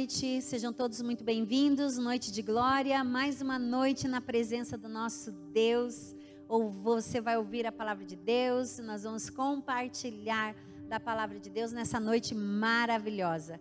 noite, 0.00 0.40
sejam 0.40 0.72
todos 0.72 1.02
muito 1.02 1.22
bem-vindos. 1.22 1.98
Noite 1.98 2.32
de 2.32 2.40
glória, 2.40 3.04
mais 3.04 3.42
uma 3.42 3.58
noite 3.58 4.08
na 4.08 4.18
presença 4.18 4.78
do 4.78 4.88
nosso 4.88 5.30
Deus. 5.52 6.16
Ou 6.48 6.70
você 6.70 7.20
vai 7.20 7.36
ouvir 7.36 7.66
a 7.66 7.70
palavra 7.70 8.06
de 8.06 8.16
Deus, 8.16 8.78
nós 8.78 9.02
vamos 9.02 9.28
compartilhar 9.28 10.56
da 10.88 10.98
palavra 10.98 11.38
de 11.38 11.50
Deus 11.50 11.70
nessa 11.70 12.00
noite 12.00 12.34
maravilhosa. 12.34 13.60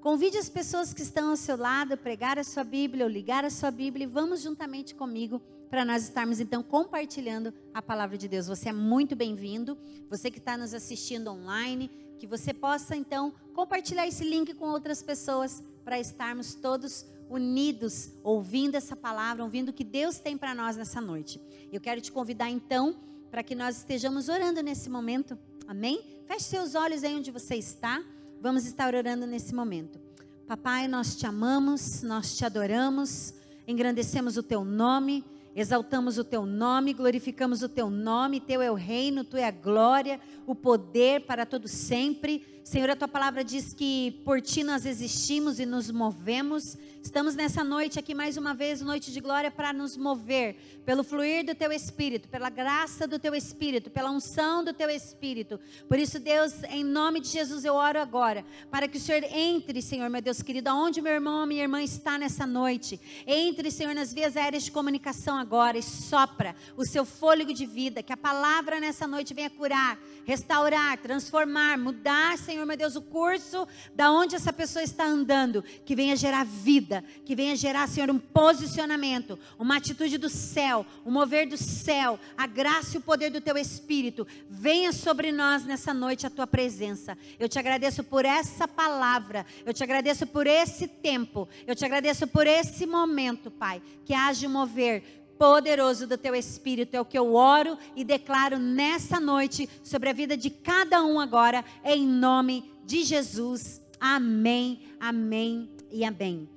Convide 0.00 0.36
as 0.36 0.48
pessoas 0.48 0.92
que 0.92 1.02
estão 1.02 1.30
ao 1.30 1.36
seu 1.36 1.56
lado 1.56 1.92
a 1.92 1.96
pregar 1.96 2.36
a 2.36 2.42
sua 2.42 2.64
Bíblia 2.64 3.04
ou 3.04 3.10
ligar 3.10 3.44
a 3.44 3.50
sua 3.50 3.70
Bíblia 3.70 4.06
e 4.06 4.08
vamos 4.08 4.42
juntamente 4.42 4.92
comigo 4.92 5.40
para 5.70 5.84
nós 5.84 6.02
estarmos 6.02 6.40
então 6.40 6.64
compartilhando 6.64 7.54
a 7.72 7.80
palavra 7.80 8.18
de 8.18 8.26
Deus. 8.26 8.48
Você 8.48 8.70
é 8.70 8.72
muito 8.72 9.14
bem-vindo. 9.14 9.78
Você 10.10 10.32
que 10.32 10.38
está 10.38 10.56
nos 10.58 10.74
assistindo 10.74 11.30
online, 11.30 11.88
que 12.18 12.26
você 12.26 12.52
possa 12.52 12.96
então 12.96 13.32
compartilhar 13.54 14.08
esse 14.08 14.24
link 14.24 14.52
com 14.54 14.66
outras 14.66 15.00
pessoas 15.00 15.62
para 15.86 16.00
estarmos 16.00 16.52
todos 16.52 17.06
unidos, 17.30 18.10
ouvindo 18.24 18.74
essa 18.74 18.96
palavra, 18.96 19.44
ouvindo 19.44 19.68
o 19.68 19.72
que 19.72 19.84
Deus 19.84 20.18
tem 20.18 20.36
para 20.36 20.52
nós 20.52 20.76
nessa 20.76 21.00
noite. 21.00 21.40
Eu 21.72 21.80
quero 21.80 22.00
te 22.00 22.10
convidar 22.10 22.50
então 22.50 22.96
para 23.30 23.44
que 23.44 23.54
nós 23.54 23.76
estejamos 23.76 24.28
orando 24.28 24.60
nesse 24.64 24.90
momento. 24.90 25.38
Amém? 25.64 26.02
Feche 26.26 26.46
seus 26.46 26.74
olhos 26.74 27.04
aí 27.04 27.14
onde 27.14 27.30
você 27.30 27.54
está. 27.54 28.02
Vamos 28.40 28.66
estar 28.66 28.96
orando 28.96 29.28
nesse 29.28 29.54
momento. 29.54 30.00
Papai, 30.48 30.88
nós 30.88 31.14
te 31.14 31.24
amamos, 31.24 32.02
nós 32.02 32.36
te 32.36 32.44
adoramos, 32.44 33.34
engrandecemos 33.64 34.36
o 34.36 34.42
teu 34.42 34.64
nome 34.64 35.24
exaltamos 35.56 36.18
o 36.18 36.24
teu 36.24 36.44
nome, 36.44 36.92
glorificamos 36.92 37.62
o 37.62 37.68
teu 37.68 37.88
nome, 37.88 38.42
teu 38.42 38.60
é 38.60 38.70
o 38.70 38.74
reino, 38.74 39.24
tu 39.24 39.38
é 39.38 39.46
a 39.46 39.50
glória, 39.50 40.20
o 40.46 40.54
poder 40.54 41.22
para 41.22 41.46
todo 41.46 41.66
sempre. 41.66 42.55
Senhor, 42.66 42.90
a 42.90 42.96
tua 42.96 43.06
palavra 43.06 43.44
diz 43.44 43.72
que 43.72 44.20
por 44.24 44.42
ti 44.42 44.64
nós 44.64 44.84
existimos 44.84 45.60
e 45.60 45.64
nos 45.64 45.88
movemos. 45.88 46.76
Estamos 47.00 47.36
nessa 47.36 47.62
noite 47.62 48.00
aqui 48.00 48.12
mais 48.12 48.36
uma 48.36 48.52
vez, 48.52 48.80
noite 48.80 49.12
de 49.12 49.20
glória, 49.20 49.48
para 49.48 49.72
nos 49.72 49.96
mover 49.96 50.56
pelo 50.84 51.04
fluir 51.04 51.46
do 51.46 51.54
teu 51.54 51.70
espírito, 51.70 52.28
pela 52.28 52.50
graça 52.50 53.06
do 53.06 53.16
teu 53.16 53.32
espírito, 53.32 53.88
pela 53.90 54.10
unção 54.10 54.64
do 54.64 54.72
teu 54.72 54.90
espírito. 54.90 55.60
Por 55.88 56.00
isso, 56.00 56.18
Deus, 56.18 56.64
em 56.64 56.82
nome 56.82 57.20
de 57.20 57.28
Jesus, 57.28 57.64
eu 57.64 57.74
oro 57.74 58.00
agora, 58.00 58.44
para 58.72 58.88
que 58.88 58.98
o 58.98 59.00
Senhor 59.00 59.22
entre, 59.32 59.80
Senhor, 59.80 60.10
meu 60.10 60.20
Deus 60.20 60.42
querido, 60.42 60.68
aonde 60.68 61.00
meu 61.00 61.12
irmão, 61.12 61.46
minha 61.46 61.62
irmã 61.62 61.80
está 61.80 62.18
nessa 62.18 62.44
noite. 62.44 63.00
Entre, 63.24 63.70
Senhor, 63.70 63.94
nas 63.94 64.12
vias 64.12 64.36
aéreas 64.36 64.64
de 64.64 64.72
comunicação 64.72 65.36
agora 65.36 65.78
e 65.78 65.84
sopra 65.84 66.56
o 66.76 66.84
seu 66.84 67.04
fôlego 67.04 67.54
de 67.54 67.66
vida, 67.66 68.02
que 68.02 68.12
a 68.12 68.16
palavra 68.16 68.80
nessa 68.80 69.06
noite 69.06 69.32
venha 69.32 69.50
curar, 69.50 69.96
restaurar, 70.24 70.98
transformar, 70.98 71.78
mudar, 71.78 72.36
Senhor, 72.36 72.55
meu 72.64 72.76
Deus, 72.76 72.96
o 72.96 73.02
curso 73.02 73.66
da 73.94 74.10
onde 74.10 74.36
essa 74.36 74.52
pessoa 74.52 74.82
está 74.82 75.04
andando, 75.04 75.62
que 75.84 75.96
venha 75.96 76.16
gerar 76.16 76.44
vida 76.44 76.86
vida, 76.86 77.04
que 77.24 77.34
venha 77.34 77.56
gerar, 77.56 77.88
Senhor, 77.88 78.10
um 78.10 78.18
posicionamento, 78.18 79.38
uma 79.58 79.76
atitude 79.76 80.18
do 80.18 80.28
céu, 80.28 80.86
um 81.04 81.10
mover 81.10 81.48
do 81.48 81.56
céu, 81.56 82.18
a 82.36 82.46
graça 82.46 82.96
e 82.96 82.98
o 82.98 83.02
poder 83.02 83.30
do 83.30 83.40
teu 83.40 83.56
Espírito. 83.56 84.26
Venha 84.48 84.92
sobre 84.92 85.32
nós 85.32 85.64
nessa 85.64 85.92
noite 85.92 86.26
a 86.26 86.30
tua 86.30 86.46
presença. 86.46 87.16
Eu 87.38 87.48
te 87.48 87.58
agradeço 87.58 88.04
por 88.04 88.24
essa 88.24 88.68
palavra, 88.68 89.44
eu 89.64 89.74
te 89.74 89.82
agradeço 89.82 90.26
por 90.26 90.46
esse 90.46 90.86
tempo, 90.86 91.48
eu 91.66 91.74
te 91.74 91.84
agradeço 91.84 92.26
por 92.26 92.46
esse 92.46 92.86
momento, 92.86 93.50
Pai, 93.50 93.82
que 94.04 94.14
haja 94.14 94.46
um 94.46 94.50
mover 94.50 95.25
poderoso 95.38 96.06
do 96.06 96.18
teu 96.18 96.34
Espírito. 96.34 96.94
É 96.94 97.00
o 97.00 97.04
que 97.04 97.18
eu 97.18 97.34
oro 97.34 97.78
e 97.94 98.04
declaro 98.04 98.58
nessa 98.58 99.20
noite 99.20 99.68
sobre 99.82 100.08
a 100.08 100.12
vida 100.12 100.36
de 100.36 100.50
cada 100.50 101.04
um 101.04 101.20
agora, 101.20 101.64
em 101.84 102.06
nome 102.06 102.70
de 102.84 103.02
Jesus. 103.02 103.80
Amém, 104.00 104.80
amém 105.00 105.70
e 105.90 106.04
amém. 106.04 106.48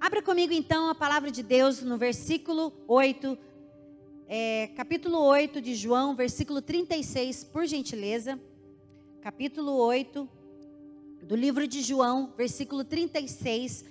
Abra 0.00 0.22
comigo 0.22 0.52
então 0.52 0.88
a 0.88 0.94
palavra 0.94 1.30
de 1.30 1.42
Deus 1.42 1.82
no 1.82 1.98
versículo 1.98 2.72
8, 2.86 3.36
é, 4.28 4.68
capítulo 4.76 5.18
8 5.18 5.60
de 5.60 5.74
João, 5.74 6.14
versículo 6.14 6.62
36, 6.62 7.44
por 7.44 7.66
gentileza. 7.66 8.40
Capítulo 9.20 9.72
8 9.72 10.28
do 11.22 11.34
livro 11.34 11.66
de 11.66 11.82
João, 11.82 12.32
versículo 12.36 12.84
36. 12.84 13.84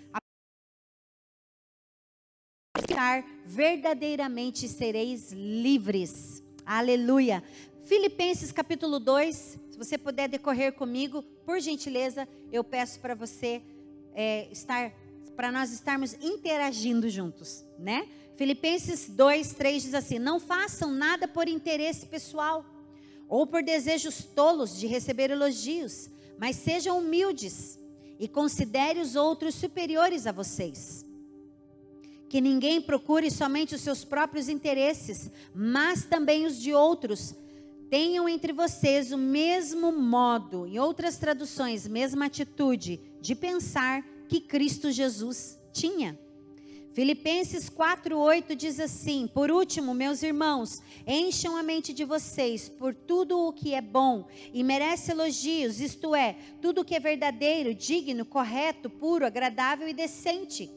Verdadeiramente 3.45 4.69
sereis 4.69 5.31
livres. 5.33 6.41
Aleluia. 6.65 7.43
Filipenses 7.83 8.53
capítulo 8.53 8.99
2, 8.99 9.35
se 9.69 9.77
você 9.77 9.97
puder 9.97 10.29
decorrer 10.29 10.73
comigo, 10.73 11.21
por 11.45 11.59
gentileza, 11.59 12.25
eu 12.51 12.63
peço 12.63 12.99
para 13.01 13.13
você 13.13 13.61
é, 14.13 14.47
estar 14.49 14.93
para 15.35 15.51
nós 15.51 15.73
estarmos 15.73 16.13
interagindo 16.21 17.09
juntos, 17.09 17.65
né? 17.77 18.07
Filipenses 18.37 19.09
2, 19.09 19.51
3 19.51 19.83
diz 19.83 19.93
assim: 19.93 20.17
Não 20.17 20.39
façam 20.39 20.89
nada 20.89 21.27
por 21.27 21.49
interesse 21.49 22.05
pessoal 22.05 22.65
ou 23.27 23.45
por 23.45 23.61
desejos 23.61 24.23
tolos 24.23 24.79
de 24.79 24.87
receber 24.87 25.29
elogios, 25.31 26.09
mas 26.37 26.55
sejam 26.55 26.99
humildes 26.99 27.77
e 28.17 28.27
considere 28.27 29.01
os 29.01 29.17
outros 29.17 29.55
superiores 29.55 30.25
a 30.25 30.31
vocês. 30.31 31.04
Que 32.27 32.41
ninguém 32.41 32.81
procure 32.81 33.29
somente 33.29 33.75
os 33.75 33.81
seus 33.81 34.03
próprios 34.03 34.49
interesses, 34.49 35.31
mas 35.53 36.05
também 36.05 36.45
os 36.45 36.59
de 36.59 36.73
outros. 36.73 37.35
Tenham 37.89 38.27
entre 38.27 38.51
vocês 38.51 39.11
o 39.11 39.17
mesmo 39.17 39.91
modo, 39.91 40.65
em 40.65 40.79
outras 40.79 41.17
traduções, 41.17 41.87
mesma 41.87 42.25
atitude 42.25 42.99
de 43.21 43.35
pensar 43.35 44.03
que 44.27 44.41
Cristo 44.41 44.91
Jesus 44.91 45.57
tinha. 45.71 46.19
Filipenses 46.95 47.69
4:8 47.69 48.55
diz 48.55 48.79
assim: 48.79 49.27
Por 49.27 49.51
último, 49.51 49.93
meus 49.93 50.23
irmãos, 50.23 50.81
encham 51.05 51.57
a 51.57 51.61
mente 51.61 51.93
de 51.93 52.05
vocês 52.05 52.69
por 52.69 52.95
tudo 52.95 53.37
o 53.37 53.51
que 53.51 53.73
é 53.73 53.81
bom 53.81 54.25
e 54.53 54.63
merece 54.63 55.11
elogios, 55.11 55.81
isto 55.81 56.15
é, 56.15 56.37
tudo 56.61 56.81
o 56.81 56.85
que 56.85 56.95
é 56.95 56.99
verdadeiro, 56.99 57.75
digno, 57.75 58.23
correto, 58.25 58.89
puro, 58.89 59.25
agradável 59.25 59.89
e 59.89 59.93
decente. 59.93 60.71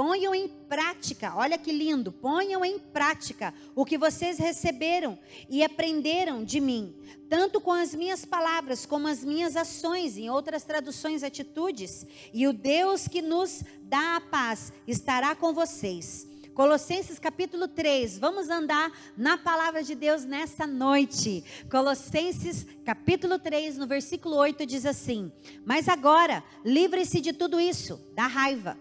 Ponham 0.00 0.34
em 0.34 0.48
prática, 0.48 1.34
olha 1.36 1.58
que 1.58 1.70
lindo, 1.70 2.10
ponham 2.10 2.64
em 2.64 2.78
prática 2.78 3.52
o 3.74 3.84
que 3.84 3.98
vocês 3.98 4.38
receberam 4.38 5.18
e 5.46 5.62
aprenderam 5.62 6.42
de 6.42 6.58
mim, 6.58 6.96
tanto 7.28 7.60
com 7.60 7.70
as 7.70 7.94
minhas 7.94 8.24
palavras 8.24 8.86
como 8.86 9.06
as 9.06 9.22
minhas 9.22 9.56
ações, 9.56 10.16
em 10.16 10.30
outras 10.30 10.64
traduções, 10.64 11.22
atitudes, 11.22 12.06
e 12.32 12.48
o 12.48 12.52
Deus 12.54 13.06
que 13.06 13.20
nos 13.20 13.62
dá 13.82 14.16
a 14.16 14.22
paz 14.22 14.72
estará 14.88 15.34
com 15.34 15.52
vocês. 15.52 16.26
Colossenses 16.54 17.18
capítulo 17.18 17.68
3, 17.68 18.18
vamos 18.18 18.48
andar 18.48 18.90
na 19.18 19.36
palavra 19.36 19.82
de 19.82 19.94
Deus 19.94 20.24
nessa 20.24 20.66
noite. 20.66 21.44
Colossenses 21.70 22.66
capítulo 22.86 23.38
3, 23.38 23.76
no 23.76 23.86
versículo 23.86 24.36
8 24.36 24.64
diz 24.64 24.86
assim: 24.86 25.30
Mas 25.62 25.90
agora, 25.90 26.42
livre-se 26.64 27.20
de 27.20 27.34
tudo 27.34 27.60
isso, 27.60 28.00
da 28.14 28.26
raiva 28.26 28.78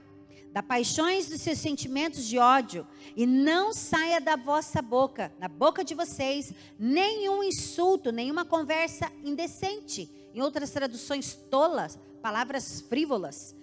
da 0.51 0.63
paixões 0.63 1.29
dos 1.29 1.41
seus 1.41 1.59
sentimentos 1.59 2.25
de 2.25 2.37
ódio, 2.37 2.87
e 3.15 3.25
não 3.25 3.73
saia 3.73 4.19
da 4.19 4.35
vossa 4.35 4.81
boca, 4.81 5.31
na 5.39 5.47
boca 5.47 5.83
de 5.83 5.93
vocês, 5.93 6.53
nenhum 6.77 7.43
insulto, 7.43 8.11
nenhuma 8.11 8.43
conversa 8.43 9.11
indecente. 9.23 10.09
Em 10.33 10.41
outras 10.41 10.71
traduções 10.71 11.33
tolas, 11.49 11.97
palavras 12.21 12.81
frívolas. 12.81 13.55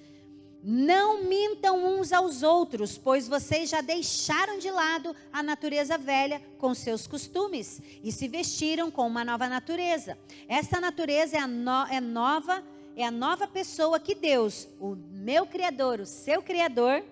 Não 0.69 1.23
mintam 1.23 2.01
uns 2.01 2.13
aos 2.13 2.43
outros, 2.43 2.99
pois 2.99 3.29
vocês 3.29 3.71
já 3.71 3.81
deixaram 3.81 4.59
de 4.59 4.69
lado 4.69 5.15
a 5.33 5.41
natureza 5.41 5.97
velha 5.97 6.43
com 6.59 6.75
seus 6.75 7.07
costumes 7.07 7.81
e 8.03 8.11
se 8.11 8.27
vestiram 8.27 8.91
com 8.91 9.07
uma 9.07 9.25
nova 9.25 9.49
natureza. 9.49 10.19
Essa 10.49 10.81
natureza 10.81 11.37
é, 11.37 11.47
no, 11.47 11.87
é 11.89 12.01
nova 12.01 12.65
é 12.97 13.05
a 13.05 13.11
nova 13.11 13.47
pessoa 13.47 14.01
que 14.01 14.15
Deus, 14.15 14.67
o 14.81 14.97
meu 14.97 15.47
Criador, 15.47 16.01
o 16.01 16.07
seu 16.07 16.41
Criador, 16.41 17.05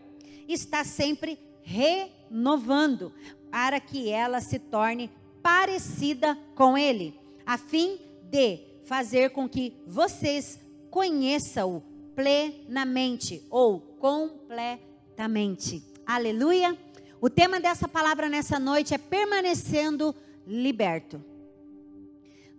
está 0.49 0.83
sempre 0.83 1.39
renovando 1.63 3.13
para 3.51 3.79
que 3.79 4.09
ela 4.09 4.41
se 4.41 4.59
torne 4.59 5.11
parecida 5.43 6.39
com 6.55 6.79
Ele, 6.79 7.21
a 7.45 7.59
fim 7.59 8.01
de 8.31 8.61
fazer 8.87 9.29
com 9.31 9.47
que 9.47 9.75
vocês 9.87 10.59
conheçam-o 10.91 11.83
plenamente 12.15 13.43
ou 13.51 13.79
completamente. 13.79 15.85
Aleluia! 16.07 16.79
O 17.21 17.29
tema 17.29 17.61
dessa 17.61 17.87
palavra 17.87 18.27
nessa 18.29 18.59
noite 18.59 18.95
é 18.95 18.99
permanecendo 18.99 20.15
liberto. 20.47 21.23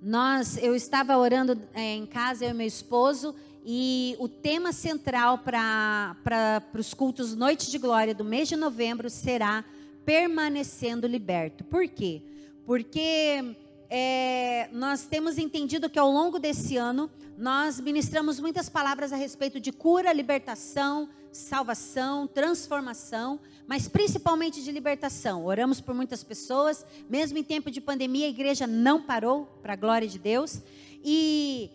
Nós, 0.08 0.56
eu 0.62 0.76
estava 0.76 1.18
orando 1.18 1.60
é, 1.74 1.96
em 1.96 2.06
casa, 2.06 2.46
eu 2.46 2.52
e 2.52 2.54
meu 2.54 2.68
esposo, 2.68 3.34
e 3.66 4.16
o 4.20 4.30
tema 4.30 4.72
central 4.72 5.40
para 5.40 6.62
os 6.78 6.94
cultos 6.94 7.34
Noite 7.34 7.72
de 7.72 7.80
Glória 7.80 8.14
do 8.14 8.24
mês 8.24 8.48
de 8.48 8.56
novembro 8.56 9.10
será 9.10 9.66
permanecendo 10.06 11.08
liberto. 11.08 11.64
Por 11.64 11.88
quê? 11.88 12.22
Porque 12.68 13.56
é, 13.90 14.70
nós 14.72 15.08
temos 15.08 15.40
entendido 15.40 15.90
que 15.90 15.98
ao 15.98 16.12
longo 16.12 16.38
desse 16.38 16.78
ano 16.78 17.10
nós 17.36 17.80
ministramos 17.80 18.40
muitas 18.40 18.70
palavras 18.70 19.12
a 19.12 19.16
respeito 19.16 19.60
de 19.60 19.72
cura, 19.72 20.14
libertação, 20.14 21.10
salvação, 21.36 22.28
transformação, 22.28 23.40
mas 23.68 23.88
principalmente 23.88 24.64
de 24.64 24.72
libertação. 24.72 25.46
Oramos 25.46 25.82
por 25.82 25.94
muitas 25.94 26.24
pessoas, 26.24 26.86
mesmo 27.10 27.38
em 27.38 27.44
tempo 27.44 27.70
de 27.70 27.82
pandemia, 27.82 28.28
a 28.28 28.30
igreja 28.30 28.66
não 28.66 29.02
parou, 29.02 29.46
para 29.62 29.74
a 29.74 29.76
glória 29.76 30.08
de 30.08 30.18
Deus. 30.18 30.62
E 31.04 31.70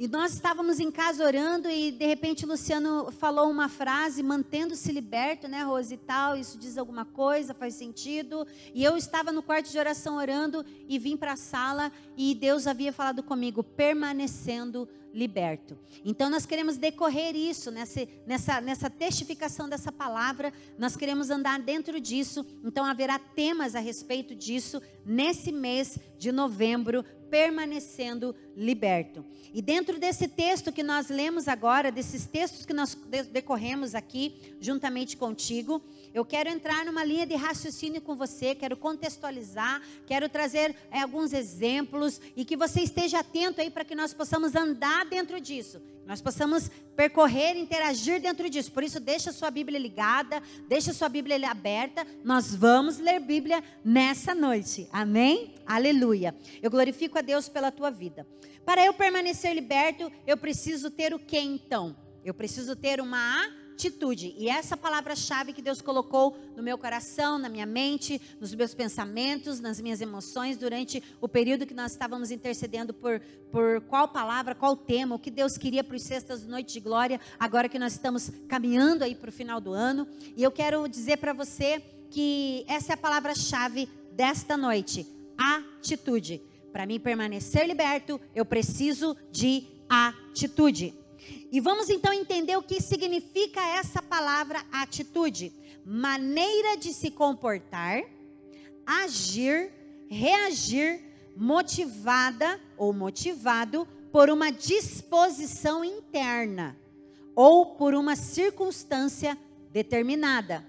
e 0.00 0.06
nós 0.06 0.32
estávamos 0.32 0.78
em 0.78 0.92
casa 0.92 1.24
orando 1.24 1.68
e 1.68 1.90
de 1.90 2.06
repente 2.06 2.44
o 2.44 2.48
Luciano 2.48 3.10
falou 3.10 3.50
uma 3.50 3.68
frase, 3.68 4.22
mantendo-se 4.22 4.92
liberto, 4.92 5.48
né, 5.48 5.64
Rose 5.64 5.92
e 5.92 5.96
tal, 5.96 6.36
isso 6.36 6.56
diz 6.56 6.78
alguma 6.78 7.04
coisa, 7.04 7.52
faz 7.52 7.74
sentido. 7.74 8.46
E 8.72 8.84
eu 8.84 8.96
estava 8.96 9.32
no 9.32 9.42
quarto 9.42 9.68
de 9.68 9.76
oração 9.76 10.16
orando 10.16 10.64
e 10.88 11.00
vim 11.00 11.16
para 11.16 11.32
a 11.32 11.36
sala 11.36 11.90
e 12.16 12.32
Deus 12.32 12.68
havia 12.68 12.92
falado 12.92 13.24
comigo, 13.24 13.64
permanecendo 13.64 14.88
liberto. 15.18 15.76
Então 16.04 16.30
nós 16.30 16.46
queremos 16.46 16.76
decorrer 16.76 17.34
isso, 17.34 17.70
nessa, 17.72 18.06
nessa, 18.24 18.60
nessa 18.60 18.88
testificação 18.88 19.68
dessa 19.68 19.90
palavra, 19.90 20.52
nós 20.78 20.96
queremos 20.96 21.28
andar 21.28 21.58
dentro 21.58 22.00
disso. 22.00 22.46
Então 22.64 22.84
haverá 22.84 23.18
temas 23.18 23.74
a 23.74 23.80
respeito 23.80 24.34
disso 24.34 24.80
nesse 25.04 25.50
mês 25.50 25.98
de 26.18 26.30
novembro, 26.30 27.04
permanecendo 27.30 28.34
liberto. 28.56 29.24
E 29.52 29.62
dentro 29.62 29.98
desse 29.98 30.28
texto 30.28 30.72
que 30.72 30.82
nós 30.82 31.08
lemos 31.08 31.46
agora, 31.46 31.92
desses 31.92 32.26
textos 32.26 32.66
que 32.66 32.72
nós 32.72 32.96
decorremos 33.30 33.94
aqui, 33.94 34.56
juntamente 34.60 35.16
contigo, 35.16 35.82
eu 36.12 36.24
quero 36.24 36.48
entrar 36.48 36.84
numa 36.84 37.04
linha 37.04 37.26
de 37.26 37.34
raciocínio 37.34 38.00
com 38.00 38.16
você, 38.16 38.54
quero 38.54 38.76
contextualizar, 38.76 39.80
quero 40.06 40.28
trazer 40.28 40.74
é, 40.90 41.00
alguns 41.00 41.32
exemplos 41.32 42.20
e 42.36 42.44
que 42.44 42.56
você 42.56 42.80
esteja 42.80 43.20
atento 43.20 43.60
aí 43.60 43.70
para 43.70 43.84
que 43.84 43.94
nós 43.94 44.12
possamos 44.12 44.54
andar 44.54 45.06
dentro 45.08 45.40
disso, 45.40 45.82
nós 46.08 46.22
possamos 46.22 46.70
percorrer, 46.96 47.56
interagir 47.56 48.18
dentro 48.18 48.48
disso. 48.48 48.72
Por 48.72 48.82
isso, 48.82 48.98
deixa 48.98 49.30
sua 49.30 49.50
Bíblia 49.50 49.78
ligada, 49.78 50.42
deixa 50.66 50.92
sua 50.94 51.08
Bíblia 51.08 51.50
aberta. 51.50 52.06
Nós 52.24 52.54
vamos 52.54 52.98
ler 52.98 53.20
Bíblia 53.20 53.62
nessa 53.84 54.34
noite. 54.34 54.88
Amém? 54.90 55.54
Aleluia. 55.66 56.34
Eu 56.62 56.70
glorifico 56.70 57.18
a 57.18 57.20
Deus 57.20 57.46
pela 57.48 57.70
tua 57.70 57.90
vida. 57.90 58.26
Para 58.64 58.84
eu 58.84 58.94
permanecer 58.94 59.54
liberto, 59.54 60.10
eu 60.26 60.36
preciso 60.36 60.90
ter 60.90 61.12
o 61.12 61.18
que 61.18 61.38
então? 61.38 61.94
Eu 62.24 62.32
preciso 62.32 62.74
ter 62.74 63.00
uma 63.02 63.46
atitude. 63.78 64.34
E 64.36 64.48
essa 64.48 64.76
palavra-chave 64.76 65.52
que 65.52 65.62
Deus 65.62 65.80
colocou 65.80 66.36
no 66.56 66.64
meu 66.64 66.76
coração, 66.76 67.38
na 67.38 67.48
minha 67.48 67.64
mente, 67.64 68.20
nos 68.40 68.52
meus 68.52 68.74
pensamentos, 68.74 69.60
nas 69.60 69.80
minhas 69.80 70.00
emoções, 70.00 70.56
durante 70.56 71.00
o 71.20 71.28
período 71.28 71.64
que 71.64 71.72
nós 71.72 71.92
estávamos 71.92 72.32
intercedendo 72.32 72.92
por, 72.92 73.20
por 73.52 73.80
qual 73.82 74.08
palavra, 74.08 74.52
qual 74.52 74.76
tema, 74.76 75.14
o 75.14 75.18
que 75.18 75.30
Deus 75.30 75.56
queria 75.56 75.84
para 75.84 75.94
os 75.94 76.02
Sextas 76.02 76.44
Noite 76.44 76.72
de 76.72 76.80
Glória, 76.80 77.20
agora 77.38 77.68
que 77.68 77.78
nós 77.78 77.92
estamos 77.92 78.32
caminhando 78.48 79.04
aí 79.04 79.14
para 79.14 79.30
o 79.30 79.32
final 79.32 79.60
do 79.60 79.72
ano. 79.72 80.08
E 80.36 80.42
eu 80.42 80.50
quero 80.50 80.88
dizer 80.88 81.18
para 81.18 81.32
você 81.32 81.80
que 82.10 82.64
essa 82.66 82.92
é 82.92 82.94
a 82.94 82.96
palavra-chave 82.96 83.88
desta 84.10 84.56
noite: 84.56 85.06
atitude. 85.38 86.42
Para 86.72 86.84
mim 86.84 86.98
permanecer 86.98 87.64
liberto, 87.64 88.20
eu 88.34 88.44
preciso 88.44 89.16
de 89.30 89.64
atitude. 89.88 90.94
E 91.50 91.60
vamos 91.60 91.88
então 91.88 92.12
entender 92.12 92.56
o 92.56 92.62
que 92.62 92.80
significa 92.80 93.60
essa 93.60 94.02
palavra 94.02 94.64
atitude: 94.70 95.52
maneira 95.84 96.76
de 96.76 96.92
se 96.92 97.10
comportar, 97.10 98.02
agir, 98.86 99.72
reagir, 100.08 101.00
motivada 101.36 102.60
ou 102.76 102.92
motivado 102.92 103.86
por 104.10 104.30
uma 104.30 104.50
disposição 104.50 105.84
interna 105.84 106.76
ou 107.34 107.76
por 107.76 107.94
uma 107.94 108.16
circunstância 108.16 109.38
determinada. 109.70 110.66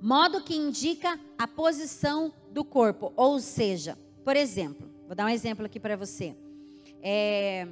Modo 0.00 0.42
que 0.42 0.54
indica 0.54 1.18
a 1.38 1.46
posição 1.46 2.34
do 2.50 2.64
corpo, 2.64 3.12
ou 3.16 3.40
seja, 3.40 3.96
por 4.24 4.36
exemplo, 4.36 4.86
vou 5.06 5.14
dar 5.14 5.26
um 5.26 5.30
exemplo 5.30 5.64
aqui 5.64 5.80
para 5.80 5.96
você. 5.96 6.36
É, 7.00 7.66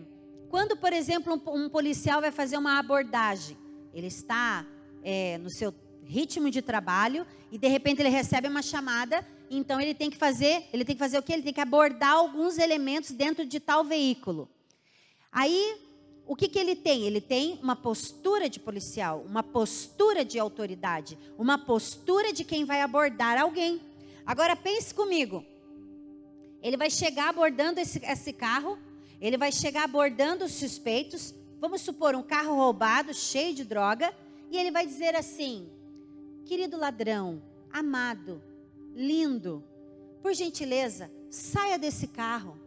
quando, 0.51 0.77
por 0.77 0.93
exemplo, 0.93 1.33
um, 1.47 1.65
um, 1.65 1.69
policial 1.69 2.21
vai 2.21 2.33
fazer 2.33 2.59
uma 2.59 2.77
abordagem, 2.77 3.57
ele 3.95 4.09
está 4.09 4.67
é, 5.01 5.39
no 5.39 5.49
seu 5.49 5.73
ritmo 6.03 6.51
de 6.51 6.61
trabalho 6.61 7.25
e 7.53 7.57
de 7.57 7.69
repente 7.69 8.03
ele 8.03 8.09
recebe 8.09 8.49
uma 8.49 8.61
chamada, 8.61 9.25
então 9.49 9.81
ele 9.81 9.95
tem 9.95 10.11
que 10.11 10.17
fazer, 10.17 10.65
ele 10.73 10.85
tem 10.85 10.97
que 10.97 10.99
fazer 10.99 11.19
o 11.19 11.23
que? 11.23 11.33
Ele 11.33 11.45
tem 11.45 11.53
que 11.53 11.61
abordar 11.61 12.15
alguns 12.15 12.59
elementos 12.59 13.13
dentro 13.13 13.47
de 13.47 13.61
tal 13.61 13.85
veículo. 13.85 14.49
Aí, 15.31 15.81
o 16.27 16.35
que, 16.35 16.49
que 16.49 16.59
ele 16.59 16.75
tem? 16.75 17.05
Ele 17.05 17.21
tem 17.21 17.61
uma 17.63 17.77
postura 17.77 18.51
de 18.51 18.59
policial, 18.59 19.25
uma 19.25 19.45
postura 19.45 20.25
de 20.25 20.37
autoridade, 20.37 21.17
uma 21.39 21.59
postura 21.59 22.33
de 22.33 22.43
quem 22.43 22.65
vai 22.65 22.81
abordar 22.83 23.41
alguém. 23.41 23.81
Agora 24.27 24.57
pense 24.57 24.93
comigo. 24.93 25.45
Ele 26.61 26.77
vai 26.77 26.91
chegar 26.91 27.29
abordando 27.29 27.79
esse, 27.79 28.05
esse 28.05 28.33
carro 28.33 28.77
ele 29.21 29.37
vai 29.37 29.53
chegar 29.53 29.85
abordando 29.85 30.45
os 30.45 30.53
suspeitos, 30.53 31.35
vamos 31.61 31.83
supor 31.83 32.15
um 32.15 32.23
carro 32.23 32.55
roubado, 32.55 33.13
cheio 33.13 33.55
de 33.55 33.65
droga, 33.65 34.15
e 34.51 34.57
ele 34.57 34.71
vai 34.71 34.87
dizer 34.87 35.15
assim: 35.15 35.69
Querido 36.45 36.77
ladrão, 36.77 37.43
amado, 37.71 38.43
lindo, 38.95 39.63
por 40.23 40.33
gentileza, 40.35 41.11
saia 41.31 41.79
desse 41.79 42.07
carro, 42.07 42.59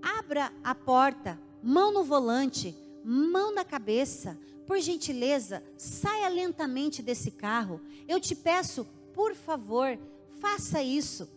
abra 0.00 0.52
a 0.62 0.74
porta, 0.74 1.38
mão 1.62 1.92
no 1.92 2.04
volante, 2.04 2.74
mão 3.04 3.52
na 3.52 3.64
cabeça, 3.64 4.38
por 4.66 4.78
gentileza, 4.80 5.62
saia 5.76 6.28
lentamente 6.28 7.02
desse 7.02 7.30
carro. 7.30 7.80
Eu 8.06 8.20
te 8.20 8.34
peço, 8.34 8.86
por 9.14 9.34
favor, 9.34 9.98
faça 10.40 10.82
isso. 10.82 11.28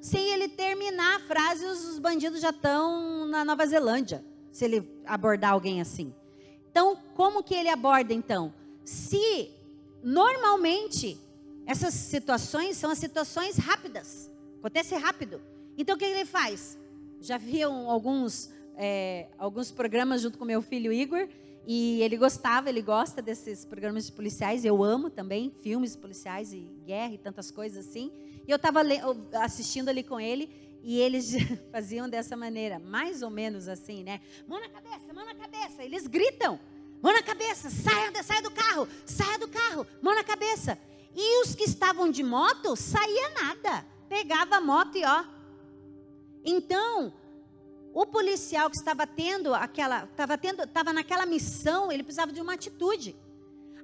Sem 0.00 0.32
ele 0.32 0.48
terminar 0.48 1.16
a 1.16 1.20
frase, 1.20 1.64
os 1.64 1.98
bandidos 1.98 2.40
já 2.40 2.50
estão 2.50 3.26
na 3.26 3.44
Nova 3.44 3.66
Zelândia, 3.66 4.24
se 4.50 4.64
ele 4.64 4.90
abordar 5.04 5.52
alguém 5.52 5.80
assim. 5.80 6.14
Então, 6.70 6.96
como 7.14 7.42
que 7.42 7.54
ele 7.54 7.68
aborda 7.68 8.12
então? 8.12 8.54
Se 8.84 9.50
normalmente 10.02 11.18
essas 11.66 11.94
situações 11.94 12.76
são 12.76 12.90
as 12.90 12.98
situações 12.98 13.56
rápidas, 13.56 14.30
acontece 14.58 14.94
rápido. 14.96 15.40
Então, 15.76 15.96
o 15.96 15.98
que 15.98 16.04
ele 16.04 16.24
faz? 16.24 16.78
Já 17.20 17.36
viam 17.36 17.90
alguns 17.90 18.50
é, 18.82 19.28
alguns 19.36 19.70
programas 19.70 20.22
junto 20.22 20.38
com 20.38 20.44
meu 20.46 20.62
filho 20.62 20.90
Igor 20.90 21.28
e 21.66 22.00
ele 22.00 22.16
gostava, 22.16 22.70
ele 22.70 22.80
gosta 22.80 23.20
desses 23.20 23.62
programas 23.62 24.06
de 24.06 24.12
policiais. 24.12 24.64
Eu 24.64 24.82
amo 24.82 25.10
também 25.10 25.52
filmes 25.60 25.94
policiais 25.94 26.54
e 26.54 26.66
guerra 26.86 27.12
e 27.12 27.18
tantas 27.18 27.50
coisas 27.50 27.86
assim. 27.86 28.10
E 28.46 28.50
eu 28.50 28.56
estava 28.56 28.80
assistindo 29.42 29.88
ali 29.88 30.02
com 30.02 30.20
ele 30.20 30.50
e 30.82 30.98
eles 30.98 31.32
faziam 31.70 32.08
dessa 32.08 32.36
maneira, 32.36 32.78
mais 32.78 33.22
ou 33.22 33.30
menos 33.30 33.68
assim, 33.68 34.02
né? 34.02 34.20
Mão 34.46 34.60
na 34.60 34.68
cabeça, 34.68 35.12
mão 35.12 35.24
na 35.24 35.34
cabeça. 35.34 35.82
Eles 35.82 36.06
gritam, 36.06 36.58
mão 37.02 37.12
na 37.12 37.22
cabeça, 37.22 37.70
saia, 37.70 38.22
saia 38.22 38.42
do 38.42 38.50
carro, 38.50 38.88
saia 39.04 39.38
do 39.38 39.48
carro, 39.48 39.86
mão 40.02 40.14
na 40.14 40.24
cabeça. 40.24 40.78
E 41.14 41.42
os 41.42 41.54
que 41.54 41.64
estavam 41.64 42.10
de 42.10 42.22
moto, 42.22 42.76
saía 42.76 43.30
nada. 43.30 43.84
Pegava 44.08 44.56
a 44.56 44.60
moto 44.60 44.96
e 44.96 45.04
ó. 45.04 45.24
Então, 46.44 47.12
o 47.92 48.06
policial 48.06 48.70
que 48.70 48.76
estava 48.76 49.06
tendo 49.06 49.54
aquela, 49.54 50.04
estava 50.04 50.38
tendo, 50.38 50.62
estava 50.62 50.92
naquela 50.92 51.26
missão, 51.26 51.90
ele 51.90 52.02
precisava 52.02 52.32
de 52.32 52.40
uma 52.40 52.54
atitude. 52.54 53.16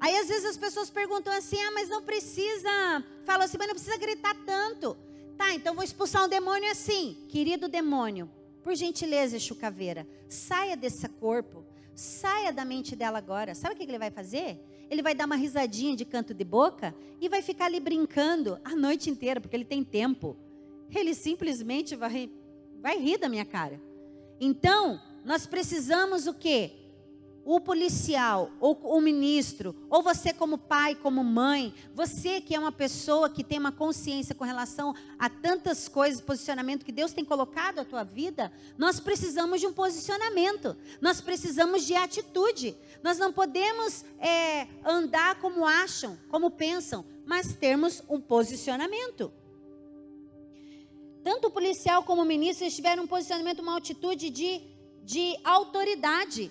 Aí 0.00 0.16
às 0.16 0.28
vezes 0.28 0.44
as 0.44 0.56
pessoas 0.56 0.90
perguntam 0.90 1.32
assim: 1.32 1.58
ah, 1.60 1.72
mas 1.72 1.88
não 1.88 2.02
precisa. 2.02 3.04
Falam 3.24 3.44
assim, 3.44 3.56
mas 3.58 3.68
não 3.68 3.74
precisa 3.74 3.98
gritar 3.98 4.34
tanto. 4.44 4.96
Tá, 5.36 5.54
então 5.54 5.74
vou 5.74 5.84
expulsar 5.84 6.24
um 6.24 6.28
demônio 6.28 6.70
assim. 6.70 7.16
Querido 7.28 7.68
demônio, 7.68 8.30
por 8.62 8.74
gentileza, 8.74 9.38
chucaveira, 9.38 10.06
saia 10.28 10.76
desse 10.76 11.08
corpo. 11.08 11.64
Saia 11.94 12.52
da 12.52 12.62
mente 12.62 12.94
dela 12.94 13.16
agora. 13.16 13.54
Sabe 13.54 13.74
o 13.74 13.78
que 13.78 13.84
ele 13.84 13.98
vai 13.98 14.10
fazer? 14.10 14.60
Ele 14.90 15.02
vai 15.02 15.14
dar 15.14 15.24
uma 15.24 15.34
risadinha 15.34 15.96
de 15.96 16.04
canto 16.04 16.34
de 16.34 16.44
boca 16.44 16.94
e 17.20 17.28
vai 17.28 17.40
ficar 17.40 17.64
ali 17.64 17.80
brincando 17.80 18.60
a 18.62 18.76
noite 18.76 19.08
inteira, 19.08 19.40
porque 19.40 19.56
ele 19.56 19.64
tem 19.64 19.82
tempo. 19.82 20.36
Ele 20.94 21.14
simplesmente 21.14 21.96
vai, 21.96 22.30
vai 22.82 22.98
rir 22.98 23.16
da 23.16 23.30
minha 23.30 23.46
cara. 23.46 23.80
Então, 24.38 25.00
nós 25.24 25.46
precisamos 25.46 26.26
o 26.26 26.34
quê? 26.34 26.72
O 27.46 27.60
policial, 27.60 28.50
ou 28.58 28.76
o 28.82 29.00
ministro, 29.00 29.72
ou 29.88 30.02
você 30.02 30.32
como 30.32 30.58
pai, 30.58 30.96
como 30.96 31.22
mãe, 31.22 31.72
você 31.94 32.40
que 32.40 32.56
é 32.56 32.58
uma 32.58 32.72
pessoa 32.72 33.30
que 33.30 33.44
tem 33.44 33.56
uma 33.56 33.70
consciência 33.70 34.34
com 34.34 34.44
relação 34.44 34.92
a 35.16 35.30
tantas 35.30 35.86
coisas, 35.86 36.20
posicionamento 36.20 36.84
que 36.84 36.90
Deus 36.90 37.12
tem 37.12 37.24
colocado 37.24 37.76
na 37.76 37.84
tua 37.84 38.02
vida, 38.02 38.52
nós 38.76 38.98
precisamos 38.98 39.60
de 39.60 39.66
um 39.68 39.72
posicionamento, 39.72 40.76
nós 41.00 41.20
precisamos 41.20 41.84
de 41.86 41.94
atitude. 41.94 42.76
Nós 43.00 43.16
não 43.16 43.32
podemos 43.32 44.04
é, 44.18 44.66
andar 44.84 45.38
como 45.38 45.64
acham, 45.64 46.18
como 46.28 46.50
pensam, 46.50 47.04
mas 47.24 47.54
termos 47.54 48.02
um 48.08 48.20
posicionamento. 48.20 49.32
tanto 51.22 51.46
o 51.46 51.50
policial 51.52 52.02
como 52.02 52.22
o 52.22 52.24
ministro 52.24 52.68
tiveram 52.68 53.04
um 53.04 53.06
posicionamento, 53.06 53.60
uma 53.60 53.76
atitude 53.76 54.30
de, 54.30 54.60
de 55.04 55.36
autoridade. 55.44 56.50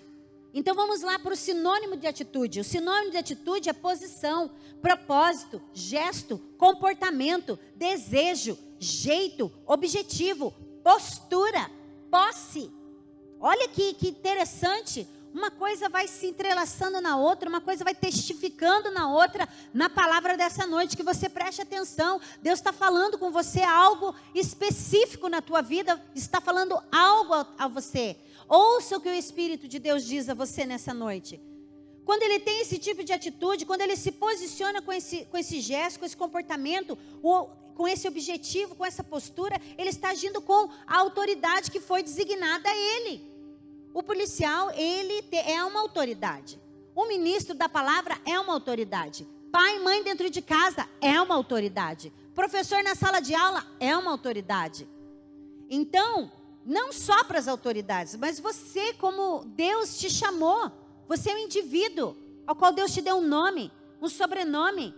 Então 0.58 0.74
vamos 0.74 1.02
lá 1.02 1.20
para 1.20 1.34
o 1.34 1.36
sinônimo 1.36 1.98
de 1.98 2.08
atitude. 2.08 2.62
O 2.62 2.64
sinônimo 2.64 3.12
de 3.12 3.18
atitude 3.18 3.68
é 3.68 3.74
posição, 3.74 4.50
propósito, 4.82 5.62
gesto, 5.74 6.38
comportamento, 6.58 7.60
desejo, 7.76 8.58
jeito, 8.80 9.52
objetivo, 9.68 10.54
postura, 10.82 11.70
posse. 12.10 12.72
Olha 13.38 13.68
que, 13.68 13.96
que 13.96 14.08
interessante. 14.08 15.06
Uma 15.34 15.52
coisa 15.52 15.90
vai 15.90 16.08
se 16.08 16.28
entrelaçando 16.28 17.02
na 17.02 17.18
outra, 17.18 17.50
uma 17.50 17.60
coisa 17.60 17.84
vai 17.84 17.94
testificando 17.94 18.90
na 18.90 19.12
outra, 19.12 19.50
na 19.74 19.90
palavra 19.90 20.38
dessa 20.38 20.66
noite, 20.66 20.96
que 20.96 21.04
você 21.04 21.28
preste 21.28 21.62
atenção. 21.62 22.22
Deus 22.42 22.60
está 22.60 22.72
falando 22.72 23.18
com 23.18 23.30
você 23.30 23.62
algo 23.62 24.16
específico 24.34 25.28
na 25.28 25.42
tua 25.42 25.62
vida, 25.62 26.02
está 26.16 26.40
falando 26.40 26.82
algo 26.90 27.34
a, 27.34 27.46
a 27.58 27.68
você. 27.68 28.16
Ouça 28.48 28.98
o 28.98 29.02
que 29.02 29.10
o 29.10 29.14
Espírito 29.14 29.68
de 29.68 29.80
Deus 29.80 30.06
diz 30.06 30.30
a 30.30 30.34
você 30.34 30.66
nessa 30.66 30.94
noite. 30.94 31.42
Quando 32.06 32.22
ele 32.22 32.40
tem 32.40 32.62
esse 32.62 32.78
tipo 32.78 33.04
de 33.04 33.12
atitude, 33.12 33.66
quando 33.66 33.82
ele 33.82 33.96
se 33.96 34.12
posiciona 34.12 34.82
com 34.82 34.94
esse, 34.94 35.26
com 35.26 35.38
esse 35.38 35.60
gesto, 35.60 36.00
com 36.00 36.06
esse 36.06 36.16
comportamento, 36.16 36.96
com 37.22 37.88
esse 37.88 38.08
objetivo, 38.08 38.76
com 38.76 38.86
essa 38.86 39.04
postura, 39.04 39.60
ele 39.78 39.90
está 39.90 40.10
agindo 40.10 40.40
com 40.42 40.70
a 40.86 41.00
autoridade 41.00 41.72
que 41.72 41.80
foi 41.80 42.04
designada 42.04 42.70
a 42.70 42.76
ele. 42.76 43.34
O 43.94 44.04
policial, 44.04 44.72
ele 44.72 45.24
é 45.32 45.64
uma 45.64 45.80
autoridade. 45.80 46.60
O 46.94 47.08
ministro 47.08 47.56
da 47.56 47.68
palavra 47.68 48.20
é 48.26 48.40
uma 48.40 48.54
autoridade. 48.54 49.28
Pai 49.52 49.78
e 49.78 49.80
mãe 49.80 50.04
dentro 50.04 50.30
de 50.30 50.42
casa 50.42 50.88
é 51.02 51.20
uma 51.20 51.34
autoridade. 51.34 52.14
Professor 52.36 52.84
na 52.84 52.94
sala 52.94 53.20
de 53.20 53.34
aula 53.34 53.66
é 53.80 53.96
uma 53.98 54.12
autoridade. 54.12 54.88
Então, 55.70 56.32
não 56.66 56.92
só 56.92 57.24
para 57.24 57.38
as 57.38 57.48
autoridades, 57.48 58.16
mas 58.16 58.40
você, 58.40 58.92
como 58.94 59.46
Deus 59.46 60.00
te 60.00 60.10
chamou, 60.10 60.72
você 61.08 61.30
é 61.30 61.36
um 61.36 61.46
indivíduo 61.46 62.18
ao 62.48 62.56
qual 62.56 62.74
Deus 62.74 62.92
te 62.92 63.04
deu 63.04 63.18
um 63.18 63.28
nome, 63.28 63.72
um 64.02 64.10
sobrenome. 64.10 64.96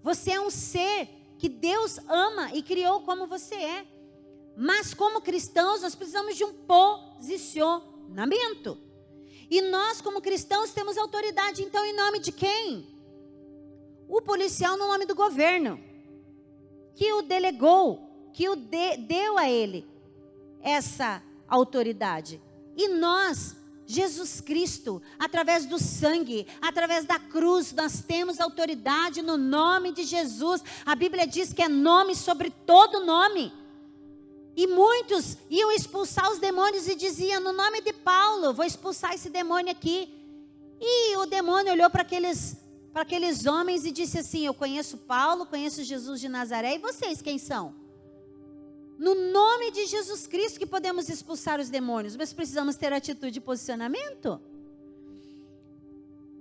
Você 0.00 0.30
é 0.30 0.40
um 0.40 0.48
ser 0.48 1.08
que 1.36 1.48
Deus 1.48 1.98
ama 2.08 2.54
e 2.54 2.62
criou 2.62 3.00
como 3.00 3.26
você 3.26 3.56
é. 3.56 3.84
Mas 4.56 4.94
como 4.94 5.20
cristãos, 5.20 5.82
nós 5.82 5.96
precisamos 5.96 6.36
de 6.36 6.44
um 6.44 6.52
posicionamento. 6.52 8.78
E 9.50 9.60
nós, 9.62 10.00
como 10.00 10.20
cristãos, 10.20 10.72
temos 10.72 10.96
autoridade, 10.96 11.64
então, 11.64 11.84
em 11.84 11.96
nome 11.96 12.20
de 12.20 12.30
quem? 12.30 12.86
O 14.08 14.22
policial, 14.22 14.76
no 14.76 14.86
nome 14.86 15.04
do 15.04 15.16
governo, 15.16 15.80
que 16.94 17.12
o 17.12 17.22
delegou, 17.22 18.30
que 18.32 18.48
o 18.48 18.54
de, 18.54 18.98
deu 18.98 19.36
a 19.36 19.50
ele 19.50 19.97
essa 20.62 21.22
autoridade. 21.48 22.40
E 22.76 22.88
nós, 22.88 23.56
Jesus 23.86 24.40
Cristo, 24.40 25.02
através 25.18 25.66
do 25.66 25.78
sangue, 25.78 26.46
através 26.60 27.04
da 27.04 27.18
cruz, 27.18 27.72
nós 27.72 28.02
temos 28.02 28.38
autoridade 28.38 29.22
no 29.22 29.36
nome 29.36 29.92
de 29.92 30.04
Jesus. 30.04 30.62
A 30.84 30.94
Bíblia 30.94 31.26
diz 31.26 31.52
que 31.52 31.62
é 31.62 31.68
nome 31.68 32.14
sobre 32.14 32.50
todo 32.50 33.04
nome. 33.04 33.52
E 34.54 34.66
muitos 34.66 35.38
iam 35.48 35.70
expulsar 35.70 36.30
os 36.30 36.38
demônios 36.38 36.88
e 36.88 36.94
diziam: 36.94 37.40
No 37.40 37.52
nome 37.52 37.80
de 37.80 37.92
Paulo, 37.92 38.52
vou 38.52 38.64
expulsar 38.64 39.14
esse 39.14 39.30
demônio 39.30 39.70
aqui. 39.70 40.12
E 40.80 41.16
o 41.16 41.26
demônio 41.26 41.72
olhou 41.72 41.88
para 41.90 42.02
aqueles, 42.02 42.56
para 42.92 43.02
aqueles 43.02 43.46
homens 43.46 43.84
e 43.84 43.90
disse 43.90 44.18
assim: 44.18 44.46
Eu 44.46 44.54
conheço 44.54 44.98
Paulo, 44.98 45.46
conheço 45.46 45.82
Jesus 45.82 46.20
de 46.20 46.28
Nazaré, 46.28 46.74
e 46.74 46.78
vocês 46.78 47.22
quem 47.22 47.38
são? 47.38 47.87
No 48.98 49.14
nome 49.14 49.70
de 49.70 49.86
Jesus 49.86 50.26
Cristo 50.26 50.58
que 50.58 50.66
podemos 50.66 51.08
expulsar 51.08 51.60
os 51.60 51.70
demônios, 51.70 52.16
mas 52.16 52.32
precisamos 52.32 52.74
ter 52.74 52.92
atitude 52.92 53.38
e 53.38 53.40
posicionamento. 53.40 54.40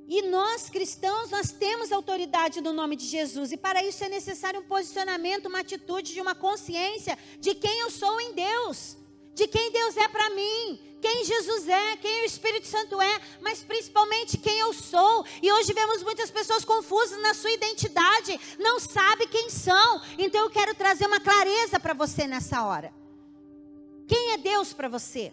E 0.07 0.23
nós 0.23 0.69
cristãos, 0.69 1.29
nós 1.29 1.51
temos 1.51 1.91
autoridade 1.91 2.61
no 2.61 2.73
nome 2.73 2.95
de 2.95 3.05
Jesus, 3.05 3.51
e 3.51 3.57
para 3.57 3.83
isso 3.83 4.03
é 4.03 4.09
necessário 4.09 4.61
um 4.61 4.63
posicionamento, 4.63 5.47
uma 5.47 5.59
atitude 5.59 6.13
de 6.13 6.21
uma 6.21 6.33
consciência 6.33 7.17
de 7.39 7.53
quem 7.53 7.81
eu 7.81 7.91
sou 7.91 8.19
em 8.21 8.33
Deus, 8.33 8.97
de 9.37 9.47
quem 9.47 9.71
Deus 9.71 9.95
é 9.95 10.07
para 10.07 10.31
mim, 10.31 10.79
quem 10.99 11.23
Jesus 11.23 11.67
é, 11.69 11.95
quem 11.97 12.23
o 12.23 12.25
Espírito 12.25 12.65
Santo 12.65 12.99
é, 12.99 13.21
mas 13.39 13.61
principalmente 13.61 14.35
quem 14.35 14.57
eu 14.57 14.73
sou. 14.73 15.23
E 15.43 15.51
hoje 15.51 15.73
vemos 15.73 16.01
muitas 16.01 16.31
pessoas 16.31 16.65
confusas 16.65 17.21
na 17.21 17.35
sua 17.35 17.51
identidade, 17.51 18.39
não 18.57 18.79
sabe 18.79 19.27
quem 19.27 19.47
são. 19.51 20.01
Então 20.17 20.41
eu 20.41 20.49
quero 20.49 20.73
trazer 20.73 21.05
uma 21.05 21.19
clareza 21.19 21.79
para 21.79 21.93
você 21.93 22.25
nessa 22.25 22.65
hora. 22.65 22.91
Quem 24.07 24.31
é 24.31 24.37
Deus 24.37 24.73
para 24.73 24.89
você? 24.89 25.31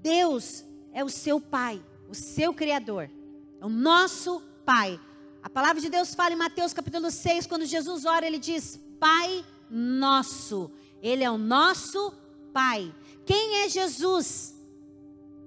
Deus 0.00 0.64
é 0.92 1.02
o 1.02 1.08
seu 1.08 1.40
Pai, 1.40 1.82
o 2.10 2.14
seu 2.14 2.52
Criador, 2.52 3.10
é 3.58 3.64
o 3.64 3.70
nosso 3.70 4.42
Pai. 4.66 5.00
A 5.42 5.48
palavra 5.48 5.80
de 5.80 5.88
Deus 5.88 6.14
fala 6.14 6.34
em 6.34 6.36
Mateus 6.36 6.74
capítulo 6.74 7.10
6, 7.10 7.46
quando 7.46 7.64
Jesus 7.64 8.04
ora, 8.04 8.26
ele 8.26 8.38
diz: 8.38 8.78
Pai 9.00 9.42
nosso. 9.70 10.70
Ele 11.02 11.24
é 11.24 11.30
o 11.30 11.38
nosso 11.38 12.12
Pai. 12.52 12.94
Quem 13.24 13.62
é 13.64 13.68
Jesus? 13.68 14.58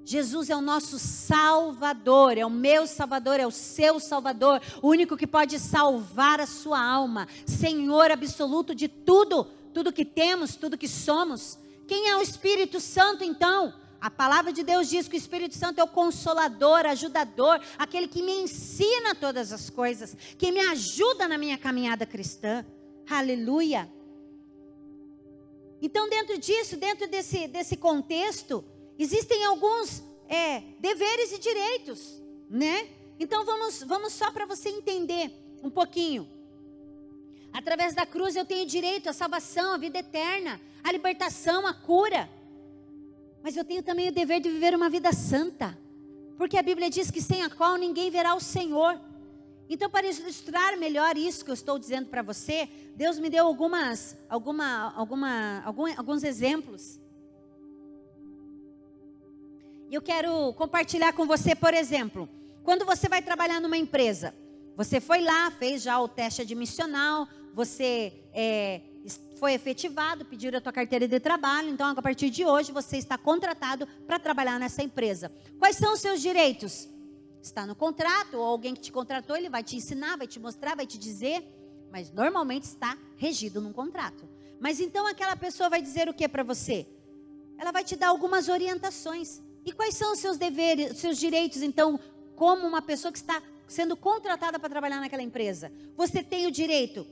Jesus 0.03 0.49
é 0.49 0.55
o 0.55 0.61
nosso 0.61 0.99
Salvador, 0.99 2.37
é 2.37 2.45
o 2.45 2.49
meu 2.49 2.85
Salvador, 2.87 3.39
é 3.39 3.47
o 3.47 3.51
seu 3.51 3.99
Salvador, 3.99 4.61
o 4.81 4.89
único 4.89 5.15
que 5.15 5.27
pode 5.27 5.57
salvar 5.59 6.41
a 6.41 6.45
sua 6.47 6.83
alma, 6.83 7.27
Senhor 7.45 8.11
absoluto 8.11 8.75
de 8.75 8.87
tudo, 8.87 9.45
tudo 9.73 9.93
que 9.93 10.03
temos, 10.03 10.55
tudo 10.55 10.77
que 10.77 10.87
somos. 10.87 11.57
Quem 11.87 12.09
é 12.09 12.15
o 12.17 12.21
Espírito 12.21 12.79
Santo 12.79 13.23
então? 13.23 13.73
A 14.01 14.09
palavra 14.09 14.51
de 14.51 14.63
Deus 14.63 14.89
diz 14.89 15.07
que 15.07 15.15
o 15.15 15.17
Espírito 15.17 15.55
Santo 15.55 15.79
é 15.79 15.83
o 15.83 15.87
consolador, 15.87 16.85
ajudador, 16.87 17.61
aquele 17.77 18.07
que 18.07 18.23
me 18.23 18.31
ensina 18.41 19.13
todas 19.13 19.53
as 19.53 19.69
coisas, 19.69 20.17
que 20.37 20.51
me 20.51 20.59
ajuda 20.59 21.27
na 21.27 21.37
minha 21.37 21.57
caminhada 21.57 22.05
cristã. 22.05 22.65
Aleluia. 23.07 23.87
Então, 25.81 26.07
dentro 26.09 26.37
disso, 26.37 26.77
dentro 26.77 27.07
desse, 27.07 27.47
desse 27.47 27.75
contexto, 27.75 28.63
existem 28.99 29.43
alguns 29.45 30.03
é, 30.29 30.61
deveres 30.79 31.31
e 31.31 31.39
direitos, 31.39 32.21
né? 32.49 32.87
Então, 33.19 33.43
vamos, 33.43 33.81
vamos 33.83 34.13
só 34.13 34.31
para 34.31 34.45
você 34.45 34.69
entender 34.69 35.31
um 35.63 35.69
pouquinho. 35.69 36.27
Através 37.53 37.93
da 37.93 38.05
cruz 38.05 38.35
eu 38.35 38.45
tenho 38.45 38.65
direito 38.65 39.09
à 39.09 39.13
salvação, 39.13 39.73
à 39.73 39.77
vida 39.77 39.99
eterna, 39.99 40.61
à 40.83 40.91
libertação, 40.91 41.67
à 41.67 41.73
cura. 41.73 42.29
Mas 43.43 43.57
eu 43.57 43.65
tenho 43.65 43.83
também 43.83 44.09
o 44.09 44.11
dever 44.11 44.39
de 44.39 44.49
viver 44.49 44.73
uma 44.75 44.89
vida 44.89 45.11
santa. 45.11 45.77
Porque 46.37 46.57
a 46.57 46.63
Bíblia 46.63 46.89
diz 46.89 47.11
que 47.11 47.21
sem 47.21 47.43
a 47.43 47.49
qual 47.49 47.75
ninguém 47.75 48.09
verá 48.09 48.35
o 48.35 48.39
Senhor. 48.39 48.99
Então, 49.73 49.89
para 49.89 50.05
ilustrar 50.05 50.77
melhor 50.77 51.15
isso 51.15 51.45
que 51.45 51.49
eu 51.49 51.53
estou 51.53 51.79
dizendo 51.79 52.07
para 52.09 52.21
você, 52.21 52.67
Deus 52.93 53.17
me 53.17 53.29
deu 53.29 53.47
algumas, 53.47 54.17
alguma, 54.27 54.93
alguma, 54.97 55.61
algum, 55.63 55.87
alguns 55.97 56.25
exemplos. 56.25 56.99
E 59.89 59.95
eu 59.95 60.01
quero 60.01 60.51
compartilhar 60.55 61.13
com 61.13 61.25
você, 61.25 61.55
por 61.55 61.73
exemplo, 61.73 62.27
quando 62.65 62.83
você 62.83 63.07
vai 63.07 63.21
trabalhar 63.21 63.61
numa 63.61 63.77
empresa, 63.77 64.35
você 64.75 64.99
foi 64.99 65.21
lá, 65.21 65.49
fez 65.51 65.83
já 65.83 66.01
o 66.01 66.07
teste 66.09 66.41
admissional, 66.41 67.25
você 67.53 68.11
é, 68.33 68.81
foi 69.37 69.53
efetivado, 69.53 70.25
pediram 70.25 70.57
a 70.57 70.61
tua 70.61 70.73
carteira 70.73 71.07
de 71.07 71.19
trabalho, 71.21 71.69
então 71.69 71.87
a 71.87 72.01
partir 72.01 72.29
de 72.29 72.43
hoje 72.43 72.73
você 72.73 72.97
está 72.97 73.17
contratado 73.17 73.87
para 74.05 74.19
trabalhar 74.19 74.59
nessa 74.59 74.83
empresa. 74.83 75.31
Quais 75.57 75.77
são 75.77 75.93
os 75.93 76.01
seus 76.01 76.21
direitos? 76.21 76.89
Está 77.41 77.65
no 77.65 77.75
contrato, 77.75 78.37
ou 78.37 78.43
alguém 78.43 78.73
que 78.73 78.81
te 78.81 78.91
contratou, 78.91 79.35
ele 79.35 79.49
vai 79.49 79.63
te 79.63 79.75
ensinar, 79.75 80.17
vai 80.17 80.27
te 80.27 80.39
mostrar, 80.39 80.75
vai 80.75 80.85
te 80.85 80.97
dizer, 80.97 81.43
mas 81.91 82.11
normalmente 82.11 82.63
está 82.63 82.97
regido 83.17 83.59
num 83.59 83.73
contrato. 83.73 84.29
Mas 84.59 84.79
então 84.79 85.07
aquela 85.07 85.35
pessoa 85.35 85.69
vai 85.69 85.81
dizer 85.81 86.07
o 86.07 86.13
que 86.13 86.27
para 86.27 86.43
você? 86.43 86.87
Ela 87.57 87.71
vai 87.71 87.83
te 87.83 87.95
dar 87.95 88.09
algumas 88.09 88.47
orientações. 88.47 89.41
E 89.65 89.71
quais 89.71 89.95
são 89.95 90.13
os 90.13 90.19
seus 90.19 90.37
deveres, 90.37 90.91
os 90.91 90.97
seus 90.99 91.17
direitos, 91.17 91.61
então, 91.61 91.99
como 92.35 92.67
uma 92.67 92.81
pessoa 92.81 93.11
que 93.11 93.17
está 93.17 93.41
sendo 93.67 93.95
contratada 93.95 94.59
para 94.59 94.69
trabalhar 94.69 94.99
naquela 94.99 95.23
empresa? 95.23 95.71
Você 95.95 96.23
tem 96.23 96.47
o 96.47 96.51
direito 96.51 97.05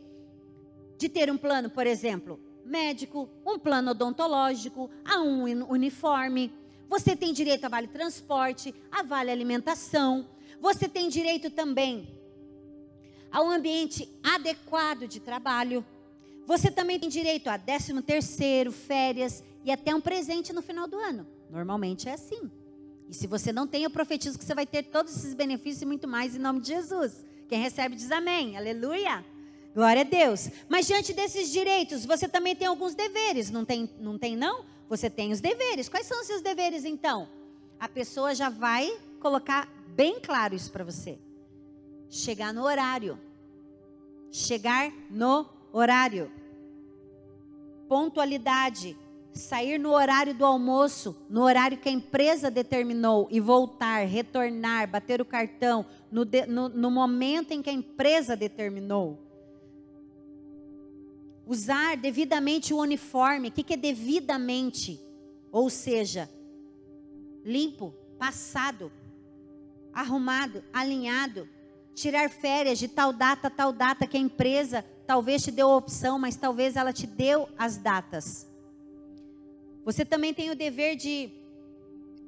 de 0.97 1.09
ter 1.09 1.31
um 1.31 1.37
plano, 1.37 1.69
por 1.69 1.87
exemplo, 1.87 2.39
médico, 2.65 3.29
um 3.45 3.57
plano 3.57 3.91
odontológico, 3.91 4.89
a 5.03 5.21
um 5.21 5.43
uniforme, 5.69 6.53
você 6.89 7.15
tem 7.15 7.31
direito 7.31 7.65
a 7.65 7.69
vale 7.69 7.87
transporte, 7.87 8.73
a 8.91 9.03
vale 9.03 9.29
alimentação. 9.29 10.27
Você 10.59 10.89
tem 10.89 11.07
direito 11.07 11.51
também 11.51 12.09
a 13.31 13.43
um 13.43 13.51
ambiente 13.51 14.09
adequado 14.23 15.07
de 15.07 15.19
trabalho. 15.19 15.85
Você 16.47 16.71
também 16.71 16.99
tem 16.99 17.07
direito 17.07 17.47
a 17.47 17.59
13 17.59 18.01
terceiro, 18.01 18.71
férias 18.71 19.43
e 19.63 19.71
até 19.71 19.93
um 19.93 20.01
presente 20.01 20.51
no 20.51 20.63
final 20.63 20.87
do 20.87 20.97
ano. 20.97 21.27
Normalmente 21.51 22.09
é 22.09 22.13
assim. 22.13 22.49
E 23.07 23.13
se 23.13 23.27
você 23.27 23.53
não 23.53 23.67
tem, 23.67 23.83
eu 23.83 23.91
profetizo 23.91 24.39
que 24.39 24.43
você 24.43 24.55
vai 24.55 24.65
ter 24.65 24.83
todos 24.83 25.15
esses 25.15 25.35
benefícios 25.35 25.83
e 25.83 25.85
muito 25.85 26.07
mais 26.07 26.35
em 26.35 26.39
nome 26.39 26.59
de 26.59 26.69
Jesus. 26.69 27.23
Quem 27.47 27.61
recebe 27.61 27.95
diz 27.95 28.11
amém. 28.11 28.57
Aleluia. 28.57 29.23
Glória 29.75 30.01
a 30.01 30.05
Deus. 30.05 30.49
Mas 30.67 30.87
diante 30.87 31.13
desses 31.13 31.51
direitos, 31.51 32.03
você 32.03 32.27
também 32.27 32.55
tem 32.55 32.67
alguns 32.67 32.95
deveres, 32.95 33.51
não 33.51 33.63
tem, 33.63 33.87
não 33.99 34.17
tem 34.17 34.35
não? 34.35 34.65
Você 34.89 35.07
tem 35.07 35.31
os 35.31 35.39
deveres. 35.39 35.87
Quais 35.87 36.07
são 36.07 36.19
os 36.19 36.25
seus 36.25 36.41
deveres 36.41 36.83
então? 36.83 37.29
A 37.79 37.87
pessoa 37.87 38.33
já 38.33 38.49
vai 38.49 38.91
colocar 39.19 39.69
bem 39.95 40.19
claro 40.19 40.55
isso 40.55 40.71
para 40.71 40.83
você. 40.83 41.19
Chegar 42.09 42.51
no 42.51 42.63
horário. 42.63 43.19
Chegar 44.31 44.91
no 45.11 45.47
horário. 45.71 46.31
Pontualidade. 47.87 48.97
Sair 49.31 49.77
no 49.77 49.91
horário 49.91 50.33
do 50.33 50.43
almoço, 50.43 51.15
no 51.29 51.43
horário 51.43 51.77
que 51.77 51.87
a 51.87 51.91
empresa 51.91 52.49
determinou, 52.49 53.27
e 53.29 53.39
voltar, 53.39 54.05
retornar, 54.07 54.89
bater 54.89 55.21
o 55.21 55.25
cartão, 55.25 55.85
no, 56.11 56.25
de, 56.25 56.47
no, 56.47 56.67
no 56.67 56.89
momento 56.89 57.51
em 57.51 57.61
que 57.61 57.69
a 57.69 57.73
empresa 57.73 58.35
determinou 58.35 59.28
usar 61.49 61.97
devidamente 61.97 62.75
o 62.75 62.77
uniforme. 62.77 63.47
O 63.47 63.51
que, 63.51 63.63
que 63.63 63.73
é 63.73 63.77
devidamente? 63.77 65.01
Ou 65.51 65.67
seja, 65.67 66.29
limpo, 67.43 67.91
passado, 68.19 68.91
arrumado, 69.91 70.63
alinhado. 70.71 71.49
Tirar 71.95 72.29
férias 72.29 72.77
de 72.77 72.87
tal 72.87 73.11
data 73.11 73.49
tal 73.49 73.73
data 73.73 74.05
que 74.05 74.15
a 74.15 74.19
empresa 74.19 74.85
talvez 75.07 75.41
te 75.41 75.49
deu 75.49 75.71
a 75.71 75.75
opção, 75.75 76.19
mas 76.19 76.35
talvez 76.35 76.75
ela 76.75 76.93
te 76.93 77.07
deu 77.07 77.49
as 77.57 77.77
datas. 77.77 78.47
Você 79.83 80.05
também 80.05 80.35
tem 80.35 80.51
o 80.51 80.55
dever 80.55 80.95
de 80.95 81.31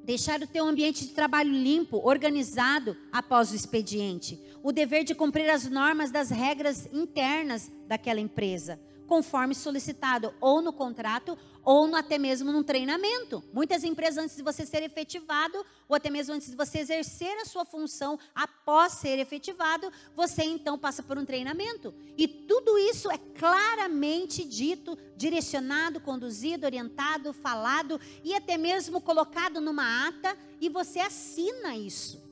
deixar 0.02 0.42
o 0.42 0.48
teu 0.48 0.66
ambiente 0.66 1.06
de 1.06 1.12
trabalho 1.12 1.52
limpo, 1.52 2.02
organizado 2.04 2.96
após 3.12 3.52
o 3.52 3.54
expediente. 3.54 4.40
O 4.64 4.72
dever 4.72 5.04
de 5.04 5.14
cumprir 5.14 5.48
as 5.48 5.70
normas 5.70 6.10
das 6.10 6.28
regras 6.28 6.88
internas 6.92 7.70
daquela 7.86 8.18
empresa 8.18 8.80
conforme 9.12 9.54
solicitado 9.54 10.32
ou 10.40 10.62
no 10.62 10.72
contrato 10.72 11.36
ou 11.62 11.86
no, 11.86 11.96
até 11.96 12.16
mesmo 12.16 12.50
num 12.50 12.62
treinamento. 12.62 13.44
Muitas 13.52 13.84
empresas, 13.84 14.24
antes 14.24 14.36
de 14.38 14.42
você 14.42 14.64
ser 14.64 14.82
efetivado, 14.82 15.66
ou 15.86 15.94
até 15.94 16.08
mesmo 16.08 16.34
antes 16.34 16.48
de 16.48 16.56
você 16.56 16.78
exercer 16.78 17.36
a 17.42 17.44
sua 17.44 17.62
função 17.62 18.18
após 18.34 18.94
ser 18.94 19.18
efetivado, 19.18 19.92
você 20.16 20.44
então 20.44 20.78
passa 20.78 21.02
por 21.02 21.18
um 21.18 21.26
treinamento. 21.26 21.92
E 22.16 22.26
tudo 22.26 22.78
isso 22.78 23.10
é 23.10 23.18
claramente 23.18 24.46
dito, 24.46 24.96
direcionado, 25.14 26.00
conduzido, 26.00 26.64
orientado, 26.64 27.34
falado 27.34 28.00
e 28.24 28.32
até 28.32 28.56
mesmo 28.56 28.98
colocado 28.98 29.60
numa 29.60 30.08
ata, 30.08 30.34
e 30.58 30.70
você 30.70 31.00
assina 31.00 31.76
isso. 31.76 32.31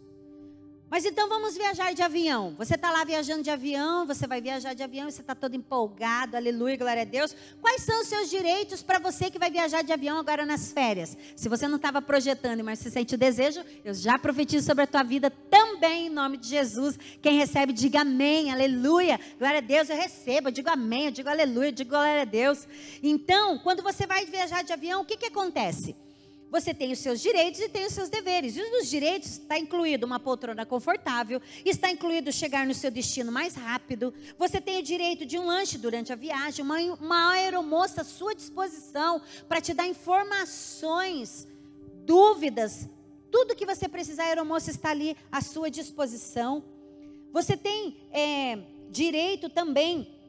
Mas 0.91 1.05
então 1.05 1.29
vamos 1.29 1.57
viajar 1.57 1.95
de 1.95 2.03
avião. 2.03 2.53
Você 2.59 2.75
está 2.75 2.91
lá 2.91 3.05
viajando 3.05 3.45
de 3.45 3.51
avião, 3.51 4.05
você 4.05 4.27
vai 4.27 4.41
viajar 4.41 4.75
de 4.75 4.83
avião 4.83 5.09
você 5.09 5.21
está 5.21 5.37
todo 5.37 5.55
empolgado, 5.55 6.37
aleluia, 6.37 6.77
glória 6.77 7.03
a 7.03 7.05
Deus. 7.05 7.35
Quais 7.61 7.83
são 7.83 8.03
os 8.03 8.09
seus 8.09 8.29
direitos 8.29 8.83
para 8.83 8.99
você 8.99 9.31
que 9.31 9.39
vai 9.39 9.53
viajar 9.53 9.83
de 9.83 9.93
avião 9.93 10.19
agora 10.19 10.45
nas 10.45 10.73
férias? 10.73 11.17
Se 11.37 11.49
você 11.49 11.69
não 11.69 11.77
estava 11.77 12.03
projetando, 12.03 12.65
mas 12.65 12.81
se 12.81 12.91
sente 12.91 13.15
o 13.15 13.19
desejo, 13.19 13.65
eu 13.85 13.95
já 13.95 14.19
profetizo 14.19 14.67
sobre 14.67 14.83
a 14.83 14.87
tua 14.87 15.05
vida 15.05 15.31
também, 15.31 16.09
em 16.09 16.11
nome 16.11 16.37
de 16.37 16.49
Jesus. 16.49 16.99
Quem 17.23 17.39
recebe, 17.39 17.73
diga 17.73 18.01
amém, 18.01 18.51
aleluia, 18.51 19.21
glória 19.39 19.59
a 19.59 19.63
Deus, 19.63 19.89
eu 19.89 19.97
recebo, 19.97 20.49
eu 20.49 20.53
digo 20.53 20.71
amém, 20.71 21.07
eu 21.07 21.13
digo 21.13 21.29
aleluia, 21.29 21.69
eu 21.69 21.73
digo 21.73 21.91
glória 21.91 22.23
a 22.23 22.25
Deus. 22.25 22.67
Então, 23.01 23.59
quando 23.59 23.81
você 23.81 24.09
vai 24.09 24.27
viajar 24.27 24.65
de 24.65 24.73
avião, 24.73 25.03
o 25.03 25.05
que, 25.05 25.17
que 25.17 25.27
acontece? 25.27 25.95
Você 26.51 26.75
tem 26.75 26.93
os 26.93 26.99
seus 26.99 27.21
direitos 27.21 27.61
e 27.61 27.69
tem 27.69 27.87
os 27.87 27.93
seus 27.93 28.09
deveres. 28.09 28.57
E 28.57 28.71
nos 28.71 28.89
direitos 28.89 29.31
está 29.31 29.59
incluído 29.59 30.05
uma 30.05 30.19
poltrona 30.19 30.67
confortável, 30.67 31.41
está 31.65 31.91
incluído 31.91 32.33
chegar 32.33 32.67
no 32.67 32.75
seu 32.75 32.91
destino 32.91 33.31
mais 33.31 33.55
rápido. 33.55 34.13
Você 34.39 34.61
tem 34.61 34.79
o 34.79 34.83
direito 34.83 35.25
de 35.25 35.39
um 35.39 35.47
lanche 35.47 35.79
durante 35.79 36.13
a 36.13 36.17
viagem, 36.17 36.65
uma, 36.65 36.79
uma 36.95 37.33
aeromoça 37.33 38.01
à 38.01 38.05
sua 38.05 38.35
disposição 38.35 39.23
para 39.49 39.61
te 39.61 39.73
dar 39.73 39.87
informações, 39.87 41.47
dúvidas, 42.05 42.89
tudo 43.31 43.55
que 43.55 43.65
você 43.65 43.89
precisar, 43.89 44.25
a 44.25 44.27
aeromoça 44.27 44.71
está 44.71 44.91
ali 44.91 45.17
à 45.31 45.41
sua 45.41 45.71
disposição. 45.71 46.65
Você 47.33 47.57
tem 47.57 47.97
é, 48.11 48.59
direito 48.91 49.49
também 49.49 50.20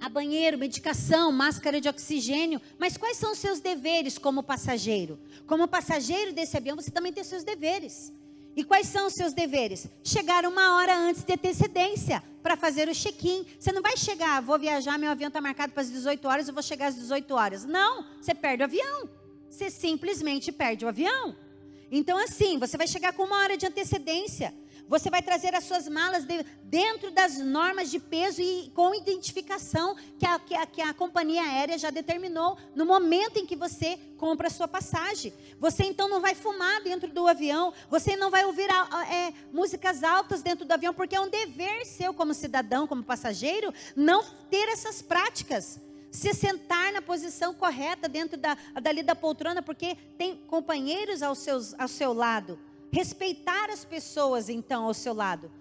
a 0.00 0.08
banheiro, 0.08 0.58
medicação, 0.58 1.32
máscara 1.32 1.80
de 1.80 1.88
oxigênio. 1.88 2.60
Mas 2.78 2.96
quais 2.96 3.16
são 3.16 3.32
os 3.32 3.38
seus 3.38 3.60
deveres 3.60 4.18
como 4.18 4.42
passageiro? 4.42 5.18
Como 5.46 5.66
passageiro 5.66 6.32
desse 6.32 6.56
avião, 6.56 6.76
você 6.76 6.90
também 6.90 7.12
tem 7.12 7.24
seus 7.24 7.44
deveres. 7.44 8.12
E 8.56 8.64
quais 8.64 8.88
são 8.88 9.06
os 9.06 9.12
seus 9.12 9.34
deveres? 9.34 9.86
Chegar 10.02 10.46
uma 10.46 10.76
hora 10.76 10.96
antes 10.96 11.22
de 11.22 11.32
antecedência 11.34 12.22
para 12.42 12.56
fazer 12.56 12.88
o 12.88 12.94
check-in. 12.94 13.44
Você 13.58 13.70
não 13.70 13.82
vai 13.82 13.96
chegar, 13.96 14.40
vou 14.40 14.58
viajar, 14.58 14.98
meu 14.98 15.10
avião 15.10 15.28
está 15.28 15.40
marcado 15.40 15.72
para 15.72 15.82
as 15.82 15.90
18 15.90 16.26
horas, 16.26 16.48
eu 16.48 16.54
vou 16.54 16.62
chegar 16.62 16.86
às 16.86 16.94
18 16.94 17.34
horas. 17.34 17.64
Não, 17.64 18.06
você 18.20 18.34
perde 18.34 18.62
o 18.62 18.64
avião. 18.64 19.10
Você 19.50 19.70
simplesmente 19.70 20.50
perde 20.50 20.84
o 20.84 20.88
avião. 20.88 21.36
Então, 21.90 22.16
assim, 22.18 22.58
você 22.58 22.76
vai 22.76 22.86
chegar 22.86 23.12
com 23.12 23.24
uma 23.24 23.38
hora 23.38 23.56
de 23.56 23.66
antecedência. 23.66 24.54
Você 24.88 25.10
vai 25.10 25.20
trazer 25.20 25.54
as 25.54 25.64
suas 25.64 25.88
malas 25.88 26.24
de, 26.24 26.44
dentro 26.62 27.10
das 27.10 27.38
normas 27.38 27.90
de 27.90 27.98
peso 27.98 28.40
e 28.40 28.70
com 28.74 28.94
identificação 28.94 29.96
que 30.18 30.24
a, 30.24 30.38
que, 30.38 30.54
a, 30.54 30.66
que 30.66 30.80
a 30.80 30.94
companhia 30.94 31.42
aérea 31.42 31.76
já 31.76 31.90
determinou 31.90 32.56
no 32.74 32.86
momento 32.86 33.38
em 33.38 33.46
que 33.46 33.56
você 33.56 33.98
compra 34.16 34.46
a 34.46 34.50
sua 34.50 34.68
passagem. 34.68 35.32
Você 35.58 35.84
então 35.84 36.08
não 36.08 36.20
vai 36.20 36.34
fumar 36.34 36.82
dentro 36.82 37.08
do 37.08 37.26
avião, 37.26 37.72
você 37.90 38.16
não 38.16 38.30
vai 38.30 38.44
ouvir 38.44 38.68
é, 39.10 39.32
músicas 39.52 40.04
altas 40.04 40.42
dentro 40.42 40.64
do 40.64 40.72
avião, 40.72 40.94
porque 40.94 41.16
é 41.16 41.20
um 41.20 41.28
dever 41.28 41.84
seu 41.84 42.14
como 42.14 42.32
cidadão, 42.32 42.86
como 42.86 43.02
passageiro, 43.02 43.74
não 43.96 44.24
ter 44.48 44.68
essas 44.68 45.02
práticas 45.02 45.80
se 46.16 46.32
sentar 46.32 46.92
na 46.92 47.02
posição 47.02 47.52
correta 47.52 48.08
dentro 48.08 48.38
da, 48.38 48.56
dali 48.80 49.02
da 49.02 49.14
poltrona, 49.14 49.60
porque 49.60 49.96
tem 50.16 50.36
companheiros 50.46 51.22
ao, 51.22 51.34
seus, 51.34 51.74
ao 51.78 51.88
seu 51.88 52.14
lado. 52.14 52.58
Respeitar 52.96 53.68
as 53.68 53.84
pessoas, 53.84 54.48
então, 54.48 54.86
ao 54.86 54.94
seu 54.94 55.12
lado. 55.12 55.52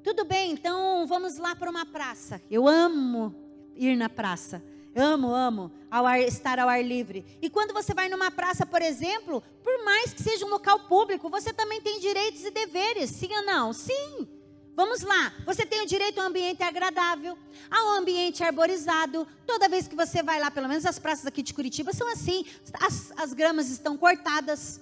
Tudo 0.00 0.24
bem, 0.24 0.52
então 0.52 1.04
vamos 1.08 1.36
lá 1.36 1.56
para 1.56 1.68
uma 1.68 1.84
praça. 1.84 2.40
Eu 2.48 2.68
amo 2.68 3.34
ir 3.74 3.96
na 3.96 4.08
praça. 4.08 4.62
Amo, 4.94 5.34
amo 5.34 5.72
ao 5.90 6.06
ar, 6.06 6.20
estar 6.20 6.56
ao 6.60 6.68
ar 6.68 6.80
livre. 6.84 7.26
E 7.42 7.50
quando 7.50 7.74
você 7.74 7.92
vai 7.92 8.08
numa 8.08 8.30
praça, 8.30 8.64
por 8.64 8.80
exemplo, 8.80 9.42
por 9.60 9.84
mais 9.84 10.14
que 10.14 10.22
seja 10.22 10.46
um 10.46 10.50
local 10.50 10.78
público, 10.86 11.28
você 11.28 11.52
também 11.52 11.80
tem 11.80 11.98
direitos 11.98 12.44
e 12.44 12.50
deveres, 12.52 13.10
sim 13.10 13.34
ou 13.34 13.44
não? 13.44 13.72
Sim. 13.72 14.28
Vamos 14.76 15.00
lá, 15.00 15.34
você 15.44 15.66
tem 15.66 15.82
o 15.82 15.86
direito 15.86 16.20
a 16.20 16.22
um 16.22 16.26
ambiente 16.28 16.62
agradável, 16.62 17.36
a 17.68 17.86
um 17.86 17.98
ambiente 17.98 18.44
arborizado. 18.44 19.26
Toda 19.44 19.68
vez 19.68 19.88
que 19.88 19.96
você 19.96 20.22
vai 20.22 20.38
lá, 20.38 20.48
pelo 20.48 20.68
menos 20.68 20.86
as 20.86 21.00
praças 21.00 21.26
aqui 21.26 21.42
de 21.42 21.52
Curitiba 21.52 21.92
são 21.92 22.06
assim, 22.06 22.44
as, 22.80 23.12
as 23.16 23.32
gramas 23.32 23.68
estão 23.68 23.96
cortadas. 23.96 24.80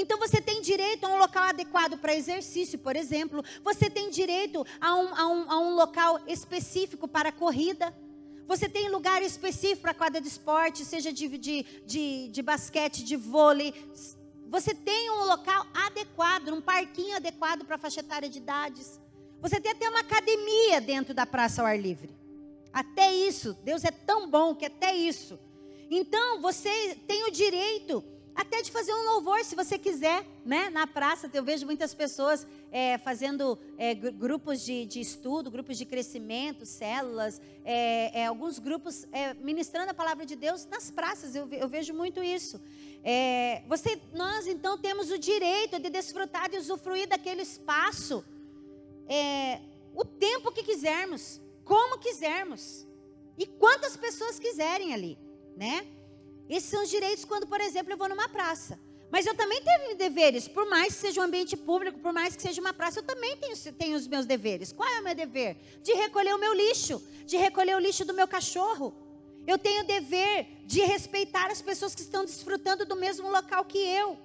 Então 0.00 0.16
você 0.16 0.40
tem 0.40 0.62
direito 0.62 1.04
a 1.04 1.08
um 1.08 1.18
local 1.18 1.42
adequado 1.42 1.98
para 1.98 2.14
exercício, 2.14 2.78
por 2.78 2.94
exemplo. 2.94 3.42
Você 3.64 3.90
tem 3.90 4.10
direito 4.10 4.64
a 4.80 4.94
um, 4.94 5.14
a 5.14 5.26
um, 5.26 5.50
a 5.50 5.58
um 5.58 5.74
local 5.74 6.20
específico 6.28 7.08
para 7.08 7.32
corrida. 7.32 7.92
Você 8.46 8.68
tem 8.68 8.88
lugar 8.88 9.20
específico 9.22 9.82
para 9.82 9.92
quadra 9.92 10.20
de 10.20 10.28
esporte, 10.28 10.84
seja 10.84 11.12
de, 11.12 11.26
de, 11.36 11.66
de, 11.84 12.28
de 12.28 12.42
basquete, 12.42 13.02
de 13.02 13.16
vôlei. 13.16 13.74
Você 14.46 14.72
tem 14.72 15.10
um 15.10 15.24
local 15.24 15.66
adequado, 15.74 16.50
um 16.50 16.60
parquinho 16.60 17.16
adequado 17.16 17.64
para 17.64 17.74
a 17.74 17.78
faixa 17.78 17.98
etária 17.98 18.28
de 18.28 18.38
idades. 18.38 19.00
Você 19.40 19.60
tem 19.60 19.72
até 19.72 19.90
uma 19.90 20.00
academia 20.00 20.80
dentro 20.80 21.12
da 21.12 21.26
praça 21.26 21.60
ao 21.60 21.66
ar 21.66 21.78
livre. 21.78 22.16
Até 22.72 23.12
isso, 23.12 23.52
Deus 23.64 23.82
é 23.82 23.90
tão 23.90 24.30
bom 24.30 24.54
que 24.54 24.64
até 24.64 24.94
isso. 24.94 25.40
Então, 25.90 26.40
você 26.40 26.94
tem 27.08 27.24
o 27.24 27.32
direito 27.32 28.04
até 28.38 28.62
de 28.62 28.70
fazer 28.70 28.94
um 28.94 29.14
louvor, 29.14 29.44
se 29.44 29.56
você 29.56 29.76
quiser, 29.76 30.24
né? 30.44 30.70
Na 30.70 30.86
praça, 30.86 31.28
eu 31.34 31.42
vejo 31.42 31.66
muitas 31.66 31.92
pessoas 31.92 32.46
é, 32.70 32.96
fazendo 32.98 33.58
é, 33.76 33.92
grupos 33.94 34.64
de, 34.64 34.86
de, 34.86 35.00
estudo, 35.00 35.50
grupos 35.50 35.76
de 35.76 35.84
crescimento, 35.84 36.64
células, 36.64 37.40
é, 37.64 38.20
é 38.20 38.26
alguns 38.26 38.60
grupos 38.60 39.08
é, 39.10 39.34
ministrando 39.34 39.90
a 39.90 39.94
palavra 39.94 40.24
de 40.24 40.36
Deus 40.36 40.66
nas 40.66 40.88
praças. 40.88 41.34
Eu, 41.34 41.48
eu 41.50 41.68
vejo 41.68 41.92
muito 41.92 42.22
isso. 42.22 42.60
É, 43.02 43.64
você, 43.66 44.00
nós 44.14 44.46
então 44.46 44.78
temos 44.78 45.10
o 45.10 45.18
direito 45.18 45.80
de 45.80 45.90
desfrutar 45.90 46.48
e 46.54 46.58
usufruir 46.58 47.08
daquele 47.08 47.42
espaço, 47.42 48.24
o 49.94 50.04
tempo 50.04 50.52
que 50.52 50.62
quisermos, 50.62 51.40
como 51.64 51.98
quisermos 51.98 52.86
e 53.36 53.46
quantas 53.46 53.96
pessoas 53.96 54.38
quiserem 54.38 54.94
ali, 54.94 55.18
né? 55.56 55.97
Esses 56.48 56.70
são 56.70 56.82
os 56.82 56.90
direitos 56.90 57.24
quando, 57.24 57.46
por 57.46 57.60
exemplo, 57.60 57.92
eu 57.92 57.96
vou 57.96 58.08
numa 58.08 58.28
praça. 58.28 58.78
Mas 59.10 59.26
eu 59.26 59.34
também 59.34 59.62
tenho 59.62 59.96
deveres, 59.96 60.46
por 60.46 60.68
mais 60.68 60.94
que 60.94 61.00
seja 61.00 61.20
um 61.20 61.24
ambiente 61.24 61.56
público, 61.56 61.98
por 61.98 62.12
mais 62.12 62.36
que 62.36 62.42
seja 62.42 62.60
uma 62.60 62.74
praça, 62.74 63.00
eu 63.00 63.02
também 63.02 63.36
tenho, 63.38 63.56
tenho 63.72 63.96
os 63.96 64.06
meus 64.06 64.26
deveres. 64.26 64.70
Qual 64.70 64.88
é 64.88 65.00
o 65.00 65.04
meu 65.04 65.14
dever? 65.14 65.56
De 65.82 65.94
recolher 65.94 66.34
o 66.34 66.38
meu 66.38 66.52
lixo, 66.52 67.02
de 67.24 67.36
recolher 67.36 67.74
o 67.74 67.78
lixo 67.78 68.04
do 68.04 68.12
meu 68.12 68.28
cachorro. 68.28 68.94
Eu 69.46 69.56
tenho 69.56 69.82
o 69.82 69.86
dever 69.86 70.46
de 70.66 70.80
respeitar 70.80 71.50
as 71.50 71.62
pessoas 71.62 71.94
que 71.94 72.02
estão 72.02 72.22
desfrutando 72.24 72.84
do 72.84 72.96
mesmo 72.96 73.30
local 73.30 73.64
que 73.64 73.78
eu. 73.78 74.18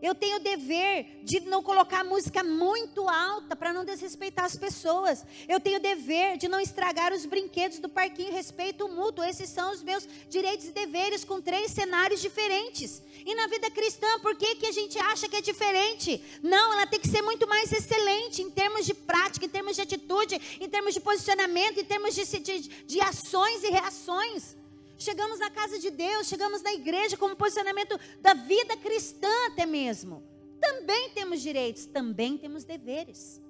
Eu 0.00 0.14
tenho 0.14 0.36
o 0.36 0.40
dever 0.40 1.20
de 1.24 1.40
não 1.40 1.62
colocar 1.62 2.04
música 2.04 2.44
muito 2.44 3.08
alta 3.08 3.56
para 3.56 3.72
não 3.72 3.84
desrespeitar 3.84 4.44
as 4.44 4.56
pessoas. 4.56 5.24
Eu 5.48 5.58
tenho 5.58 5.78
o 5.78 5.82
dever 5.82 6.36
de 6.36 6.46
não 6.46 6.60
estragar 6.60 7.12
os 7.12 7.26
brinquedos 7.26 7.80
do 7.80 7.88
parquinho 7.88 8.32
respeito 8.32 8.88
mútuo. 8.88 9.24
Esses 9.24 9.50
são 9.50 9.72
os 9.72 9.82
meus 9.82 10.08
direitos 10.30 10.68
e 10.68 10.72
deveres 10.72 11.24
com 11.24 11.40
três 11.40 11.72
cenários 11.72 12.20
diferentes. 12.20 13.02
E 13.26 13.34
na 13.34 13.48
vida 13.48 13.70
cristã, 13.70 14.06
por 14.20 14.36
que, 14.36 14.54
que 14.56 14.66
a 14.66 14.72
gente 14.72 14.98
acha 14.98 15.28
que 15.28 15.36
é 15.36 15.40
diferente? 15.40 16.22
Não, 16.42 16.72
ela 16.72 16.86
tem 16.86 17.00
que 17.00 17.08
ser 17.08 17.22
muito 17.22 17.48
mais 17.48 17.72
excelente 17.72 18.40
em 18.40 18.50
termos 18.50 18.86
de 18.86 18.94
prática, 18.94 19.46
em 19.46 19.48
termos 19.48 19.74
de 19.74 19.82
atitude, 19.82 20.40
em 20.60 20.68
termos 20.68 20.94
de 20.94 21.00
posicionamento, 21.00 21.80
em 21.80 21.84
termos 21.84 22.14
de, 22.14 22.24
de, 22.38 22.60
de 22.60 23.00
ações 23.00 23.64
e 23.64 23.70
reações. 23.70 24.56
Chegamos 24.98 25.38
na 25.38 25.48
casa 25.48 25.78
de 25.78 25.90
Deus, 25.90 26.26
chegamos 26.26 26.60
na 26.60 26.74
igreja 26.74 27.16
como 27.16 27.36
posicionamento 27.36 27.98
da 28.20 28.34
vida 28.34 28.76
cristã 28.76 29.30
até 29.46 29.64
mesmo. 29.64 30.24
Também 30.60 31.10
temos 31.10 31.40
direitos, 31.40 31.86
também 31.86 32.36
temos 32.36 32.64
deveres. 32.64 33.40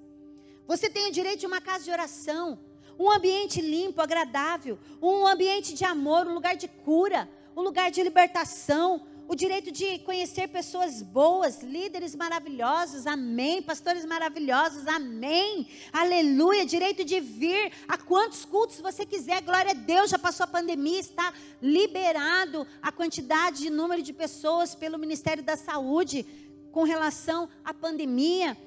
Você 0.67 0.87
tem 0.87 1.09
o 1.09 1.11
direito 1.11 1.39
de 1.39 1.47
uma 1.47 1.59
casa 1.59 1.83
de 1.83 1.89
oração, 1.89 2.59
um 2.99 3.09
ambiente 3.09 3.59
limpo, 3.59 3.99
agradável, 3.99 4.77
um 5.01 5.25
ambiente 5.25 5.73
de 5.73 5.83
amor, 5.83 6.27
um 6.27 6.35
lugar 6.35 6.55
de 6.55 6.67
cura, 6.67 7.27
um 7.57 7.61
lugar 7.61 7.89
de 7.89 8.03
libertação, 8.03 9.07
o 9.29 9.35
direito 9.35 9.71
de 9.71 9.99
conhecer 9.99 10.47
pessoas 10.47 11.03
boas, 11.03 11.61
líderes 11.61 12.15
maravilhosos, 12.15 13.05
amém, 13.05 13.61
pastores 13.61 14.03
maravilhosos, 14.03 14.87
amém, 14.87 15.67
aleluia, 15.93 16.65
direito 16.65 17.05
de 17.05 17.19
vir 17.19 17.71
a 17.87 17.95
quantos 17.95 18.43
cultos 18.43 18.81
você 18.81 19.05
quiser, 19.05 19.43
glória 19.43 19.69
a 19.69 19.75
Deus, 19.75 20.09
já 20.09 20.17
passou 20.17 20.45
a 20.45 20.47
pandemia, 20.47 20.99
está 20.99 21.31
liberado 21.61 22.65
a 22.81 22.91
quantidade 22.91 23.59
de 23.59 23.69
número 23.69 24.01
de 24.01 24.11
pessoas 24.11 24.73
pelo 24.73 24.97
Ministério 24.97 25.43
da 25.43 25.55
Saúde 25.55 26.25
com 26.71 26.81
relação 26.81 27.47
à 27.63 27.71
pandemia. 27.71 28.57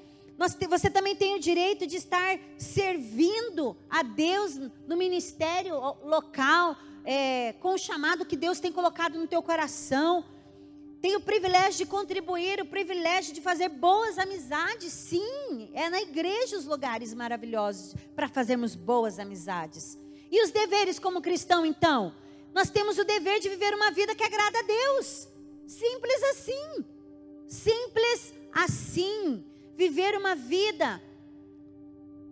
Você 0.69 0.89
também 0.89 1.13
tem 1.13 1.35
o 1.35 1.41
direito 1.41 1.85
de 1.85 1.97
estar 1.97 2.39
servindo 2.57 3.75
a 3.89 4.01
Deus 4.01 4.57
no 4.87 4.95
ministério 4.95 5.75
local, 6.05 6.77
é, 7.03 7.51
com 7.59 7.73
o 7.73 7.77
chamado 7.77 8.25
que 8.25 8.37
Deus 8.37 8.61
tem 8.61 8.71
colocado 8.71 9.19
no 9.19 9.27
teu 9.27 9.43
coração 9.43 10.23
tem 11.03 11.17
o 11.17 11.19
privilégio 11.19 11.79
de 11.79 11.85
contribuir, 11.85 12.61
o 12.61 12.65
privilégio 12.65 13.33
de 13.33 13.41
fazer 13.41 13.67
boas 13.67 14.17
amizades. 14.17 14.93
Sim, 14.93 15.69
é 15.73 15.89
na 15.89 16.01
igreja 16.01 16.57
os 16.57 16.63
lugares 16.63 17.13
maravilhosos 17.13 17.93
para 18.15 18.29
fazermos 18.29 18.73
boas 18.73 19.19
amizades. 19.19 19.99
E 20.31 20.41
os 20.41 20.51
deveres 20.51 20.99
como 20.99 21.21
cristão, 21.21 21.65
então? 21.65 22.15
Nós 22.53 22.69
temos 22.69 22.97
o 22.97 23.03
dever 23.03 23.41
de 23.41 23.49
viver 23.49 23.73
uma 23.73 23.91
vida 23.91 24.15
que 24.15 24.23
agrada 24.23 24.57
a 24.59 24.61
Deus. 24.61 25.27
Simples 25.67 26.23
assim. 26.31 26.85
Simples 27.47 28.33
assim. 28.53 29.43
Viver 29.75 30.15
uma 30.15 30.35
vida. 30.35 31.03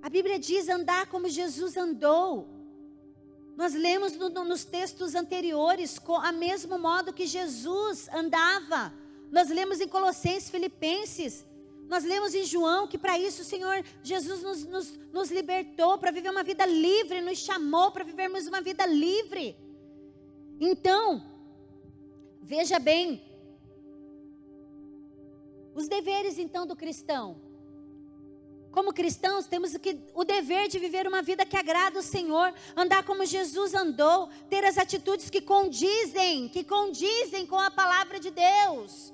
A 0.01 0.09
Bíblia 0.09 0.39
diz 0.39 0.69
andar 0.69 1.07
como 1.07 1.27
Jesus 1.27 1.75
andou. 1.75 2.47
Nós 3.55 3.73
lemos 3.73 4.15
no, 4.15 4.29
no, 4.29 4.43
nos 4.43 4.63
textos 4.63 5.13
anteriores, 5.15 5.99
com 5.99 6.15
a 6.15 6.31
mesmo 6.31 6.77
modo 6.77 7.13
que 7.13 7.25
Jesus 7.25 8.09
andava. 8.13 8.93
Nós 9.31 9.49
lemos 9.49 9.79
em 9.79 9.87
Colossenses, 9.87 10.49
Filipenses. 10.49 11.45
Nós 11.87 12.03
lemos 12.03 12.33
em 12.33 12.45
João 12.45 12.87
que 12.87 12.97
para 12.97 13.19
isso 13.19 13.41
o 13.41 13.45
Senhor 13.45 13.83
Jesus 14.01 14.41
nos, 14.41 14.65
nos, 14.65 14.97
nos 15.11 15.29
libertou, 15.29 15.97
para 15.97 16.11
viver 16.11 16.29
uma 16.29 16.43
vida 16.43 16.65
livre, 16.65 17.21
nos 17.21 17.39
chamou 17.39 17.91
para 17.91 18.03
vivermos 18.03 18.47
uma 18.47 18.61
vida 18.61 18.85
livre. 18.85 19.55
Então, 20.59 21.21
veja 22.41 22.79
bem, 22.79 23.21
os 25.75 25.87
deveres 25.87 26.37
então 26.37 26.65
do 26.65 26.75
cristão. 26.75 27.50
Como 28.71 28.93
cristãos, 28.93 29.47
temos 29.47 29.73
o 30.13 30.23
dever 30.23 30.69
de 30.69 30.79
viver 30.79 31.05
uma 31.05 31.21
vida 31.21 31.45
que 31.45 31.57
agrada 31.57 31.99
o 31.99 32.03
Senhor, 32.03 32.53
andar 32.75 33.03
como 33.03 33.25
Jesus 33.25 33.73
andou, 33.73 34.29
ter 34.49 34.63
as 34.63 34.77
atitudes 34.77 35.29
que 35.29 35.41
condizem, 35.41 36.47
que 36.47 36.63
condizem 36.63 37.45
com 37.45 37.59
a 37.59 37.69
palavra 37.69 38.19
de 38.19 38.31
Deus. 38.31 39.13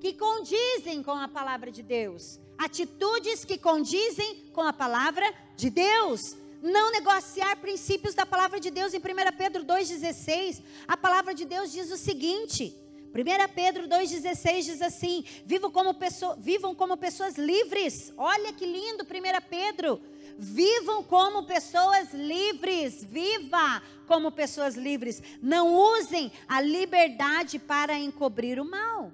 Que 0.00 0.12
condizem 0.12 1.02
com 1.02 1.12
a 1.12 1.26
palavra 1.26 1.70
de 1.70 1.82
Deus. 1.82 2.38
Atitudes 2.56 3.44
que 3.44 3.58
condizem 3.58 4.50
com 4.52 4.62
a 4.62 4.72
palavra 4.72 5.32
de 5.56 5.68
Deus. 5.68 6.36
Não 6.62 6.92
negociar 6.92 7.56
princípios 7.56 8.14
da 8.14 8.24
palavra 8.24 8.60
de 8.60 8.70
Deus. 8.70 8.94
Em 8.94 8.98
1 8.98 9.02
Pedro 9.36 9.64
2,16, 9.64 10.62
a 10.86 10.96
palavra 10.96 11.34
de 11.34 11.44
Deus 11.44 11.72
diz 11.72 11.90
o 11.90 11.96
seguinte: 11.96 12.72
1 13.14 13.52
Pedro 13.54 13.86
2,16 13.86 14.62
diz 14.62 14.82
assim: 14.82 15.24
vivam 15.44 15.70
como, 15.70 15.92
pessoa, 15.92 16.34
vivam 16.36 16.74
como 16.74 16.96
pessoas 16.96 17.36
livres. 17.36 18.12
Olha 18.16 18.52
que 18.54 18.64
lindo, 18.64 19.04
1 19.04 19.06
Pedro. 19.50 20.00
Vivam 20.38 21.04
como 21.04 21.44
pessoas 21.44 22.14
livres. 22.14 23.04
Viva 23.04 23.82
como 24.06 24.32
pessoas 24.32 24.76
livres. 24.76 25.22
Não 25.42 25.74
usem 25.74 26.32
a 26.48 26.60
liberdade 26.62 27.58
para 27.58 27.98
encobrir 27.98 28.58
o 28.58 28.64
mal. 28.64 29.12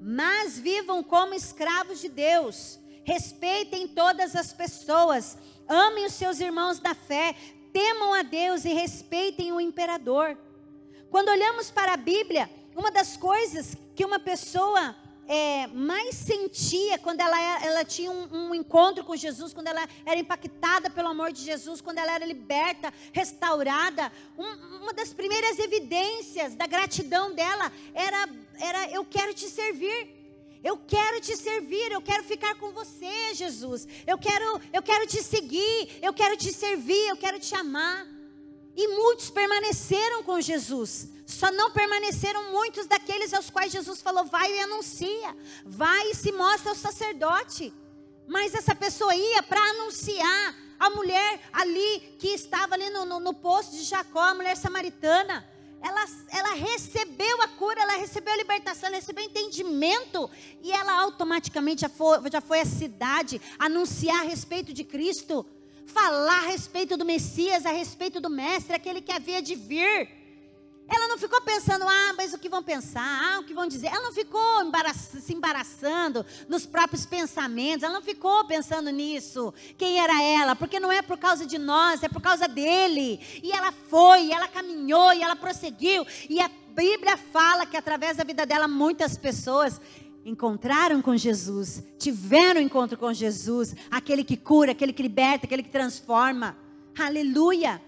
Mas 0.00 0.58
vivam 0.58 1.00
como 1.00 1.34
escravos 1.34 2.00
de 2.00 2.08
Deus. 2.08 2.80
Respeitem 3.04 3.86
todas 3.86 4.34
as 4.34 4.52
pessoas. 4.52 5.38
Amem 5.68 6.06
os 6.06 6.14
seus 6.14 6.40
irmãos 6.40 6.80
da 6.80 6.92
fé. 6.92 7.36
Temam 7.72 8.12
a 8.12 8.22
Deus 8.22 8.64
e 8.64 8.72
respeitem 8.72 9.52
o 9.52 9.60
imperador. 9.60 10.36
Quando 11.12 11.28
olhamos 11.28 11.70
para 11.70 11.92
a 11.92 11.96
Bíblia, 11.98 12.48
uma 12.74 12.90
das 12.90 13.18
coisas 13.18 13.76
que 13.94 14.02
uma 14.02 14.18
pessoa 14.18 14.96
é, 15.28 15.66
mais 15.66 16.14
sentia 16.14 16.98
quando 16.98 17.20
ela, 17.20 17.38
ela 17.62 17.84
tinha 17.84 18.10
um, 18.10 18.48
um, 18.48 18.54
encontro 18.54 19.04
com 19.04 19.14
Jesus, 19.14 19.52
quando 19.52 19.66
ela 19.66 19.86
era 20.06 20.18
impactada 20.18 20.88
pelo 20.88 21.08
amor 21.08 21.30
de 21.30 21.42
Jesus, 21.42 21.82
quando 21.82 21.98
ela 21.98 22.12
era 22.12 22.24
liberta, 22.24 22.90
restaurada, 23.12 24.10
um, 24.38 24.46
uma 24.80 24.94
das 24.94 25.12
primeiras 25.12 25.58
evidências 25.58 26.54
da 26.54 26.66
gratidão 26.66 27.34
dela 27.34 27.70
era, 27.92 28.26
era: 28.58 28.90
Eu 28.90 29.04
quero 29.04 29.34
te 29.34 29.50
servir. 29.50 30.22
Eu 30.64 30.78
quero 30.78 31.20
te 31.20 31.36
servir, 31.36 31.92
eu 31.92 32.00
quero 32.00 32.24
ficar 32.24 32.54
com 32.54 32.70
você, 32.70 33.34
Jesus. 33.34 33.86
Eu 34.06 34.16
quero, 34.16 34.60
eu 34.72 34.80
quero 34.80 35.06
te 35.06 35.22
seguir, 35.22 35.98
eu 36.00 36.14
quero 36.14 36.38
te 36.38 36.54
servir, 36.54 37.08
eu 37.08 37.18
quero 37.18 37.38
te 37.38 37.54
amar. 37.54 38.21
E 38.76 38.88
muitos 38.88 39.30
permaneceram 39.30 40.22
com 40.22 40.40
Jesus. 40.40 41.08
Só 41.26 41.50
não 41.50 41.70
permaneceram 41.70 42.52
muitos 42.52 42.86
daqueles 42.86 43.32
aos 43.32 43.50
quais 43.50 43.72
Jesus 43.72 44.00
falou: 44.00 44.24
vai 44.24 44.50
e 44.52 44.60
anuncia, 44.60 45.36
vai 45.64 46.10
e 46.10 46.14
se 46.14 46.32
mostra 46.32 46.70
ao 46.70 46.76
sacerdote. 46.76 47.72
Mas 48.26 48.54
essa 48.54 48.74
pessoa 48.74 49.14
ia 49.14 49.42
para 49.42 49.60
anunciar 49.60 50.56
a 50.78 50.90
mulher 50.90 51.40
ali 51.52 52.16
que 52.18 52.28
estava 52.28 52.74
ali 52.74 52.90
no, 52.90 53.04
no, 53.04 53.20
no 53.20 53.34
poço 53.34 53.72
de 53.72 53.82
Jacó, 53.84 54.20
a 54.20 54.34
mulher 54.34 54.56
samaritana. 54.56 55.46
Ela, 55.80 56.04
ela 56.30 56.54
recebeu 56.54 57.42
a 57.42 57.48
cura, 57.48 57.80
ela 57.82 57.96
recebeu 57.96 58.32
a 58.32 58.36
libertação, 58.36 58.86
ela 58.86 58.96
recebeu 58.96 59.24
entendimento 59.24 60.30
e 60.62 60.70
ela 60.70 61.02
automaticamente 61.02 61.80
já 61.80 61.88
foi, 61.88 62.18
já 62.30 62.40
foi 62.40 62.60
à 62.60 62.64
cidade 62.64 63.40
anunciar 63.58 64.20
a 64.20 64.28
respeito 64.28 64.72
de 64.72 64.84
Cristo 64.84 65.44
falar 65.86 66.44
a 66.44 66.46
respeito 66.46 66.96
do 66.96 67.04
Messias, 67.04 67.66
a 67.66 67.70
respeito 67.70 68.20
do 68.20 68.30
Mestre, 68.30 68.74
aquele 68.74 69.00
que 69.00 69.12
havia 69.12 69.42
de 69.42 69.54
vir. 69.54 70.22
Ela 70.88 71.08
não 71.08 71.16
ficou 71.16 71.40
pensando, 71.40 71.86
ah, 71.88 72.12
mas 72.16 72.34
o 72.34 72.38
que 72.38 72.48
vão 72.48 72.62
pensar, 72.62 73.02
ah, 73.02 73.40
o 73.40 73.44
que 73.44 73.54
vão 73.54 73.66
dizer. 73.66 73.86
Ela 73.86 74.02
não 74.02 74.12
ficou 74.12 74.62
embaraç 74.62 74.96
se 74.96 75.32
embaraçando 75.32 76.26
nos 76.48 76.66
próprios 76.66 77.06
pensamentos, 77.06 77.82
ela 77.82 77.94
não 77.94 78.02
ficou 78.02 78.44
pensando 78.44 78.90
nisso. 78.90 79.54
Quem 79.78 79.98
era 79.98 80.22
ela? 80.22 80.54
Porque 80.54 80.78
não 80.78 80.92
é 80.92 81.00
por 81.00 81.16
causa 81.16 81.46
de 81.46 81.56
nós, 81.56 82.02
é 82.02 82.08
por 82.08 82.20
causa 82.20 82.46
dele. 82.46 83.20
E 83.42 83.52
ela 83.52 83.72
foi, 83.72 84.26
e 84.26 84.32
ela 84.32 84.48
caminhou, 84.48 85.12
e 85.14 85.22
ela 85.22 85.36
prosseguiu. 85.36 86.06
E 86.28 86.40
a 86.40 86.50
Bíblia 86.74 87.16
fala 87.16 87.64
que 87.64 87.76
através 87.76 88.16
da 88.16 88.24
vida 88.24 88.44
dela, 88.44 88.66
muitas 88.66 89.16
pessoas 89.16 89.80
encontraram 90.24 91.02
com 91.02 91.16
Jesus, 91.16 91.82
tiveram 91.98 92.60
encontro 92.60 92.96
com 92.96 93.12
Jesus, 93.12 93.74
aquele 93.90 94.22
que 94.22 94.36
cura, 94.36 94.72
aquele 94.72 94.92
que 94.92 95.02
liberta, 95.02 95.46
aquele 95.46 95.62
que 95.62 95.70
transforma. 95.70 96.56
Aleluia! 96.98 97.82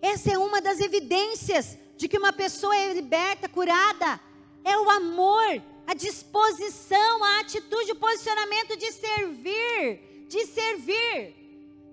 Essa 0.00 0.32
é 0.32 0.38
uma 0.38 0.60
das 0.60 0.80
evidências 0.80 1.78
de 1.96 2.08
que 2.08 2.18
uma 2.18 2.32
pessoa 2.32 2.76
é 2.76 2.92
liberta, 2.92 3.48
curada. 3.48 4.20
É 4.64 4.76
o 4.76 4.90
amor, 4.90 5.62
a 5.86 5.94
disposição, 5.94 7.24
a 7.24 7.40
atitude, 7.40 7.92
o 7.92 7.96
posicionamento 7.96 8.76
de 8.76 8.92
servir, 8.92 10.26
de 10.28 10.46
servir. 10.46 11.34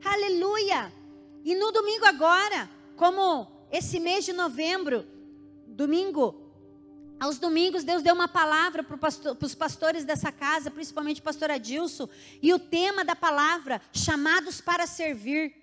Aleluia! 0.04 0.92
E 1.44 1.56
no 1.56 1.72
domingo 1.72 2.06
agora, 2.06 2.70
como 2.96 3.48
esse 3.72 4.00
mês 4.00 4.26
de 4.26 4.34
novembro, 4.34 5.06
domingo 5.68 6.36
aos 7.20 7.38
domingos, 7.38 7.84
Deus 7.84 8.02
deu 8.02 8.16
uma 8.16 8.28
palavra 8.28 8.82
para 8.82 8.98
pastor, 8.98 9.38
os 9.42 9.54
pastores 9.54 10.06
dessa 10.06 10.32
casa, 10.32 10.72
principalmente 10.72 11.20
o 11.20 11.24
pastor 11.24 11.52
Adilson, 11.52 12.08
e 12.42 12.54
o 12.54 12.60
tema 12.60 13.04
da 13.04 13.16
palavra, 13.16 13.82
chamados 13.92 14.62
para 14.62 14.88
servir. 14.88 15.54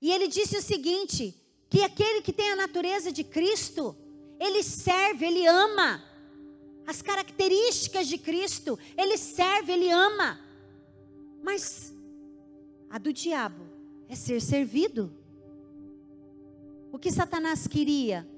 E 0.00 0.10
ele 0.10 0.28
disse 0.28 0.56
o 0.56 0.62
seguinte: 0.62 1.34
que 1.68 1.82
aquele 1.82 2.22
que 2.22 2.32
tem 2.32 2.50
a 2.52 2.56
natureza 2.56 3.12
de 3.12 3.22
Cristo, 3.22 3.96
ele 4.40 4.62
serve, 4.62 5.26
ele 5.26 5.46
ama. 5.46 6.02
as 6.86 7.00
características 7.00 8.06
de 8.08 8.18
Cristo. 8.18 8.78
Ele 8.96 9.16
serve, 9.16 9.72
ele 9.72 9.90
ama. 9.90 10.40
Mas 11.42 11.94
a 12.90 12.98
do 12.98 13.12
diabo 13.12 13.64
é 14.08 14.14
ser 14.14 14.40
servido. 14.40 15.12
O 16.90 16.98
que 16.98 17.10
Satanás 17.10 17.66
queria, 17.66 18.28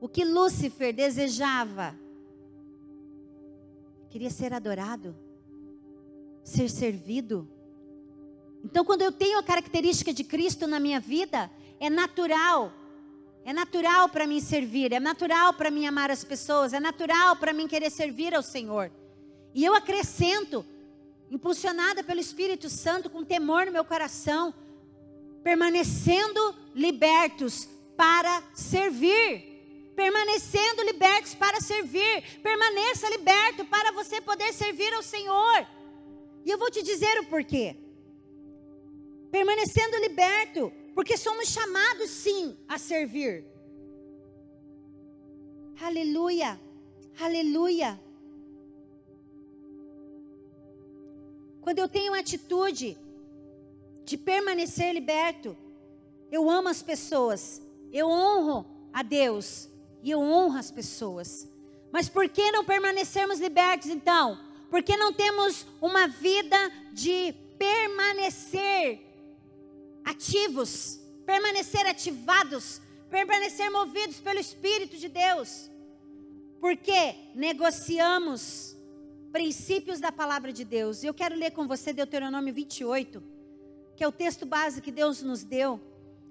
o 0.00 0.08
que 0.08 0.24
Lúcifer 0.24 0.94
desejava, 0.94 1.94
queria 4.08 4.30
ser 4.30 4.52
adorado, 4.52 5.14
ser 6.42 6.70
servido. 6.70 7.48
Então, 8.64 8.84
quando 8.84 9.02
eu 9.02 9.12
tenho 9.12 9.38
a 9.38 9.42
característica 9.42 10.12
de 10.12 10.24
Cristo 10.24 10.66
na 10.66 10.80
minha 10.80 11.00
vida, 11.00 11.50
é 11.78 11.88
natural 11.88 12.72
é 13.44 13.52
natural 13.52 14.08
para 14.08 14.26
mim 14.26 14.40
servir, 14.40 14.92
é 14.92 15.00
natural 15.00 15.54
para 15.54 15.70
mim 15.70 15.86
amar 15.86 16.10
as 16.10 16.22
pessoas, 16.22 16.72
é 16.72 16.80
natural 16.80 17.36
para 17.36 17.52
mim 17.52 17.66
querer 17.66 17.90
servir 17.90 18.34
ao 18.34 18.42
Senhor. 18.42 18.92
E 19.54 19.64
eu 19.64 19.74
acrescento, 19.74 20.64
impulsionada 21.30 22.04
pelo 22.04 22.20
Espírito 22.20 22.68
Santo, 22.68 23.08
com 23.08 23.24
temor 23.24 23.66
no 23.66 23.72
meu 23.72 23.84
coração, 23.84 24.54
permanecendo 25.42 26.54
libertos 26.74 27.68
para 27.96 28.42
servir. 28.54 29.49
Permanecendo 30.00 30.82
libertos 30.82 31.34
para 31.34 31.60
servir. 31.60 32.40
Permaneça 32.42 33.06
liberto 33.10 33.66
para 33.66 33.92
você 33.92 34.18
poder 34.18 34.50
servir 34.54 34.90
ao 34.94 35.02
Senhor. 35.02 35.66
E 36.42 36.50
eu 36.50 36.56
vou 36.56 36.70
te 36.70 36.82
dizer 36.82 37.20
o 37.20 37.26
porquê. 37.26 37.76
Permanecendo 39.30 39.98
liberto, 39.98 40.72
porque 40.94 41.18
somos 41.18 41.48
chamados 41.48 42.08
sim 42.10 42.56
a 42.66 42.78
servir. 42.78 43.44
Aleluia, 45.82 46.58
aleluia. 47.20 48.00
Quando 51.60 51.78
eu 51.78 51.88
tenho 51.88 52.14
atitude 52.14 52.96
de 54.06 54.16
permanecer 54.16 54.94
liberto, 54.94 55.54
eu 56.32 56.48
amo 56.48 56.70
as 56.70 56.82
pessoas, 56.82 57.60
eu 57.92 58.08
honro 58.08 58.64
a 58.94 59.02
Deus 59.02 59.69
e 60.02 60.10
eu 60.10 60.20
honro 60.20 60.58
as 60.58 60.70
pessoas. 60.70 61.48
Mas 61.92 62.08
por 62.08 62.28
que 62.28 62.50
não 62.52 62.64
permanecermos 62.64 63.40
libertos 63.40 63.88
então? 63.88 64.38
Porque 64.70 64.96
não 64.96 65.12
temos 65.12 65.66
uma 65.80 66.06
vida 66.06 66.56
de 66.92 67.34
permanecer 67.58 69.00
ativos, 70.04 71.00
permanecer 71.26 71.86
ativados, 71.86 72.80
permanecer 73.10 73.70
movidos 73.70 74.20
pelo 74.20 74.38
Espírito 74.38 74.96
de 74.96 75.08
Deus. 75.08 75.68
Porque 76.60 77.14
negociamos 77.34 78.76
princípios 79.32 80.00
da 80.00 80.12
palavra 80.12 80.52
de 80.52 80.64
Deus. 80.64 81.02
E 81.02 81.06
eu 81.06 81.14
quero 81.14 81.34
ler 81.34 81.50
com 81.50 81.66
você 81.66 81.92
Deuteronômio 81.92 82.52
28, 82.54 83.22
que 83.96 84.04
é 84.04 84.08
o 84.08 84.12
texto 84.12 84.46
base 84.46 84.80
que 84.80 84.92
Deus 84.92 85.22
nos 85.22 85.42
deu 85.42 85.80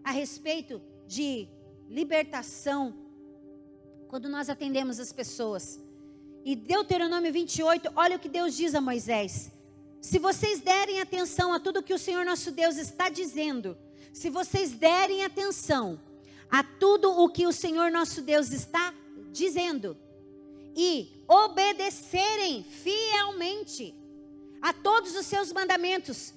a 0.04 0.12
respeito 0.12 0.82
de 1.08 1.48
libertação 1.90 2.94
quando 4.10 4.28
nós 4.28 4.50
atendemos 4.50 5.00
as 5.00 5.14
pessoas. 5.14 5.80
E 6.44 6.56
Deuteronômio 6.56 7.32
28, 7.32 7.92
olha 7.96 8.18
o 8.18 8.20
que 8.20 8.28
Deus 8.28 8.58
diz 8.58 8.74
a 8.74 8.82
Moisés: 8.82 9.52
se 10.02 10.18
vocês 10.18 10.60
derem 10.60 11.00
atenção 11.00 11.54
a 11.54 11.60
tudo 11.60 11.84
que 11.84 11.94
o 11.94 12.00
Senhor 12.00 12.26
nosso 12.26 12.52
Deus 12.52 12.76
está 12.78 13.08
dizendo, 13.08 13.78
se 14.12 14.30
vocês 14.30 14.72
derem 14.72 15.24
atenção 15.24 16.00
a 16.50 16.64
tudo 16.64 17.12
o 17.12 17.30
que 17.30 17.46
o 17.46 17.52
Senhor 17.54 17.92
nosso 17.92 18.22
Deus 18.22 18.52
está 18.52 18.94
dizendo 19.32 19.96
e 20.76 21.24
obedecerem 21.28 22.64
fielmente 22.64 23.94
a 24.60 24.74
todos 24.74 25.16
os 25.16 25.28
seus 25.28 25.54
mandamentos 25.54 26.34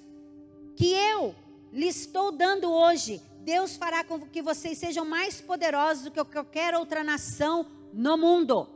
que 0.75 0.93
eu 0.93 1.35
lhes 1.73 2.01
estou 2.01 2.31
dando 2.31 2.71
hoje, 2.71 3.21
Deus 3.41 3.75
fará 3.75 4.03
com 4.03 4.19
que 4.21 4.41
vocês 4.41 4.77
sejam 4.77 5.03
mais 5.03 5.41
poderosos 5.41 6.03
do 6.05 6.11
que 6.11 6.23
qualquer 6.23 6.75
outra 6.75 7.03
nação 7.03 7.65
no 7.91 8.17
mundo. 8.17 8.69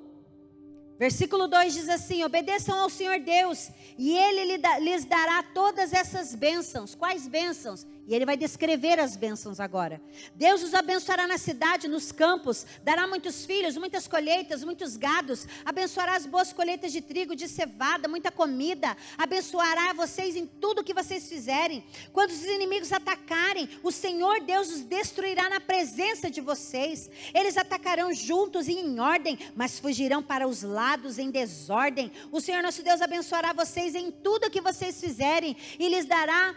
Versículo 0.98 1.48
2 1.48 1.74
diz 1.74 1.90
assim: 1.90 2.24
Obedeçam 2.24 2.78
ao 2.80 2.90
Senhor 2.90 3.20
Deus, 3.20 3.70
e 3.98 4.18
Ele 4.18 4.58
lhes 4.80 5.06
dará 5.06 5.44
todas 5.44 5.94
essas 5.94 6.34
bênçãos. 6.34 6.96
Quais 6.96 7.28
bênçãos? 7.28 7.86
E 8.08 8.16
ele 8.16 8.26
vai 8.26 8.38
descrever 8.38 9.02
as 9.02 9.18
bênçãos 9.18 9.60
agora. 9.60 10.02
Deus 10.34 10.64
os 10.64 10.74
abençoará 10.74 11.28
na 11.28 11.38
cidade, 11.38 11.90
nos 11.90 12.10
campos, 12.10 12.66
dará 12.82 13.06
muitos 13.06 13.46
filhos, 13.46 13.76
muitas 13.76 14.08
colheitas, 14.08 14.64
muitos 14.64 14.96
gados, 14.96 15.46
abençoará 15.66 16.16
as 16.16 16.26
boas 16.26 16.54
colheitas 16.54 16.94
de 16.94 17.02
trigo, 17.02 17.36
de 17.36 17.50
cevada, 17.50 18.08
muita 18.08 18.32
comida, 18.32 18.96
abençoará 19.18 19.92
vocês 19.92 20.38
em 20.38 20.46
tudo 20.46 20.86
que 20.86 20.94
vocês 20.94 21.28
fizerem. 21.28 21.84
Quando 22.14 22.30
os 22.30 22.46
inimigos 22.46 22.94
atacarem, 22.94 23.68
o 23.84 23.92
Senhor 23.92 24.40
Deus 24.40 24.72
os 24.72 24.82
destruirá 24.84 25.50
na 25.50 25.60
presença 25.60 26.32
de 26.32 26.40
vocês. 26.40 27.10
Eles 27.34 27.58
atacarão 27.58 28.14
juntos 28.14 28.70
e 28.70 28.74
em 28.74 29.02
ordem, 29.02 29.38
mas 29.54 29.80
fugirão 29.80 30.24
para 30.24 30.48
os 30.48 30.64
lados 30.64 31.20
em 31.20 31.30
desordem. 31.30 32.10
O 32.32 32.40
Senhor 32.40 32.64
nosso 32.64 32.82
Deus 32.82 33.02
abençoará 33.02 33.52
vocês 33.52 33.96
em 33.96 34.10
tudo 34.12 34.50
que 34.50 34.62
vocês 34.62 34.98
fizerem 35.02 35.58
e 35.78 35.90
lhes 35.90 36.06
dará 36.06 36.56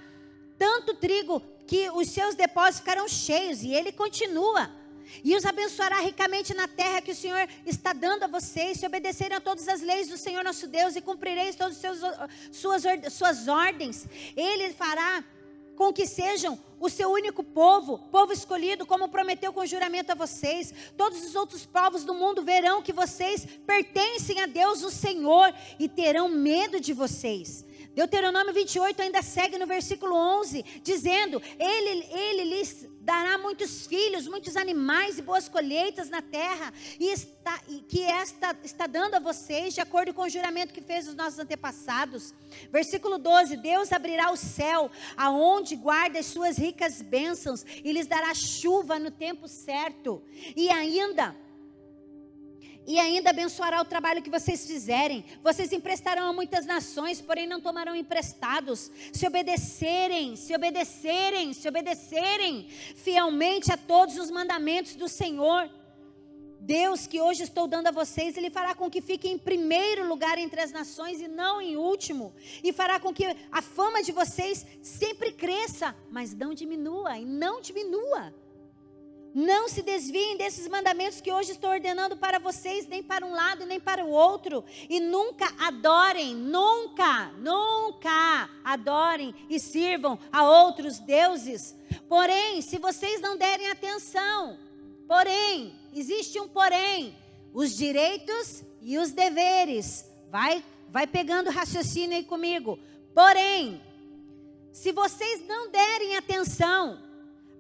tanto 0.61 0.95
trigo 0.95 1.43
que 1.67 1.89
os 1.93 2.09
seus 2.09 2.35
depósitos 2.35 2.81
ficarão 2.81 3.09
cheios, 3.09 3.63
e 3.63 3.73
ele 3.73 3.91
continua. 3.91 4.71
E 5.25 5.35
os 5.35 5.47
abençoará 5.47 6.01
ricamente 6.01 6.53
na 6.53 6.69
terra 6.69 7.01
que 7.01 7.13
o 7.13 7.15
Senhor 7.15 7.49
está 7.65 7.95
dando 7.95 8.25
a 8.25 8.27
vocês, 8.27 8.79
se 8.79 8.87
obedecerem 8.87 9.39
a 9.39 9.41
todas 9.41 9.67
as 9.69 9.81
leis 9.81 10.09
do 10.09 10.19
Senhor 10.19 10.45
nosso 10.45 10.67
Deus 10.67 10.95
e 10.97 11.01
cumprireis 11.01 11.57
todas 11.57 11.83
as 11.83 11.99
suas, 12.53 12.83
suas 13.11 13.49
ordens. 13.49 14.07
Ele 14.37 14.71
fará 14.75 15.25
com 15.77 15.95
que 15.95 16.07
sejam 16.07 16.59
o 16.79 16.91
seu 16.91 17.11
único 17.11 17.43
povo, 17.43 17.97
povo 18.13 18.35
escolhido, 18.35 18.85
como 18.85 19.09
prometeu 19.09 19.55
com 19.55 19.65
juramento 19.65 20.13
a 20.13 20.15
vocês. 20.15 20.75
Todos 20.95 21.25
os 21.25 21.35
outros 21.35 21.65
povos 21.65 22.05
do 22.05 22.13
mundo 22.13 22.43
verão 22.43 22.83
que 22.83 22.93
vocês 22.93 23.47
pertencem 23.67 24.43
a 24.43 24.47
Deus, 24.47 24.83
o 24.83 24.91
Senhor, 24.91 25.55
e 25.79 25.89
terão 25.89 26.29
medo 26.29 26.79
de 26.79 26.93
vocês. 26.93 27.65
Deuteronômio 27.95 28.55
28 28.55 29.03
ainda 29.03 29.23
segue 29.23 29.59
no 29.59 29.67
versículo 29.67 30.15
11, 30.15 30.65
dizendo: 30.83 31.43
Ele, 31.59 32.07
ele 32.11 32.45
lhes 32.45 32.89
dará 33.01 33.37
muitos 33.39 33.87
filhos, 33.87 34.29
muitos 34.29 34.57
animais 34.57 35.19
e 35.19 35.23
boas 35.23 35.49
colheitas 35.49 36.09
na 36.09 36.23
terra, 36.23 36.73
e, 36.99 37.11
está, 37.11 37.61
e 37.69 37.81
que 37.81 38.03
esta 38.03 38.57
está 38.63 38.87
dando 38.87 39.15
a 39.15 39.19
vocês, 39.19 39.75
de 39.75 39.81
acordo 39.81 40.15
com 40.15 40.23
o 40.23 40.29
juramento 40.29 40.73
que 40.73 40.81
fez 40.81 41.09
os 41.09 41.15
nossos 41.15 41.39
antepassados. 41.39 42.33
Versículo 42.71 43.19
12: 43.19 43.57
Deus 43.57 43.93
abrirá 43.93 44.31
o 44.31 44.37
céu, 44.37 44.91
aonde 45.17 45.75
guarda 45.75 46.19
as 46.19 46.27
suas 46.27 46.57
ricas 46.57 47.03
bênçãos, 47.03 47.65
e 47.83 47.93
lhes 47.93 48.07
dará 48.07 48.33
chuva 48.35 48.99
no 48.99 49.11
tempo 49.11 49.49
certo. 49.49 50.23
E 50.55 50.69
ainda 50.71 51.35
e 52.87 52.99
ainda 52.99 53.31
abençoará 53.31 53.81
o 53.81 53.85
trabalho 53.85 54.23
que 54.23 54.31
vocês 54.31 54.67
fizerem. 54.67 55.25
Vocês 55.43 55.73
emprestarão 55.73 56.29
a 56.29 56.33
muitas 56.33 56.67
nações, 56.67 57.21
porém 57.21 57.47
não 57.47 57.61
tomarão 57.61 57.95
emprestados. 57.95 58.91
Se 59.13 59.27
obedecerem, 59.27 60.37
se 60.37 60.55
obedecerem, 60.55 61.53
se 61.53 61.69
obedecerem 61.69 62.69
fielmente 62.97 63.73
a 63.73 63.77
todos 63.77 64.17
os 64.17 64.31
mandamentos 64.31 64.95
do 64.95 65.09
Senhor. 65.09 65.71
Deus 66.63 67.07
que 67.07 67.21
hoje 67.21 67.43
estou 67.43 67.67
dando 67.67 67.87
a 67.87 67.91
vocês, 67.91 68.37
Ele 68.37 68.51
fará 68.51 68.75
com 68.75 68.91
que 68.91 69.01
fiquem 69.01 69.33
em 69.33 69.39
primeiro 69.39 70.07
lugar 70.07 70.37
entre 70.37 70.61
as 70.61 70.71
nações 70.71 71.21
e 71.21 71.27
não 71.27 71.61
em 71.61 71.77
último, 71.77 72.35
e 72.63 72.71
fará 72.71 73.01
com 73.01 73.15
que 73.15 73.25
a 73.51 73.63
fama 73.63 74.03
de 74.03 74.13
vocês 74.13 74.67
sempre 74.83 75.33
cresça, 75.33 75.97
mas 76.11 76.35
não 76.35 76.53
diminua, 76.53 77.17
e 77.17 77.25
não 77.25 77.63
diminua. 77.63 78.35
Não 79.35 79.69
se 79.69 79.83
desviem 79.83 80.37
desses 80.37 80.67
mandamentos 80.67 81.21
que 81.21 81.33
hoje 81.33 81.53
estou 81.53 81.71
ordenando 81.71 82.17
para 82.17 82.39
vocês, 82.41 82.87
nem 82.89 83.03
para 83.03 83.25
um 83.25 83.33
lado 83.33 83.65
nem 83.65 83.79
para 83.79 84.05
o 84.05 84.11
outro. 84.11 84.65
E 84.89 84.99
nunca 84.99 85.53
adorem, 85.59 86.35
nunca, 86.35 87.29
nunca 87.39 88.51
adorem 88.65 89.35
e 89.49 89.61
sirvam 89.61 90.19
a 90.33 90.43
outros 90.43 90.99
deuses. 90.99 91.77
Porém, 92.09 92.61
se 92.61 92.79
vocês 92.79 93.21
não 93.21 93.37
derem 93.37 93.71
atenção, 93.71 94.59
porém, 95.07 95.75
existe 95.95 96.41
um 96.41 96.49
porém, 96.49 97.17
os 97.55 97.77
direitos 97.77 98.65
e 98.83 98.99
os 98.99 99.13
deveres. 99.13 100.11
Vai, 100.29 100.65
vai 100.89 101.07
pegando 101.07 101.51
raciocínio 101.51 102.17
aí 102.17 102.25
comigo. 102.25 102.79
Porém, 103.15 103.81
se 104.73 104.91
vocês 104.91 105.47
não 105.47 105.71
derem 105.71 106.17
atenção, 106.17 107.10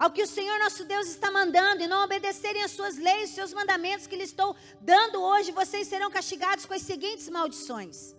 ao 0.00 0.10
que 0.10 0.22
o 0.22 0.26
Senhor 0.26 0.58
nosso 0.58 0.82
Deus 0.86 1.08
está 1.08 1.30
mandando 1.30 1.82
e 1.82 1.86
não 1.86 2.02
obedecerem 2.02 2.62
às 2.62 2.70
suas 2.70 2.96
leis, 2.96 3.30
seus 3.30 3.52
mandamentos 3.52 4.06
que 4.06 4.16
lhe 4.16 4.22
estou 4.22 4.56
dando 4.80 5.20
hoje, 5.20 5.52
vocês 5.52 5.86
serão 5.86 6.10
castigados 6.10 6.64
com 6.64 6.72
as 6.72 6.80
seguintes 6.80 7.28
maldições. 7.28 8.16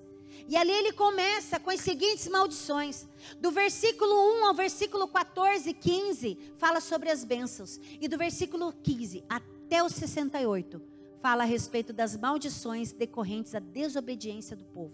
E 0.47 0.55
ali 0.55 0.71
ele 0.71 0.93
começa 0.93 1.59
com 1.59 1.71
as 1.71 1.81
seguintes 1.81 2.27
maldições. 2.27 3.07
Do 3.39 3.49
versículo 3.49 4.13
1 4.41 4.45
ao 4.45 4.53
versículo 4.53 5.07
14, 5.07 5.73
15, 5.73 6.37
fala 6.59 6.79
sobre 6.79 7.09
as 7.09 7.23
bênçãos. 7.23 7.79
E 7.99 8.07
do 8.07 8.15
versículo 8.15 8.71
15 8.83 9.23
até 9.27 9.81
o 9.81 9.89
68, 9.89 10.79
fala 11.19 11.41
a 11.41 11.47
respeito 11.47 11.91
das 11.91 12.15
maldições 12.15 12.91
decorrentes 12.91 13.53
da 13.53 13.59
desobediência 13.59 14.55
do 14.55 14.65
povo. 14.65 14.93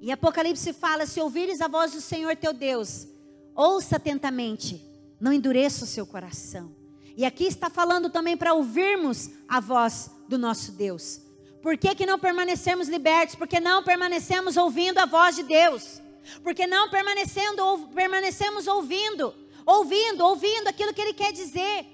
Em 0.00 0.12
Apocalipse 0.12 0.72
fala: 0.72 1.04
se 1.04 1.20
ouvires 1.20 1.60
a 1.60 1.68
voz 1.68 1.92
do 1.92 2.00
Senhor 2.00 2.34
teu 2.36 2.54
Deus, 2.54 3.06
ouça 3.54 3.96
atentamente, 3.96 4.91
não 5.22 5.32
endureça 5.32 5.84
o 5.84 5.86
seu 5.86 6.04
coração. 6.04 6.74
E 7.16 7.24
aqui 7.24 7.44
está 7.44 7.70
falando 7.70 8.10
também 8.10 8.36
para 8.36 8.54
ouvirmos 8.54 9.30
a 9.46 9.60
voz 9.60 10.10
do 10.28 10.36
nosso 10.36 10.72
Deus. 10.72 11.20
Por 11.62 11.78
que, 11.78 11.94
que 11.94 12.04
não 12.04 12.18
permanecemos 12.18 12.88
libertos? 12.88 13.36
Porque 13.36 13.60
não 13.60 13.84
permanecemos 13.84 14.56
ouvindo 14.56 14.98
a 14.98 15.06
voz 15.06 15.36
de 15.36 15.44
Deus. 15.44 16.02
Porque 16.42 16.66
não 16.66 16.90
permanecendo, 16.90 17.64
ou, 17.64 17.86
permanecemos 17.88 18.66
ouvindo, 18.66 19.32
ouvindo, 19.64 20.24
ouvindo 20.24 20.66
aquilo 20.66 20.92
que 20.92 21.00
Ele 21.00 21.14
quer 21.14 21.32
dizer. 21.32 21.86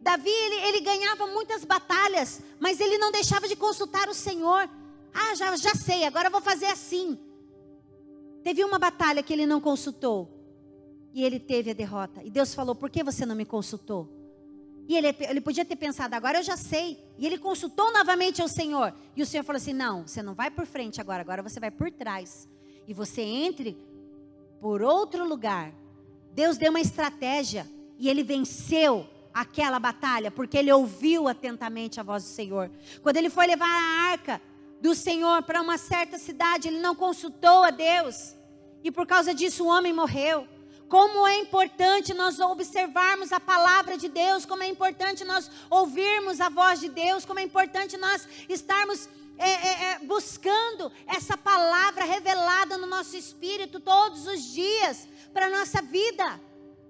Davi, 0.00 0.28
ele, 0.28 0.56
ele 0.66 0.80
ganhava 0.80 1.28
muitas 1.28 1.64
batalhas, 1.64 2.42
mas 2.58 2.80
ele 2.80 2.98
não 2.98 3.12
deixava 3.12 3.46
de 3.46 3.54
consultar 3.54 4.08
o 4.08 4.14
Senhor. 4.14 4.68
Ah, 5.14 5.34
já, 5.36 5.56
já 5.56 5.74
sei, 5.76 6.04
agora 6.04 6.28
vou 6.28 6.40
fazer 6.40 6.66
assim. 6.66 7.18
Teve 8.42 8.64
uma 8.64 8.80
batalha 8.80 9.22
que 9.22 9.32
ele 9.32 9.46
não 9.46 9.60
consultou. 9.60 10.33
E 11.14 11.24
ele 11.24 11.38
teve 11.38 11.70
a 11.70 11.74
derrota. 11.74 12.22
E 12.24 12.28
Deus 12.28 12.52
falou: 12.52 12.74
Por 12.74 12.90
que 12.90 13.04
você 13.04 13.24
não 13.24 13.36
me 13.36 13.44
consultou? 13.44 14.08
E 14.88 14.96
ele, 14.96 15.14
ele 15.20 15.40
podia 15.40 15.64
ter 15.64 15.76
pensado: 15.76 16.14
Agora 16.14 16.40
eu 16.40 16.42
já 16.42 16.56
sei. 16.56 16.98
E 17.16 17.24
ele 17.24 17.38
consultou 17.38 17.92
novamente 17.92 18.42
ao 18.42 18.48
Senhor. 18.48 18.92
E 19.16 19.22
o 19.22 19.26
Senhor 19.26 19.44
falou 19.44 19.58
assim: 19.58 19.72
Não, 19.72 20.06
você 20.06 20.22
não 20.22 20.34
vai 20.34 20.50
por 20.50 20.66
frente 20.66 21.00
agora, 21.00 21.22
agora 21.22 21.40
você 21.40 21.60
vai 21.60 21.70
por 21.70 21.90
trás. 21.90 22.48
E 22.86 22.92
você 22.92 23.22
entre 23.22 23.78
por 24.60 24.82
outro 24.82 25.26
lugar. 25.26 25.72
Deus 26.32 26.58
deu 26.58 26.70
uma 26.70 26.80
estratégia. 26.80 27.66
E 27.96 28.08
ele 28.08 28.24
venceu 28.24 29.06
aquela 29.32 29.78
batalha, 29.78 30.32
porque 30.32 30.58
ele 30.58 30.72
ouviu 30.72 31.28
atentamente 31.28 32.00
a 32.00 32.02
voz 32.02 32.24
do 32.24 32.28
Senhor. 32.30 32.68
Quando 33.02 33.16
ele 33.18 33.30
foi 33.30 33.46
levar 33.46 33.68
a 33.68 34.10
arca, 34.10 34.42
do 34.84 34.94
Senhor 34.94 35.42
para 35.44 35.62
uma 35.62 35.78
certa 35.78 36.18
cidade, 36.18 36.68
ele 36.68 36.78
não 36.78 36.94
consultou 36.94 37.62
a 37.62 37.70
Deus. 37.70 38.34
E 38.82 38.90
por 38.90 39.06
causa 39.06 39.32
disso 39.32 39.64
o 39.64 39.68
homem 39.68 39.94
morreu. 39.94 40.46
Como 40.94 41.26
é 41.26 41.40
importante 41.40 42.14
nós 42.14 42.38
observarmos 42.38 43.32
a 43.32 43.40
palavra 43.40 43.98
de 43.98 44.08
Deus, 44.08 44.46
como 44.46 44.62
é 44.62 44.68
importante 44.68 45.24
nós 45.24 45.50
ouvirmos 45.68 46.40
a 46.40 46.48
voz 46.48 46.78
de 46.78 46.88
Deus, 46.88 47.24
como 47.24 47.40
é 47.40 47.42
importante 47.42 47.96
nós 47.96 48.28
estarmos 48.48 49.08
é, 49.36 49.50
é, 49.50 49.84
é, 49.90 49.98
buscando 50.04 50.92
essa 51.04 51.36
palavra 51.36 52.04
revelada 52.04 52.78
no 52.78 52.86
nosso 52.86 53.16
espírito 53.16 53.80
todos 53.80 54.28
os 54.28 54.44
dias 54.52 55.08
para 55.32 55.46
a 55.46 55.50
nossa 55.50 55.82
vida. 55.82 56.40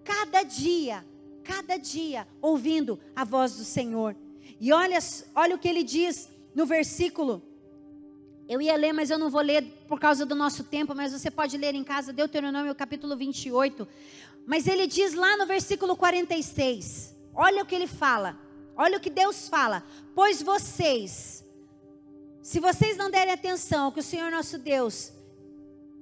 Cada 0.04 0.42
dia, 0.42 1.02
cada 1.42 1.78
dia, 1.78 2.28
ouvindo 2.42 3.00
a 3.16 3.24
voz 3.24 3.56
do 3.56 3.64
Senhor. 3.64 4.14
E 4.60 4.70
olha, 4.70 4.98
olha 5.34 5.56
o 5.56 5.58
que 5.58 5.66
ele 5.66 5.82
diz 5.82 6.28
no 6.54 6.66
versículo 6.66 7.42
eu 8.48 8.60
ia 8.60 8.76
ler, 8.76 8.92
mas 8.92 9.10
eu 9.10 9.18
não 9.18 9.30
vou 9.30 9.40
ler 9.40 9.62
por 9.88 9.98
causa 9.98 10.26
do 10.26 10.34
nosso 10.34 10.64
tempo, 10.64 10.94
mas 10.94 11.12
você 11.12 11.30
pode 11.30 11.56
ler 11.56 11.74
em 11.74 11.82
casa, 11.82 12.12
Deuteronômio 12.12 12.74
capítulo 12.74 13.16
28. 13.16 13.88
Mas 14.46 14.66
ele 14.66 14.86
diz 14.86 15.14
lá 15.14 15.36
no 15.36 15.46
versículo 15.46 15.96
46, 15.96 17.16
olha 17.34 17.62
o 17.62 17.66
que 17.66 17.74
ele 17.74 17.86
fala, 17.86 18.38
olha 18.76 18.98
o 18.98 19.00
que 19.00 19.08
Deus 19.08 19.48
fala: 19.48 19.82
Pois 20.14 20.42
vocês, 20.42 21.44
se 22.42 22.60
vocês 22.60 22.96
não 22.96 23.10
derem 23.10 23.32
atenção 23.32 23.86
ao 23.86 23.92
que 23.92 24.00
o 24.00 24.02
Senhor 24.02 24.30
nosso 24.30 24.58
Deus 24.58 25.12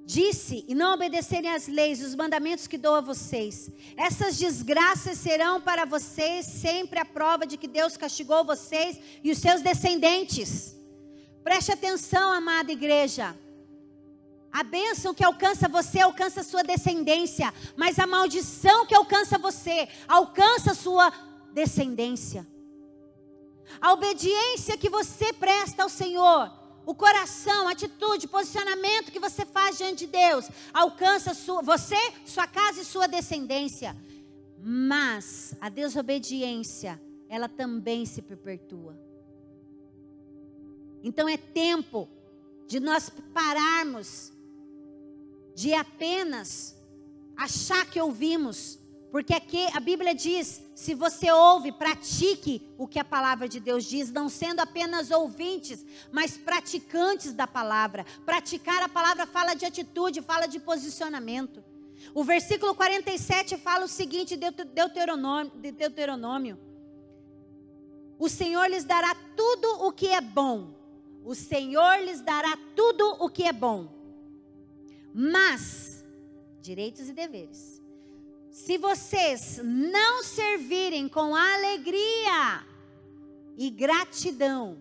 disse 0.05 0.65
e 0.67 0.75
não 0.75 0.95
obedecerem 0.95 1.49
às 1.49 1.67
leis 1.67 2.01
os 2.01 2.13
mandamentos 2.13 2.67
que 2.67 2.77
dou 2.77 2.95
a 2.95 3.01
vocês, 3.01 3.71
essas 3.95 4.37
desgraças 4.37 5.17
serão 5.17 5.61
para 5.61 5.85
vocês 5.85 6.45
sempre 6.45 6.99
a 6.99 7.05
prova 7.05 7.47
de 7.47 7.55
que 7.55 7.69
Deus 7.69 7.95
castigou 7.95 8.43
vocês 8.43 8.99
e 9.23 9.31
os 9.31 9.37
seus 9.37 9.61
descendentes. 9.61 10.82
Preste 11.43 11.71
atenção, 11.71 12.31
amada 12.31 12.71
igreja. 12.71 13.35
A 14.51 14.63
bênção 14.63 15.13
que 15.13 15.23
alcança 15.23 15.67
você 15.67 15.99
alcança 15.99 16.41
a 16.41 16.43
sua 16.43 16.63
descendência, 16.63 17.53
mas 17.75 17.97
a 17.99 18.05
maldição 18.05 18.85
que 18.85 18.95
alcança 18.95 19.37
você 19.37 19.89
alcança 20.07 20.71
a 20.71 20.75
sua 20.75 21.11
descendência. 21.53 22.47
A 23.81 23.91
obediência 23.91 24.77
que 24.77 24.89
você 24.89 25.33
presta 25.33 25.83
ao 25.83 25.89
Senhor, 25.89 26.51
o 26.85 26.93
coração, 26.93 27.67
a 27.67 27.71
atitude, 27.71 28.27
posicionamento 28.27 29.11
que 29.11 29.19
você 29.19 29.45
faz 29.45 29.77
diante 29.77 30.05
de 30.05 30.11
Deus, 30.11 30.47
alcança 30.73 31.33
sua, 31.33 31.61
você, 31.61 31.97
sua 32.25 32.45
casa 32.45 32.81
e 32.81 32.85
sua 32.85 33.07
descendência. 33.07 33.97
Mas 34.59 35.55
a 35.59 35.67
desobediência, 35.67 37.01
ela 37.27 37.49
também 37.49 38.05
se 38.05 38.21
perpetua. 38.21 39.02
Então 41.03 41.27
é 41.27 41.35
tempo 41.35 42.07
de 42.65 42.79
nós 42.79 43.11
pararmos 43.33 44.31
de 45.53 45.73
apenas 45.73 46.75
achar 47.35 47.85
que 47.85 47.99
ouvimos, 47.99 48.79
porque 49.11 49.33
aqui 49.33 49.67
a 49.73 49.79
Bíblia 49.81 50.15
diz: 50.15 50.63
se 50.73 50.95
você 50.95 51.29
ouve, 51.29 51.73
pratique 51.73 52.67
o 52.77 52.87
que 52.87 52.97
a 52.97 53.03
palavra 53.03 53.49
de 53.49 53.59
Deus 53.59 53.83
diz, 53.83 54.11
não 54.11 54.29
sendo 54.29 54.61
apenas 54.61 55.11
ouvintes, 55.11 55.85
mas 56.11 56.37
praticantes 56.37 57.33
da 57.33 57.45
palavra. 57.45 58.05
Praticar 58.25 58.81
a 58.81 58.89
palavra 58.89 59.27
fala 59.27 59.53
de 59.53 59.65
atitude, 59.65 60.21
fala 60.21 60.47
de 60.47 60.59
posicionamento. 60.59 61.61
O 62.13 62.23
versículo 62.23 62.73
47 62.73 63.57
fala 63.57 63.85
o 63.85 63.89
seguinte, 63.89 64.37
Deuteronômio, 64.37 65.51
Deuteronômio: 65.57 66.57
O 68.17 68.29
Senhor 68.29 68.67
lhes 68.69 68.85
dará 68.85 69.13
tudo 69.35 69.85
o 69.85 69.91
que 69.91 70.07
é 70.07 70.21
bom 70.21 70.82
o 71.25 71.33
Senhor 71.33 71.99
lhes 72.03 72.21
dará 72.21 72.57
tudo 72.75 73.17
o 73.19 73.29
que 73.29 73.43
é 73.43 73.53
bom. 73.53 73.87
Mas, 75.13 76.03
direitos 76.61 77.07
e 77.07 77.13
deveres. 77.13 77.81
Se 78.51 78.77
vocês 78.77 79.59
não 79.63 80.23
servirem 80.23 81.07
com 81.07 81.35
alegria 81.35 82.63
e 83.57 83.69
gratidão, 83.69 84.77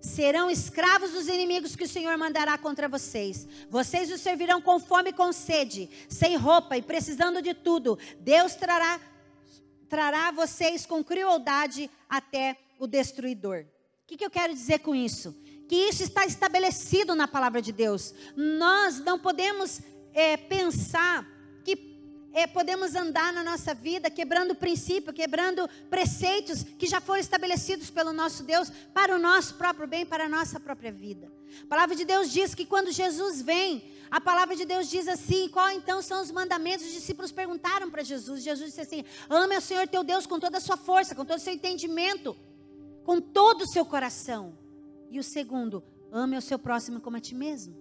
serão 0.00 0.50
escravos 0.50 1.12
dos 1.12 1.28
inimigos 1.28 1.74
que 1.74 1.84
o 1.84 1.88
Senhor 1.88 2.16
mandará 2.16 2.56
contra 2.58 2.88
vocês. 2.88 3.48
Vocês 3.68 4.12
os 4.12 4.20
servirão 4.20 4.60
com 4.60 4.78
fome 4.78 5.10
e 5.10 5.12
com 5.12 5.32
sede, 5.32 5.88
sem 6.08 6.36
roupa 6.36 6.76
e 6.76 6.82
precisando 6.82 7.42
de 7.42 7.54
tudo. 7.54 7.98
Deus 8.20 8.54
trará 8.54 9.00
trará 9.88 10.30
vocês 10.30 10.84
com 10.84 11.02
crueldade 11.02 11.90
até 12.10 12.58
o 12.78 12.86
destruidor 12.86 13.64
que, 14.08 14.16
que 14.16 14.24
eu 14.24 14.30
quero 14.30 14.54
dizer 14.54 14.78
com 14.78 14.94
isso? 14.94 15.36
Que 15.68 15.76
isso 15.76 16.02
está 16.02 16.24
estabelecido 16.24 17.14
na 17.14 17.28
palavra 17.28 17.60
de 17.60 17.70
Deus. 17.70 18.14
Nós 18.34 18.98
não 19.00 19.18
podemos 19.18 19.82
é, 20.14 20.34
pensar 20.34 21.28
que 21.62 21.76
é, 22.32 22.46
podemos 22.46 22.94
andar 22.94 23.34
na 23.34 23.44
nossa 23.44 23.74
vida 23.74 24.08
quebrando 24.10 24.54
princípio, 24.54 25.12
quebrando 25.12 25.68
preceitos 25.90 26.62
que 26.62 26.86
já 26.86 27.02
foram 27.02 27.20
estabelecidos 27.20 27.90
pelo 27.90 28.14
nosso 28.14 28.42
Deus 28.44 28.72
para 28.94 29.14
o 29.14 29.18
nosso 29.18 29.56
próprio 29.56 29.86
bem, 29.86 30.06
para 30.06 30.24
a 30.24 30.28
nossa 30.28 30.58
própria 30.58 30.90
vida. 30.90 31.30
A 31.64 31.66
palavra 31.66 31.94
de 31.94 32.06
Deus 32.06 32.32
diz 32.32 32.54
que 32.54 32.64
quando 32.64 32.90
Jesus 32.90 33.42
vem, 33.42 33.92
a 34.10 34.22
palavra 34.22 34.56
de 34.56 34.64
Deus 34.64 34.88
diz 34.88 35.06
assim: 35.06 35.50
qual 35.50 35.70
então 35.70 36.00
são 36.00 36.22
os 36.22 36.30
mandamentos? 36.30 36.86
Os 36.86 36.94
discípulos 36.94 37.30
perguntaram 37.30 37.90
para 37.90 38.02
Jesus. 38.02 38.42
Jesus 38.42 38.70
disse 38.70 38.80
assim: 38.80 39.04
ame 39.28 39.54
ao 39.54 39.60
Senhor 39.60 39.86
teu 39.86 40.02
Deus 40.02 40.26
com 40.26 40.40
toda 40.40 40.56
a 40.56 40.62
sua 40.62 40.78
força, 40.78 41.14
com 41.14 41.26
todo 41.26 41.36
o 41.36 41.42
seu 41.42 41.52
entendimento 41.52 42.34
com 43.08 43.22
todo 43.22 43.62
o 43.62 43.66
seu 43.66 43.86
coração. 43.86 44.52
E 45.08 45.18
o 45.18 45.22
segundo, 45.22 45.82
ame 46.12 46.36
o 46.36 46.42
seu 46.42 46.58
próximo 46.58 47.00
como 47.00 47.16
a 47.16 47.20
ti 47.20 47.34
mesmo. 47.34 47.74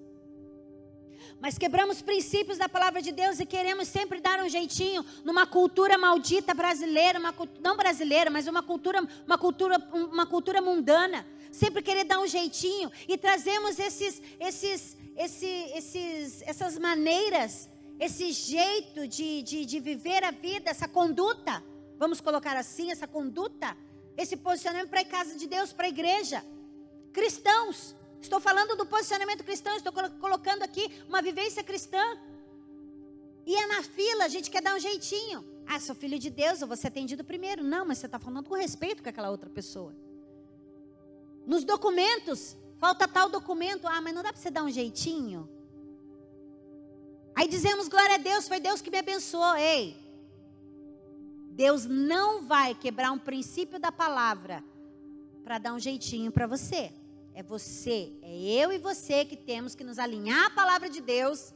Mas 1.42 1.58
quebramos 1.58 2.02
princípios 2.02 2.58
da 2.58 2.70
palavra 2.70 3.02
de 3.02 3.12
Deus 3.12 3.38
e 3.38 3.46
queremos 3.46 3.90
sempre 3.90 4.22
dar 4.22 4.42
um 4.42 4.48
jeitinho 4.48 5.04
numa 5.26 5.46
cultura 5.46 5.98
maldita 5.98 6.54
brasileira, 6.54 7.20
uma, 7.20 7.34
não 7.60 7.76
brasileira, 7.76 8.30
mas 8.30 8.48
uma 8.48 8.63
cultura, 8.63 9.06
uma 9.26 9.38
cultura, 9.38 9.78
uma 9.92 10.26
cultura 10.26 10.62
mundana. 10.62 11.28
Sempre 11.52 11.82
querer 11.82 12.06
dar 12.06 12.20
um 12.22 12.28
jeitinho 12.28 12.90
e 13.06 13.18
trazemos 13.18 13.78
esses, 13.80 14.22
esses, 14.40 14.96
esses, 15.18 15.72
esses, 15.76 16.42
essas 16.44 16.78
maneiras, 16.78 17.70
esse 18.00 18.32
jeito 18.32 19.06
de, 19.06 19.42
de, 19.42 19.65
de 19.65 19.80
viver 19.82 20.23
a 20.23 20.32
vida, 20.32 20.69
essa 20.69 20.88
conduta, 20.88 21.62
vamos 22.00 22.21
colocar 22.21 22.56
assim, 22.56 22.92
essa 22.92 23.06
conduta 23.06 23.75
esse 24.18 24.36
posicionamento 24.36 24.90
para 24.90 25.02
a 25.02 25.06
casa 25.06 25.36
de 25.36 25.48
Deus, 25.48 25.72
para 25.72 25.86
a 25.86 25.90
igreja. 25.90 26.44
Cristãos, 27.13 27.96
estou 28.20 28.40
falando 28.40 28.76
do 28.76 28.86
posicionamento 28.86 29.44
cristão, 29.44 29.76
estou 29.76 29.94
colocando 30.20 30.63
aqui 30.63 30.90
uma 31.08 31.22
vivência 31.22 31.63
cristã. 31.63 32.04
E 33.46 33.56
é 33.56 33.68
na 33.68 33.84
fila, 33.84 34.26
a 34.26 34.28
gente 34.28 34.50
quer 34.50 34.62
dar 34.62 34.76
um 34.76 34.80
jeitinho. 34.80 35.46
Ah, 35.68 35.80
sou 35.80 35.96
filho 35.96 36.18
de 36.18 36.30
Deus, 36.30 36.62
eu 36.62 36.68
vou 36.68 36.76
ser 36.76 36.88
atendido 36.88 37.24
primeiro. 37.24 37.63
Não, 37.63 37.86
mas 37.86 38.00
você 38.00 38.08
está 38.08 38.18
falando 38.18 38.50
com 38.50 38.56
respeito 38.56 39.04
com 39.04 39.10
aquela 39.10 39.30
outra 39.30 39.50
pessoa. 39.50 39.94
Nos 41.46 41.63
documentos, 41.63 42.58
falta 42.80 43.08
tal 43.08 43.30
documento. 43.30 43.88
Ah, 43.88 44.02
mas 44.02 44.13
não 44.13 44.24
dá 44.24 44.34
para 44.34 44.42
você 44.42 44.50
dar 44.50 44.63
um 44.63 44.72
jeitinho? 44.72 45.48
Aí 47.36 47.48
dizemos, 47.48 47.88
glória 47.88 48.15
a 48.15 48.18
Deus, 48.18 48.48
foi 48.48 48.60
Deus 48.60 48.82
que 48.82 48.90
me 48.90 48.98
abençoou. 48.98 49.56
Ei, 49.58 49.96
Deus 51.58 51.86
não 51.88 52.44
vai 52.44 52.76
quebrar 52.76 53.12
um 53.12 53.18
princípio 53.18 53.80
da 53.80 53.92
palavra 53.92 54.64
para 55.44 55.58
dar 55.58 55.74
um 55.74 55.80
jeitinho 55.80 56.32
para 56.32 56.46
você. 56.46 56.92
É 57.34 57.42
você, 57.42 58.14
é 58.22 58.32
eu 58.62 58.72
e 58.72 58.78
você 58.78 59.26
que 59.26 59.36
temos 59.36 59.74
que 59.74 59.84
nos 59.84 59.98
alinhar 59.98 60.46
à 60.46 60.50
palavra 60.52 60.88
de 60.88 61.02
Deus, 61.02 61.52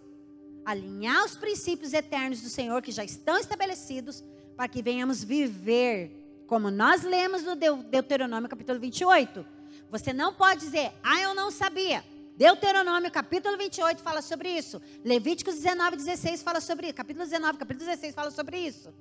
alinhar 0.65 1.23
os 1.23 1.35
princípios 1.35 1.93
eternos 1.93 2.41
do 2.41 2.49
Senhor 2.49 2.81
que 2.81 2.91
já 2.91 3.03
estão 3.03 3.37
estabelecidos, 3.37 4.23
para 4.55 4.67
que 4.67 4.81
venhamos 4.81 5.23
viver 5.23 6.43
como 6.47 6.71
nós 6.71 7.03
lemos 7.03 7.43
no 7.43 7.55
Deuteronômio 7.55 8.49
capítulo 8.49 8.79
28. 8.79 9.45
Você 9.91 10.11
não 10.11 10.33
pode 10.33 10.61
dizer, 10.61 10.91
ah, 11.03 11.21
eu 11.21 11.35
não 11.35 11.51
sabia. 11.51 12.03
Deuteronômio 12.35 13.11
capítulo 13.11 13.55
28 13.55 14.01
fala 14.01 14.23
sobre 14.23 14.49
isso. 14.49 14.81
Levíticos 15.05 15.53
19, 15.57 15.95
16 15.97 16.41
fala 16.41 16.59
sobre 16.59 16.87
isso. 16.87 16.95
Capítulo 16.95 17.23
19, 17.23 17.59
capítulo 17.59 17.85
16 17.85 18.15
fala 18.15 18.31
sobre 18.31 18.57
isso. 18.57 18.91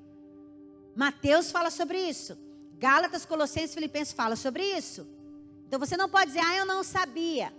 Mateus 0.94 1.50
fala 1.50 1.70
sobre 1.70 1.98
isso. 1.98 2.36
Gálatas, 2.78 3.24
Colossenses, 3.24 3.74
Filipenses 3.74 4.12
fala 4.12 4.36
sobre 4.36 4.64
isso. 4.64 5.06
Então 5.66 5.78
você 5.78 5.96
não 5.96 6.08
pode 6.08 6.32
dizer, 6.32 6.44
ah, 6.44 6.56
eu 6.56 6.66
não 6.66 6.82
sabia. 6.82 7.52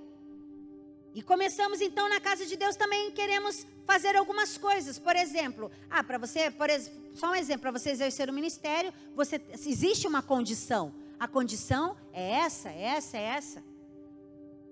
E 1.14 1.22
começamos 1.22 1.82
então 1.82 2.08
na 2.08 2.20
casa 2.20 2.46
de 2.46 2.56
Deus 2.56 2.76
também 2.76 3.12
queremos 3.12 3.66
fazer 3.86 4.16
algumas 4.16 4.58
coisas. 4.58 4.98
Por 4.98 5.16
exemplo, 5.16 5.70
ah, 5.90 6.04
para 6.04 6.18
você, 6.18 6.50
por 6.50 6.70
só 7.14 7.32
um 7.32 7.36
exemplo, 7.36 7.62
para 7.62 7.72
você 7.72 7.90
exercer 7.92 8.30
o 8.30 8.34
ministério, 8.34 8.94
você 9.16 9.42
existe 9.54 10.08
uma 10.08 10.22
condição. 10.22 10.94
A 11.20 11.28
condição 11.28 11.96
é 12.14 12.32
essa, 12.32 12.70
é 12.70 12.82
essa, 12.82 13.18
é 13.18 13.24
essa. 13.24 13.64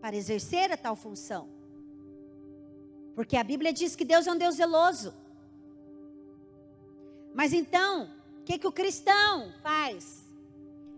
Para 0.02 0.16
exercer 0.16 0.72
a 0.72 0.78
tal 0.78 0.96
função. 0.96 1.50
Porque 3.16 3.36
a 3.36 3.44
Bíblia 3.44 3.74
diz 3.74 3.96
que 3.96 4.06
Deus 4.06 4.26
é 4.26 4.32
um 4.32 4.38
Deus 4.38 4.56
zeloso. 4.56 5.14
Mas 7.36 7.54
então, 7.54 8.10
que, 8.50 8.58
que 8.58 8.68
o 8.68 8.72
cristão 8.72 9.54
faz? 9.62 10.26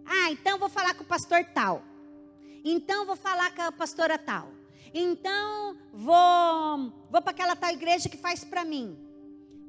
Ah, 0.06 0.32
então 0.32 0.58
vou 0.58 0.70
falar 0.70 0.94
com 0.94 1.04
o 1.04 1.06
pastor 1.06 1.44
tal. 1.54 1.84
Então 2.64 3.06
vou 3.06 3.18
falar 3.18 3.54
com 3.54 3.64
a 3.64 3.72
pastora 3.74 4.18
tal. 4.18 4.54
Então 4.94 5.78
vou 5.92 6.94
vou 7.10 7.22
para 7.22 7.32
aquela 7.32 7.56
tal 7.58 7.72
igreja 7.72 8.08
que 8.08 8.16
faz 8.16 8.46
para 8.46 8.64
mim. 8.64 8.98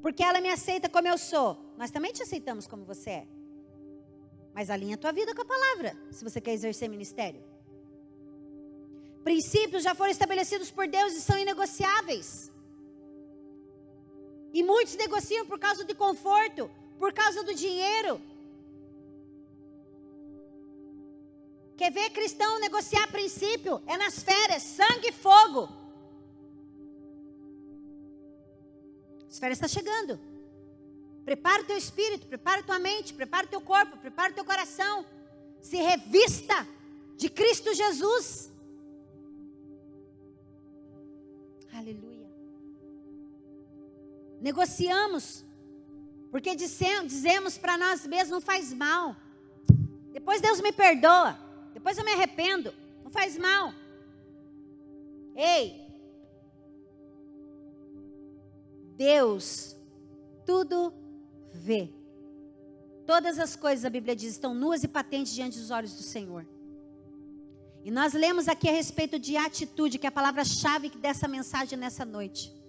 Porque 0.00 0.22
ela 0.22 0.40
me 0.40 0.48
aceita 0.48 0.88
como 0.88 1.08
eu 1.08 1.18
sou. 1.18 1.58
Nós 1.76 1.90
também 1.90 2.12
te 2.12 2.22
aceitamos 2.22 2.68
como 2.68 2.84
você 2.84 3.10
é. 3.10 3.26
Mas 4.54 4.70
alinha 4.70 4.94
a 4.94 4.98
tua 4.98 5.10
vida 5.10 5.34
com 5.34 5.42
a 5.42 5.44
palavra, 5.44 5.96
se 6.12 6.22
você 6.22 6.40
quer 6.40 6.52
exercer 6.52 6.88
ministério. 6.88 7.42
Princípios 9.24 9.82
já 9.82 9.92
foram 9.92 10.12
estabelecidos 10.12 10.70
por 10.70 10.86
Deus 10.86 11.14
e 11.14 11.20
são 11.20 11.36
inegociáveis. 11.36 12.48
E 14.54 14.62
muitos 14.62 14.94
negociam 14.94 15.46
por 15.46 15.58
causa 15.58 15.84
de 15.84 15.94
conforto, 15.94 16.70
por 17.02 17.12
causa 17.12 17.42
do 17.42 17.52
dinheiro, 17.52 18.12
Quer 21.76 21.90
ver 21.90 22.10
cristão 22.10 22.60
negociar 22.60 23.10
princípio? 23.10 23.82
É 23.88 23.96
nas 23.96 24.22
férias, 24.22 24.62
sangue 24.62 25.08
e 25.08 25.12
fogo. 25.12 25.62
As 29.28 29.36
férias 29.40 29.58
estão 29.58 29.68
tá 29.68 29.76
chegando. 29.78 30.20
Prepara 31.24 31.62
o 31.62 31.64
teu 31.64 31.76
espírito, 31.76 32.28
prepara 32.28 32.60
a 32.60 32.62
tua 32.62 32.78
mente, 32.78 33.12
prepara 33.12 33.46
o 33.46 33.50
teu 33.50 33.60
corpo, 33.60 33.96
prepara 33.96 34.30
o 34.30 34.34
teu 34.36 34.44
coração. 34.44 35.04
Se 35.60 35.76
revista 35.76 36.68
de 37.16 37.28
Cristo 37.28 37.74
Jesus. 37.74 38.48
Aleluia. 41.72 42.28
Negociamos, 44.40 45.44
porque 46.32 46.56
dizemos 46.56 47.58
para 47.58 47.76
nós 47.76 48.06
mesmos 48.06 48.30
não 48.30 48.40
faz 48.40 48.72
mal. 48.72 49.14
Depois 50.14 50.40
Deus 50.40 50.62
me 50.62 50.72
perdoa. 50.72 51.38
Depois 51.74 51.98
eu 51.98 52.04
me 52.04 52.12
arrependo. 52.12 52.72
Não 53.04 53.10
faz 53.10 53.36
mal. 53.36 53.74
Ei. 55.36 55.78
Deus 58.96 59.76
tudo 60.46 60.94
vê. 61.52 61.90
Todas 63.06 63.38
as 63.38 63.54
coisas, 63.54 63.84
a 63.84 63.90
Bíblia 63.90 64.16
diz, 64.16 64.32
estão 64.32 64.54
nuas 64.54 64.82
e 64.82 64.88
patentes 64.88 65.34
diante 65.34 65.58
dos 65.58 65.70
olhos 65.70 65.92
do 65.94 66.02
Senhor. 66.02 66.46
E 67.84 67.90
nós 67.90 68.14
lemos 68.14 68.48
aqui 68.48 68.70
a 68.70 68.72
respeito 68.72 69.18
de 69.18 69.36
atitude, 69.36 69.98
que 69.98 70.06
é 70.06 70.08
a 70.08 70.12
palavra-chave 70.12 70.88
dessa 70.88 71.28
mensagem 71.28 71.78
nessa 71.78 72.06
noite. 72.06 72.61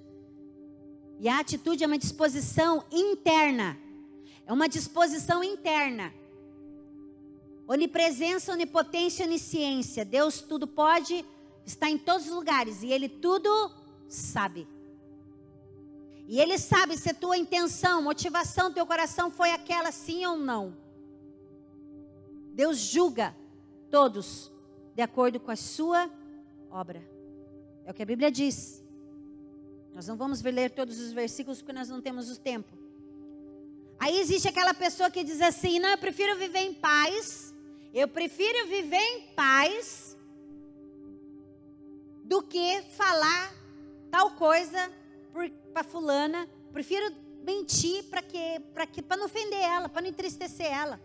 E 1.23 1.27
a 1.27 1.39
atitude 1.39 1.83
é 1.83 1.87
uma 1.87 1.97
disposição 1.97 2.83
interna. 2.91 3.75
É 4.45 4.53
uma 4.53 4.69
disposição 4.69 5.43
interna 5.43 6.13
Onipresença, 7.67 8.51
onipotência, 8.51 9.25
onisciência. 9.25 10.03
Deus 10.03 10.41
tudo 10.41 10.67
pode, 10.67 11.25
está 11.65 11.89
em 11.89 11.97
todos 11.97 12.27
os 12.27 12.33
lugares 12.33 12.83
e 12.83 12.87
Ele 12.91 13.07
tudo 13.07 13.49
sabe. 14.07 14.67
E 16.27 16.39
Ele 16.39 16.57
sabe 16.57 16.97
se 16.97 17.09
a 17.09 17.13
tua 17.13 17.37
intenção, 17.37 18.01
motivação, 18.01 18.71
teu 18.71 18.85
coração 18.85 19.31
foi 19.31 19.51
aquela 19.51 19.91
sim 19.91 20.25
ou 20.25 20.37
não. 20.37 20.75
Deus 22.53 22.77
julga 22.77 23.35
todos 23.89 24.51
de 24.93 25.01
acordo 25.01 25.39
com 25.39 25.51
a 25.51 25.55
sua 25.55 26.09
obra. 26.69 27.01
É 27.85 27.91
o 27.91 27.93
que 27.93 28.03
a 28.03 28.05
Bíblia 28.05 28.29
diz. 28.29 28.82
Nós 29.93 30.07
não 30.07 30.15
vamos 30.15 30.41
ler 30.41 30.71
todos 30.71 30.99
os 30.99 31.11
versículos 31.11 31.61
porque 31.61 31.73
nós 31.73 31.89
não 31.89 32.01
temos 32.01 32.29
o 32.29 32.39
tempo. 32.39 32.77
Aí 33.99 34.19
existe 34.19 34.47
aquela 34.47 34.73
pessoa 34.73 35.09
que 35.09 35.23
diz 35.23 35.41
assim: 35.41 35.79
não, 35.79 35.89
eu 35.89 35.97
prefiro 35.97 36.37
viver 36.37 36.59
em 36.59 36.73
paz 36.73 37.53
eu 37.93 38.07
prefiro 38.07 38.67
viver 38.67 38.97
em 38.97 39.21
paz 39.35 40.17
do 42.23 42.41
que 42.41 42.81
falar 42.89 43.53
tal 44.09 44.31
coisa 44.31 44.91
para 45.71 45.83
fulana. 45.83 46.49
Prefiro 46.71 47.15
mentir 47.45 48.03
para 48.05 48.23
que 48.23 48.59
para 48.73 48.87
que 48.87 48.99
para 48.99 49.17
não 49.17 49.27
ofender 49.27 49.59
ela, 49.59 49.87
para 49.87 50.01
não 50.01 50.09
entristecer 50.09 50.65
ela. 50.65 50.99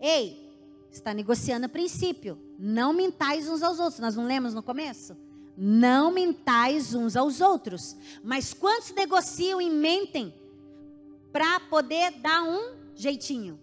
Ei, 0.00 0.50
está 0.90 1.12
negociando 1.12 1.66
a 1.66 1.68
princípio. 1.68 2.40
Não 2.58 2.94
mentais 2.94 3.46
uns 3.46 3.62
aos 3.62 3.78
outros. 3.78 4.00
Nós 4.00 4.16
não 4.16 4.24
lemos 4.24 4.54
no 4.54 4.62
começo? 4.62 5.14
Não 5.56 6.10
mentais 6.10 6.94
uns 6.94 7.16
aos 7.16 7.40
outros. 7.40 7.96
Mas 8.22 8.52
quantos 8.52 8.92
negociam 8.92 9.60
e 9.60 9.70
mentem 9.70 10.34
para 11.32 11.60
poder 11.60 12.12
dar 12.20 12.42
um 12.42 12.76
jeitinho? 12.94 13.58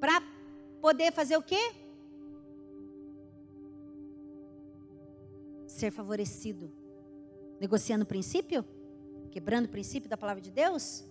Para 0.00 0.22
poder 0.80 1.12
fazer 1.12 1.36
o 1.36 1.42
quê? 1.42 1.72
Ser 5.66 5.90
favorecido. 5.90 6.70
Negociando 7.60 8.04
o 8.04 8.06
princípio? 8.06 8.64
Quebrando 9.30 9.66
o 9.66 9.68
princípio 9.68 10.08
da 10.08 10.16
palavra 10.16 10.40
de 10.40 10.50
Deus? 10.50 11.04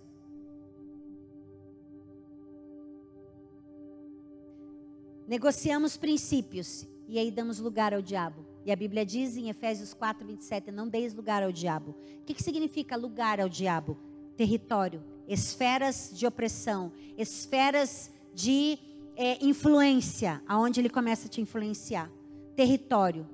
Negociamos 5.26 5.96
princípios 5.96 6.86
e 7.08 7.18
aí 7.18 7.30
damos 7.30 7.58
lugar 7.58 7.92
ao 7.92 8.00
diabo. 8.00 8.55
E 8.66 8.72
a 8.72 8.74
Bíblia 8.74 9.06
diz 9.06 9.36
em 9.36 9.48
Efésios 9.48 9.94
4, 9.94 10.26
27, 10.26 10.72
não 10.72 10.88
deis 10.88 11.14
lugar 11.14 11.40
ao 11.40 11.52
diabo. 11.52 11.94
O 12.20 12.24
que, 12.24 12.34
que 12.34 12.42
significa 12.42 12.96
lugar 12.96 13.40
ao 13.40 13.48
diabo? 13.48 13.96
Território, 14.36 15.04
esferas 15.28 16.10
de 16.12 16.26
opressão, 16.26 16.92
esferas 17.16 18.10
de 18.34 18.76
é, 19.14 19.38
influência, 19.40 20.42
aonde 20.48 20.80
ele 20.80 20.90
começa 20.90 21.28
a 21.28 21.30
te 21.30 21.40
influenciar. 21.40 22.10
Território, 22.56 23.24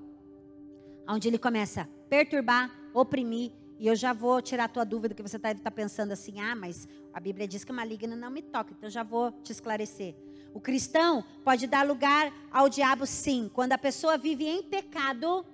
aonde 1.06 1.28
ele 1.28 1.38
começa 1.38 1.80
a 1.80 1.86
perturbar, 2.10 2.70
oprimir. 2.92 3.52
E 3.78 3.86
eu 3.86 3.96
já 3.96 4.12
vou 4.12 4.42
tirar 4.42 4.64
a 4.64 4.68
tua 4.68 4.84
dúvida 4.84 5.14
que 5.14 5.22
você 5.22 5.38
está 5.38 5.54
tá 5.54 5.70
pensando 5.70 6.12
assim, 6.12 6.40
ah, 6.40 6.54
mas 6.54 6.86
a 7.10 7.18
Bíblia 7.18 7.48
diz 7.48 7.64
que 7.64 7.72
o 7.72 7.74
maligno 7.74 8.14
não 8.14 8.30
me 8.30 8.42
toca, 8.42 8.74
então 8.76 8.86
eu 8.86 8.92
já 8.92 9.02
vou 9.02 9.32
te 9.42 9.50
esclarecer. 9.50 10.14
O 10.54 10.60
cristão 10.60 11.24
pode 11.44 11.66
dar 11.66 11.86
lugar 11.86 12.32
ao 12.50 12.68
diabo 12.68 13.06
sim, 13.06 13.50
quando 13.52 13.72
a 13.72 13.78
pessoa 13.78 14.18
vive 14.18 14.46
em 14.46 14.62
pecado 14.62 15.44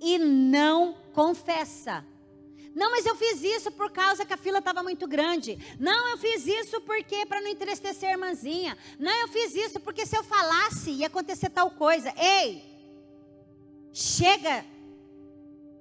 e 0.00 0.18
não 0.18 0.96
confessa. 1.12 2.04
Não, 2.74 2.90
mas 2.90 3.04
eu 3.04 3.16
fiz 3.16 3.42
isso 3.42 3.70
por 3.72 3.90
causa 3.90 4.24
que 4.24 4.32
a 4.32 4.36
fila 4.36 4.58
estava 4.58 4.82
muito 4.82 5.06
grande. 5.06 5.58
Não, 5.78 6.08
eu 6.08 6.18
fiz 6.18 6.46
isso 6.46 6.80
porque 6.82 7.26
para 7.26 7.40
não 7.40 7.48
entristecer 7.48 8.08
a 8.08 8.12
irmãzinha. 8.12 8.78
Não, 8.98 9.12
eu 9.20 9.28
fiz 9.28 9.54
isso 9.54 9.80
porque 9.80 10.06
se 10.06 10.16
eu 10.16 10.22
falasse 10.22 10.90
ia 10.90 11.08
acontecer 11.08 11.50
tal 11.50 11.70
coisa. 11.72 12.12
Ei! 12.16 12.62
Chega! 13.92 14.64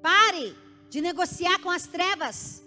Pare 0.01 0.55
de 0.89 1.01
negociar 1.01 1.59
com 1.59 1.69
as 1.69 1.85
trevas. 1.85 2.63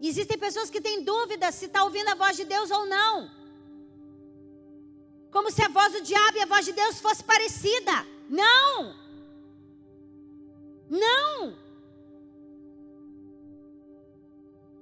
Existem 0.00 0.38
pessoas 0.38 0.70
que 0.70 0.80
têm 0.80 1.02
dúvidas 1.02 1.56
se 1.56 1.64
está 1.66 1.82
ouvindo 1.82 2.08
a 2.08 2.14
voz 2.14 2.36
de 2.36 2.44
Deus 2.44 2.70
ou 2.70 2.86
não. 2.86 3.37
Como 5.48 5.56
se 5.56 5.62
a 5.62 5.68
voz 5.68 5.92
do 5.94 6.02
diabo 6.02 6.36
e 6.36 6.42
a 6.42 6.46
voz 6.46 6.66
de 6.66 6.72
Deus 6.72 7.00
fosse 7.00 7.24
parecida. 7.24 8.06
Não! 8.28 8.94
Não! 10.90 11.56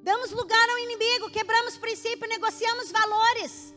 Damos 0.03 0.33
lugar 0.33 0.69
ao 0.71 0.79
inimigo, 0.81 1.31
quebramos 1.31 1.79
princípio, 1.79 2.29
negociamos 2.29 2.91
valores. 2.91 3.73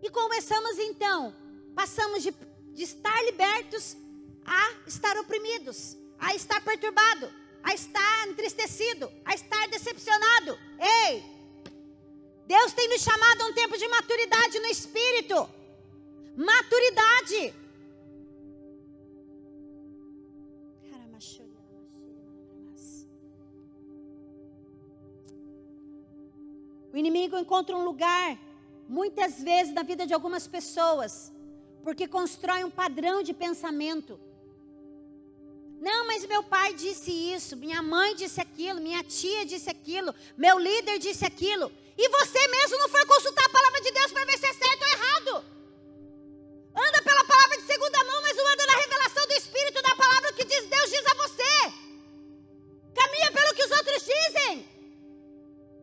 E 0.00 0.08
começamos 0.08 0.78
então, 0.78 1.34
passamos 1.74 2.22
de, 2.22 2.30
de 2.72 2.84
estar 2.84 3.20
libertos 3.24 3.96
a 4.46 4.74
estar 4.86 5.18
oprimidos, 5.18 5.96
a 6.20 6.36
estar 6.36 6.62
perturbado, 6.62 7.28
a 7.64 7.74
estar 7.74 8.28
entristecido, 8.28 9.10
a 9.24 9.34
estar 9.34 9.66
decepcionado. 9.70 10.56
Ei! 10.78 11.31
Deus 12.46 12.72
tem 12.72 12.88
nos 12.88 13.02
chamado 13.02 13.42
a 13.42 13.46
um 13.46 13.52
tempo 13.52 13.76
de 13.78 13.88
maturidade 13.88 14.58
no 14.60 14.66
espírito. 14.66 15.48
Maturidade. 16.36 17.54
O 26.92 26.96
inimigo 26.96 27.38
encontra 27.38 27.74
um 27.74 27.84
lugar, 27.84 28.38
muitas 28.86 29.42
vezes, 29.42 29.72
na 29.72 29.82
vida 29.82 30.06
de 30.06 30.12
algumas 30.12 30.46
pessoas, 30.46 31.32
porque 31.82 32.06
constrói 32.06 32.64
um 32.64 32.70
padrão 32.70 33.22
de 33.22 33.32
pensamento. 33.32 34.20
Não, 35.80 36.06
mas 36.06 36.26
meu 36.26 36.42
pai 36.42 36.74
disse 36.74 37.10
isso, 37.10 37.56
minha 37.56 37.82
mãe 37.82 38.14
disse 38.14 38.40
aquilo, 38.40 38.80
minha 38.80 39.02
tia 39.02 39.46
disse 39.46 39.70
aquilo, 39.70 40.14
meu 40.36 40.58
líder 40.58 40.98
disse 40.98 41.24
aquilo. 41.24 41.72
E 41.96 42.08
você 42.08 42.48
mesmo 42.48 42.78
não 42.78 42.88
foi 42.88 43.04
consultar 43.06 43.44
a 43.44 43.50
palavra 43.50 43.80
de 43.80 43.90
Deus 43.90 44.12
para 44.12 44.24
ver 44.24 44.38
se 44.38 44.46
é 44.46 44.52
certo 44.52 44.82
ou 44.82 44.88
errado. 44.88 45.44
Anda 46.74 47.02
pela 47.02 47.24
palavra 47.24 47.56
de 47.58 47.66
segunda 47.66 48.04
mão, 48.04 48.22
mas 48.22 48.36
não 48.36 48.46
anda 48.46 48.66
na 48.66 48.76
revelação 48.76 49.26
do 49.26 49.32
Espírito 49.34 49.82
da 49.82 49.94
palavra 49.94 50.32
que 50.32 50.44
diz, 50.44 50.66
Deus 50.66 50.90
diz 50.90 51.06
a 51.06 51.14
você. 51.14 51.72
Caminha 52.94 53.32
pelo 53.32 53.54
que 53.54 53.64
os 53.64 53.70
outros 53.70 54.04
dizem. 54.04 54.68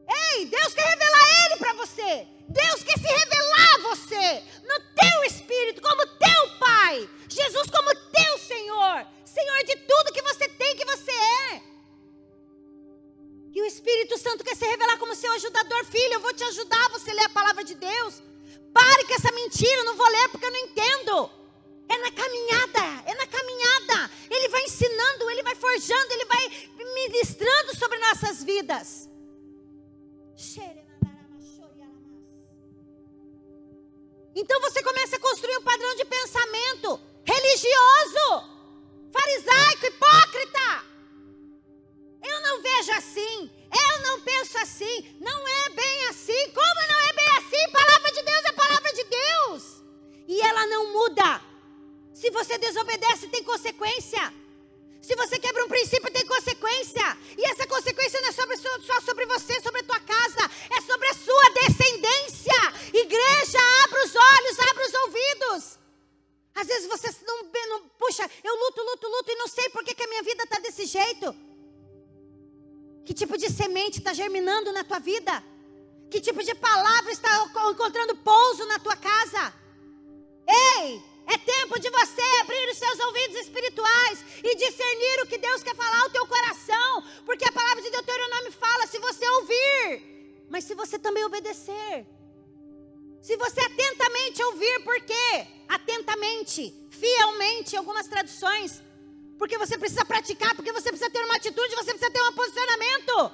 Ei, 0.09 0.45
Deus 0.47 0.73
quer 0.73 0.87
revelar 0.87 1.45
Ele 1.45 1.57
para 1.57 1.73
você. 1.73 2.27
Deus 2.47 2.83
quer 2.83 2.97
se 2.97 3.07
revelar 3.07 3.75
a 3.75 3.81
você 3.89 4.43
no 4.63 4.79
teu 4.95 5.23
espírito, 5.25 5.81
como 5.81 6.07
teu 6.17 6.57
Pai. 6.59 7.07
Jesus 7.29 7.69
como 7.69 7.95
teu 8.11 8.37
Senhor. 8.39 9.05
Senhor 9.23 9.63
de 9.65 9.75
tudo 9.75 10.11
que 10.11 10.21
você 10.23 10.49
tem, 10.49 10.75
que 10.75 10.85
você 10.85 11.11
é. 11.11 11.68
E 13.53 13.61
o 13.61 13.65
Espírito 13.65 14.17
Santo 14.17 14.43
quer 14.43 14.55
se 14.55 14.65
revelar 14.65 14.97
como 14.97 15.15
seu 15.15 15.31
ajudador, 15.33 15.85
filho. 15.85 16.13
Eu 16.13 16.19
vou 16.19 16.33
te 16.33 16.43
ajudar 16.43 16.89
você 16.89 17.11
ler 17.13 17.25
a 17.25 17.29
palavra 17.29 17.63
de 17.63 17.75
Deus. 17.75 18.21
Pare 18.73 19.03
com 19.05 19.13
essa 19.13 19.31
mentira, 19.31 19.77
eu 19.77 19.85
não 19.85 19.95
vou 19.95 20.07
ler 20.07 20.29
porque 20.29 20.45
eu 20.45 20.51
não 20.51 20.59
entendo. 20.59 21.31
É 21.89 21.97
na 21.97 22.11
caminhada, 22.11 23.03
é 23.07 23.15
na 23.15 23.25
caminhada. 23.25 24.11
Ele 24.29 24.47
vai 24.49 24.63
ensinando, 24.63 25.29
ele 25.31 25.43
vai 25.43 25.55
forjando, 25.55 26.13
ele 26.13 26.25
vai 26.25 26.69
ministrando 26.77 27.75
sobre 27.77 27.97
nossas 27.97 28.43
vidas. 28.43 29.09
Então 34.35 34.61
você 34.61 34.81
começa 34.83 35.15
a 35.15 35.19
construir 35.19 35.57
um 35.57 35.63
padrão 35.63 35.95
de 35.95 36.05
pensamento 36.05 36.99
religioso, 37.25 38.43
farisaico, 39.11 39.85
hipócrita. 39.87 40.85
Eu 42.21 42.41
não 42.41 42.61
vejo 42.61 42.91
assim, 42.93 43.51
eu 43.71 44.01
não 44.01 44.21
penso 44.21 44.57
assim, 44.57 45.17
não 45.19 45.47
é 45.47 45.69
bem 45.69 46.07
assim. 46.07 46.51
Como 46.51 46.87
não 46.87 46.99
é 47.09 47.13
bem 47.13 47.29
assim? 47.37 47.71
Palavra 47.71 48.11
de 48.11 48.21
Deus 48.23 48.45
é 48.45 48.51
palavra 48.51 48.93
de 48.93 49.03
Deus. 49.03 49.83
E 50.27 50.41
ela 50.41 50.65
não 50.67 50.93
muda. 50.93 51.41
Se 52.13 52.29
você 52.31 52.57
desobedece, 52.57 53.27
tem 53.27 53.43
consequência. 53.43 54.33
Se 55.01 55.15
você 55.15 55.39
quebra 55.39 55.63
um 55.63 55.69
princípio, 55.69 56.11
tem 56.11 56.25
consequência. 56.25 57.17
E 57.37 57.45
essa 57.45 57.65
consequência 57.65 58.19
não 58.21 58.29
é 58.29 58.31
sobre, 58.31 58.57
só 58.57 59.01
sobre 59.01 59.25
você, 59.25 59.61
sobre 59.61 59.81
a 59.81 59.83
tua 59.83 59.99
casa. 60.01 60.51
É 60.75 60.81
sobre 60.81 61.07
a 61.07 61.13
sua 61.13 61.49
descendência. 61.51 62.73
Igreja, 62.93 63.59
abra 63.85 64.03
os 64.03 64.15
olhos, 64.15 64.59
abra 64.59 64.87
os 64.87 64.93
ouvidos. 64.93 65.79
Às 66.55 66.67
vezes 66.67 66.87
você 66.89 67.15
não, 67.25 67.43
não 67.69 67.89
puxa, 67.89 68.29
eu 68.43 68.53
luto, 68.53 68.81
luto, 68.81 69.07
luto 69.07 69.31
e 69.31 69.35
não 69.35 69.47
sei 69.47 69.69
por 69.69 69.83
que, 69.83 69.95
que 69.95 70.03
a 70.03 70.07
minha 70.07 70.23
vida 70.23 70.43
está 70.43 70.59
desse 70.59 70.85
jeito. 70.85 71.33
Que 73.09 73.13
tipo 73.15 73.35
de 73.39 73.49
semente 73.49 73.97
está 73.97 74.13
germinando 74.13 74.71
na 74.71 74.83
tua 74.83 74.99
vida? 74.99 75.43
Que 76.11 76.21
tipo 76.21 76.43
de 76.43 76.53
palavra 76.53 77.11
está 77.11 77.31
encontrando 77.71 78.15
pouso 78.17 78.63
na 78.67 78.77
tua 78.77 78.95
casa? 78.95 79.51
Ei, 80.47 81.01
é 81.25 81.35
tempo 81.35 81.79
de 81.79 81.89
você 81.89 82.21
abrir 82.41 82.69
os 82.69 82.77
seus 82.77 82.99
ouvidos 82.99 83.37
espirituais 83.37 84.23
e 84.43 84.55
discernir 84.55 85.23
o 85.23 85.25
que 85.25 85.39
Deus 85.39 85.63
quer 85.63 85.75
falar 85.75 86.01
ao 86.01 86.11
teu 86.11 86.27
coração, 86.27 87.03
porque 87.25 87.45
a 87.45 87.51
palavra 87.51 87.81
de 87.81 87.89
Deuteronômio 87.89 88.51
fala: 88.51 88.85
se 88.85 88.99
você 88.99 89.27
ouvir, 89.27 90.45
mas 90.47 90.65
se 90.65 90.75
você 90.75 90.99
também 90.99 91.25
obedecer. 91.25 92.05
Se 93.23 93.35
você 93.37 93.59
atentamente 93.61 94.43
ouvir, 94.43 94.83
por 94.83 95.01
quê? 95.01 95.47
Atentamente, 95.67 96.61
fielmente, 96.91 97.75
algumas 97.75 98.07
traduções. 98.07 98.83
Porque 99.39 99.57
você 99.57 99.77
precisa 99.77 100.03
praticar, 100.03 100.53
porque 100.53 100.73
você 100.73 100.89
precisa 100.89 101.09
ter 101.09 101.23
uma 101.23 101.37
atitude, 101.37 101.73
você 101.73 101.91
precisa 101.93 102.11
ter 102.11 102.21
um 102.21 102.33
posicionamento. 102.33 103.31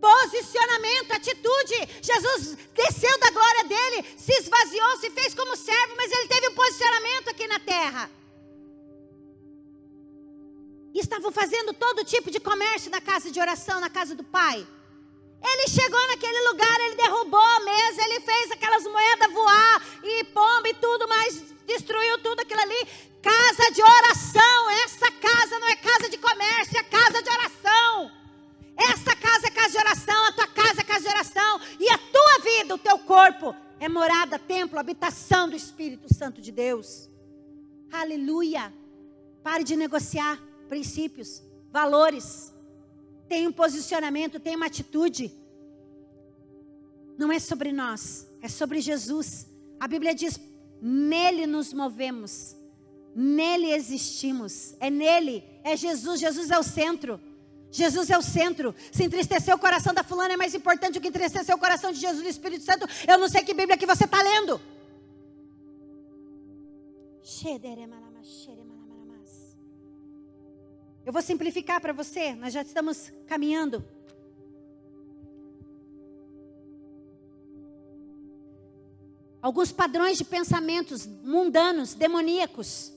Posicionamento, 0.00 1.12
atitude. 1.12 1.76
Jesus 2.02 2.58
desceu 2.74 3.18
da 3.20 3.30
glória 3.30 3.64
dele, 3.64 4.04
se 4.18 4.32
esvaziou, 4.32 4.96
se 4.96 5.10
fez 5.10 5.34
como 5.34 5.56
servo, 5.56 5.94
mas 5.96 6.10
ele 6.10 6.26
teve 6.26 6.48
um 6.48 6.54
posicionamento 6.54 7.28
aqui 7.28 7.46
na 7.46 7.60
terra. 7.60 8.10
E 10.92 10.98
estavam 10.98 11.30
fazendo 11.30 11.72
todo 11.72 12.04
tipo 12.04 12.28
de 12.28 12.40
comércio 12.40 12.90
na 12.90 13.00
casa 13.00 13.30
de 13.30 13.38
oração, 13.38 13.78
na 13.78 13.88
casa 13.88 14.16
do 14.16 14.24
Pai. 14.24 14.66
Ele 15.48 15.68
chegou 15.68 16.06
naquele 16.08 16.48
lugar, 16.48 16.80
ele 16.80 16.96
derrubou 16.96 17.40
a 17.40 17.60
mesa, 17.60 18.02
ele 18.02 18.20
fez 18.20 18.50
aquelas 18.50 18.82
moedas 18.82 19.32
voar 19.32 19.86
e 20.02 20.24
pomba 20.24 20.68
e 20.68 20.74
tudo 20.74 21.06
mais, 21.06 21.44
destruiu 21.66 22.18
tudo 22.18 22.40
aquilo 22.40 22.62
ali. 22.62 22.88
Casa 23.26 23.72
de 23.72 23.82
oração, 23.82 24.70
essa 24.84 25.10
casa 25.10 25.58
não 25.58 25.66
é 25.66 25.74
casa 25.74 26.08
de 26.08 26.16
comércio, 26.16 26.78
é 26.78 26.84
casa 26.84 27.20
de 27.20 27.28
oração. 27.28 28.12
Essa 28.76 29.16
casa 29.16 29.48
é 29.48 29.50
casa 29.50 29.70
de 29.70 29.78
oração, 29.78 30.24
a 30.26 30.32
tua 30.32 30.46
casa 30.46 30.80
é 30.80 30.84
casa 30.84 31.00
de 31.00 31.08
oração. 31.08 31.60
E 31.80 31.90
a 31.90 31.98
tua 31.98 32.38
vida, 32.44 32.74
o 32.76 32.78
teu 32.78 32.96
corpo, 33.00 33.52
é 33.80 33.88
morada, 33.88 34.38
templo, 34.38 34.78
habitação 34.78 35.48
do 35.48 35.56
Espírito 35.56 36.12
Santo 36.14 36.40
de 36.40 36.52
Deus. 36.52 37.10
Aleluia. 37.90 38.72
Pare 39.42 39.64
de 39.64 39.74
negociar 39.74 40.40
princípios, 40.68 41.42
valores. 41.72 42.54
Tem 43.28 43.48
um 43.48 43.52
posicionamento, 43.52 44.38
tem 44.38 44.54
uma 44.54 44.66
atitude. 44.66 45.32
Não 47.18 47.32
é 47.32 47.40
sobre 47.40 47.72
nós, 47.72 48.30
é 48.40 48.48
sobre 48.48 48.80
Jesus. 48.80 49.48
A 49.80 49.88
Bíblia 49.88 50.14
diz: 50.14 50.38
nele 50.80 51.44
nos 51.44 51.72
movemos, 51.72 52.55
nele 53.18 53.72
existimos, 53.72 54.74
é 54.78 54.90
nele, 54.90 55.42
é 55.64 55.74
Jesus, 55.74 56.20
Jesus 56.20 56.50
é 56.50 56.58
o 56.58 56.62
centro. 56.62 57.18
Jesus 57.70 58.10
é 58.10 58.16
o 58.16 58.22
centro. 58.22 58.74
Se 58.92 59.04
entristecer 59.04 59.54
o 59.54 59.58
coração 59.58 59.92
da 59.94 60.04
fulana 60.04 60.34
é 60.34 60.36
mais 60.36 60.54
importante 60.54 60.94
do 60.94 61.00
que 61.00 61.08
entristecer 61.08 61.54
o 61.54 61.58
coração 61.58 61.90
de 61.92 61.98
Jesus 61.98 62.20
e 62.20 62.24
do 62.24 62.28
Espírito 62.28 62.64
Santo. 62.64 62.86
Eu 63.08 63.18
não 63.18 63.28
sei 63.28 63.42
que 63.42 63.54
Bíblia 63.54 63.76
que 63.76 63.86
você 63.86 64.04
está 64.04 64.22
lendo. 64.22 64.60
Eu 71.04 71.12
vou 71.12 71.22
simplificar 71.22 71.80
para 71.80 71.92
você, 71.92 72.34
nós 72.34 72.52
já 72.52 72.62
estamos 72.62 73.12
caminhando. 73.26 73.84
Alguns 79.40 79.70
padrões 79.70 80.18
de 80.18 80.24
pensamentos 80.24 81.06
mundanos, 81.06 81.94
demoníacos, 81.94 82.95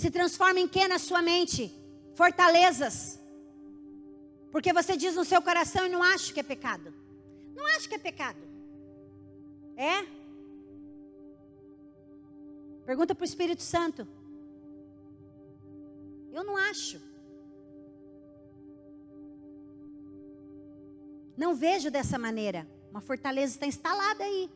se 0.00 0.10
transformam 0.10 0.62
em 0.62 0.68
que 0.68 0.86
na 0.86 0.98
sua 0.98 1.22
mente? 1.22 1.62
Fortalezas. 2.14 3.18
Porque 4.52 4.70
você 4.78 4.94
diz 4.94 5.16
no 5.16 5.24
seu 5.24 5.40
coração 5.40 5.86
e 5.86 5.88
não 5.88 6.02
acha 6.02 6.32
que 6.34 6.38
é 6.38 6.42
pecado. 6.42 6.92
Não 7.54 7.64
acha 7.74 7.88
que 7.88 7.94
é 7.94 7.98
pecado. 7.98 8.38
É? 9.74 10.06
Pergunta 12.84 13.14
para 13.14 13.22
o 13.22 13.30
Espírito 13.32 13.62
Santo. 13.62 14.06
Eu 16.30 16.44
não 16.44 16.58
acho. 16.58 17.00
Não 21.36 21.54
vejo 21.54 21.90
dessa 21.90 22.18
maneira. 22.18 22.68
Uma 22.90 23.00
fortaleza 23.00 23.54
está 23.54 23.66
instalada 23.66 24.22
aí. 24.24 24.50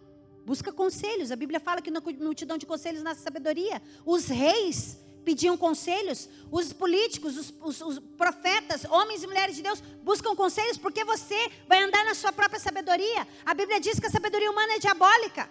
Busca 0.45 0.71
conselhos. 0.71 1.31
A 1.31 1.37
Bíblia 1.37 1.61
fala 1.61 1.81
que 1.81 1.91
na 1.91 2.01
multidão 2.01 2.59
de 2.59 2.67
conselhos 2.67 3.03
nasce 3.03 3.23
sabedoria. 3.23 3.81
Os 4.05 4.27
reis 4.27 4.99
pediam 5.25 5.57
conselhos. 5.57 6.29
Os 6.51 6.73
políticos, 6.73 7.37
os, 7.37 7.55
os, 7.63 7.81
os, 7.81 7.99
profetas, 8.17 8.85
homens 8.85 9.23
e 9.23 9.27
mulheres 9.27 9.57
de 9.57 9.63
Deus 9.63 9.81
buscam 10.03 10.35
conselhos 10.35 10.79
porque 10.79 11.05
você 11.05 11.51
vai 11.69 11.83
andar 11.83 12.05
na 12.05 12.15
sua 12.15 12.33
própria 12.33 12.61
sabedoria. 12.61 13.27
A 13.45 13.55
Bíblia 13.55 13.81
diz 13.81 13.99
que 13.99 14.07
a 14.07 14.11
sabedoria 14.11 14.51
humana 14.51 14.75
é 14.75 14.79
diabólica. 14.79 15.49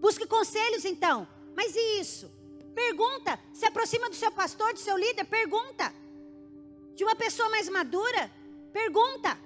Busque 0.00 0.26
conselhos 0.26 0.84
então. 0.84 1.26
Mas 1.54 1.74
e 1.76 2.00
isso? 2.00 2.30
Pergunta. 2.74 3.38
Se 3.52 3.64
aproxima 3.64 4.08
do 4.08 4.16
seu 4.16 4.30
pastor, 4.32 4.72
do 4.72 4.78
seu 4.78 4.96
líder. 4.96 5.24
Pergunta. 5.24 5.92
De 6.94 7.04
uma 7.04 7.14
pessoa 7.14 7.48
mais 7.48 7.68
madura. 7.68 8.30
Pergunta. 8.72 9.38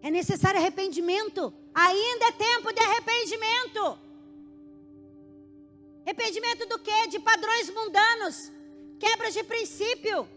É 0.00 0.10
necessário 0.10 0.60
arrependimento. 0.60 1.52
Ainda 1.74 2.26
é 2.26 2.32
tempo 2.32 2.72
de 2.72 2.80
arrependimento. 2.80 3.98
Arrependimento 6.04 6.66
do 6.66 6.78
quê? 6.78 7.08
De 7.08 7.18
padrões 7.18 7.70
mundanos, 7.70 8.52
quebras 8.98 9.32
de 9.32 9.42
princípio, 9.42 10.28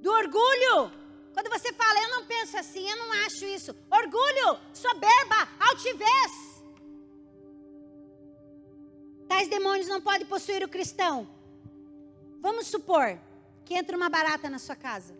do 0.00 0.10
orgulho. 0.10 0.90
Quando 1.32 1.48
você 1.48 1.72
fala, 1.72 2.02
eu 2.02 2.10
não 2.10 2.26
penso 2.26 2.56
assim, 2.58 2.88
eu 2.88 2.96
não 2.96 3.12
acho 3.24 3.44
isso. 3.44 3.74
Orgulho, 3.90 4.58
soberba, 4.74 5.48
altivez. 5.60 6.62
Tais 9.28 9.48
demônios 9.48 9.86
não 9.86 10.00
podem 10.00 10.26
possuir 10.26 10.64
o 10.64 10.68
cristão. 10.68 11.28
Vamos 12.40 12.66
supor 12.66 13.18
que 13.64 13.74
entra 13.74 13.96
uma 13.96 14.08
barata 14.08 14.50
na 14.50 14.58
sua 14.58 14.74
casa. 14.74 15.16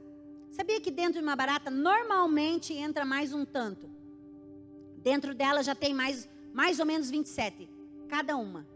Sabia 0.51 0.81
que 0.81 0.91
dentro 0.91 1.21
de 1.21 1.23
uma 1.23 1.37
barata 1.37 1.71
normalmente 1.71 2.75
entra 2.75 3.05
mais 3.05 3.33
um 3.33 3.45
tanto? 3.45 3.89
Dentro 4.97 5.33
dela 5.35 5.63
já 5.63 5.75
tem 5.75 5.95
mais 5.95 6.29
mais 6.53 6.81
ou 6.81 6.87
menos 6.87 7.11
27, 7.11 7.69
cada 8.09 8.37
uma. 8.37 8.67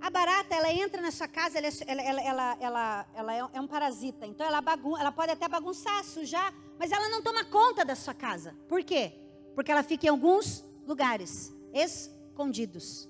A 0.00 0.10
barata, 0.10 0.54
ela 0.54 0.72
entra 0.72 1.02
na 1.02 1.10
sua 1.10 1.26
casa, 1.26 1.58
ela, 1.58 1.66
é 1.66 2.08
ela, 2.08 2.20
ela, 2.22 2.56
ela, 2.60 3.06
ela 3.14 3.34
é, 3.34 3.38
é 3.54 3.60
um 3.60 3.66
parasita. 3.66 4.26
Então, 4.26 4.46
ela, 4.46 4.60
bagun 4.60 4.96
ela 4.96 5.10
pode 5.10 5.32
até 5.32 5.48
bagunçar, 5.48 6.04
sujar, 6.04 6.54
mas 6.78 6.92
ela 6.92 7.08
não 7.08 7.22
toma 7.22 7.44
conta 7.44 7.84
da 7.84 7.96
sua 7.96 8.14
casa. 8.14 8.54
Por 8.68 8.84
quê? 8.84 9.12
Porque 9.54 9.72
ela 9.72 9.82
fica 9.82 10.06
em 10.06 10.10
alguns 10.10 10.64
lugares 10.86 11.52
escondidos. 11.72 13.08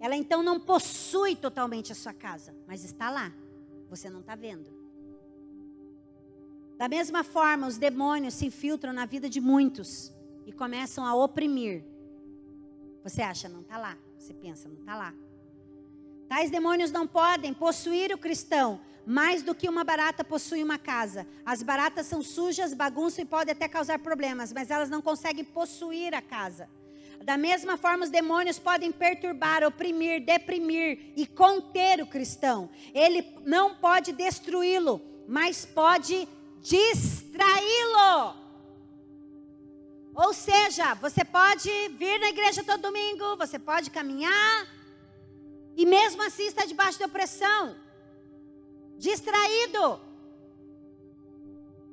Ela 0.00 0.16
então 0.16 0.42
não 0.42 0.58
possui 0.58 1.36
totalmente 1.36 1.92
a 1.92 1.94
sua 1.94 2.14
casa, 2.14 2.56
mas 2.66 2.84
está 2.84 3.10
lá. 3.10 3.30
Você 3.90 4.08
não 4.08 4.20
está 4.20 4.34
vendo. 4.34 4.79
Da 6.80 6.88
mesma 6.88 7.22
forma, 7.22 7.66
os 7.66 7.76
demônios 7.76 8.32
se 8.32 8.46
infiltram 8.46 8.90
na 8.90 9.04
vida 9.04 9.28
de 9.28 9.38
muitos 9.38 10.10
e 10.46 10.50
começam 10.50 11.04
a 11.04 11.14
oprimir. 11.14 11.84
Você 13.04 13.20
acha, 13.20 13.50
não 13.50 13.60
está 13.60 13.76
lá. 13.76 13.98
Você 14.16 14.32
pensa, 14.32 14.66
não 14.66 14.78
está 14.78 14.96
lá. 14.96 15.12
Tais 16.26 16.50
demônios 16.50 16.90
não 16.90 17.06
podem 17.06 17.52
possuir 17.52 18.14
o 18.14 18.16
cristão 18.16 18.80
mais 19.04 19.42
do 19.42 19.54
que 19.54 19.68
uma 19.68 19.84
barata 19.84 20.24
possui 20.24 20.62
uma 20.62 20.78
casa. 20.78 21.26
As 21.44 21.62
baratas 21.62 22.06
são 22.06 22.22
sujas, 22.22 22.72
bagunçam 22.72 23.24
e 23.24 23.28
podem 23.28 23.52
até 23.52 23.68
causar 23.68 23.98
problemas, 23.98 24.50
mas 24.50 24.70
elas 24.70 24.88
não 24.88 25.02
conseguem 25.02 25.44
possuir 25.44 26.14
a 26.14 26.22
casa. 26.22 26.66
Da 27.22 27.36
mesma 27.36 27.76
forma, 27.76 28.04
os 28.04 28.10
demônios 28.10 28.58
podem 28.58 28.90
perturbar, 28.90 29.62
oprimir, 29.64 30.24
deprimir 30.24 31.12
e 31.14 31.26
conter 31.26 32.00
o 32.00 32.06
cristão. 32.06 32.70
Ele 32.94 33.22
não 33.44 33.74
pode 33.74 34.12
destruí-lo, 34.12 35.02
mas 35.28 35.66
pode 35.66 36.26
distraí-lo. 36.62 38.34
Ou 40.14 40.34
seja, 40.34 40.94
você 40.94 41.24
pode 41.24 41.70
vir 42.00 42.18
na 42.20 42.28
igreja 42.28 42.62
todo 42.62 42.82
domingo, 42.82 43.36
você 43.36 43.58
pode 43.58 43.90
caminhar, 43.90 44.66
e 45.76 45.86
mesmo 45.86 46.22
assim 46.22 46.46
está 46.46 46.64
debaixo 46.64 46.98
de 46.98 47.04
opressão, 47.04 47.76
distraído. 48.98 50.00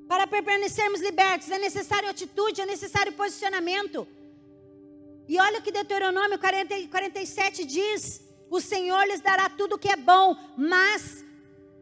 Para 0.07 0.25
permanecermos 0.25 1.01
libertos, 1.01 1.49
é 1.51 1.59
necessário 1.59 2.09
atitude, 2.09 2.61
é 2.61 2.65
necessário 2.65 3.13
posicionamento. 3.13 4.07
E 5.27 5.37
olha 5.39 5.59
o 5.59 5.61
que 5.61 5.71
Deuteronômio 5.71 6.39
40, 6.39 6.87
47 6.87 7.65
diz: 7.65 8.21
O 8.49 8.61
Senhor 8.61 9.03
lhes 9.05 9.19
dará 9.19 9.49
tudo 9.49 9.75
o 9.75 9.79
que 9.79 9.89
é 9.89 9.97
bom, 9.97 10.35
mas 10.57 11.25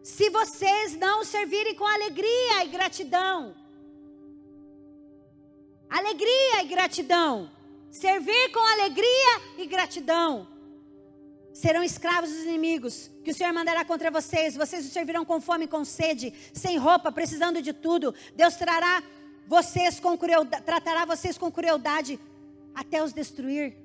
se 0.05 0.29
vocês 0.29 0.95
não 0.95 1.23
servirem 1.23 1.73
com 1.73 1.83
alegria 1.83 2.63
e 2.63 2.67
gratidão. 2.67 3.55
Alegria 5.89 6.61
e 6.61 6.67
gratidão. 6.67 7.49
Servir 7.89 8.51
com 8.51 8.59
alegria 8.59 9.41
e 9.57 9.65
gratidão. 9.65 10.47
Serão 11.51 11.81
escravos 11.81 12.29
dos 12.29 12.43
inimigos 12.43 13.09
que 13.23 13.31
o 13.31 13.33
Senhor 13.33 13.51
mandará 13.51 13.83
contra 13.83 14.11
vocês. 14.11 14.55
Vocês 14.55 14.85
o 14.85 14.91
servirão 14.91 15.25
com 15.25 15.41
fome, 15.41 15.67
com 15.67 15.83
sede, 15.83 16.31
sem 16.53 16.77
roupa, 16.77 17.11
precisando 17.11 17.59
de 17.59 17.73
tudo. 17.73 18.13
Deus 18.35 18.55
trará 18.55 19.01
vocês 19.47 19.99
com 19.99 20.15
crueldade, 20.15 20.63
tratará 20.63 21.05
vocês 21.05 21.35
com 21.35 21.51
crueldade 21.51 22.19
até 22.75 23.03
os 23.03 23.11
destruir. 23.11 23.75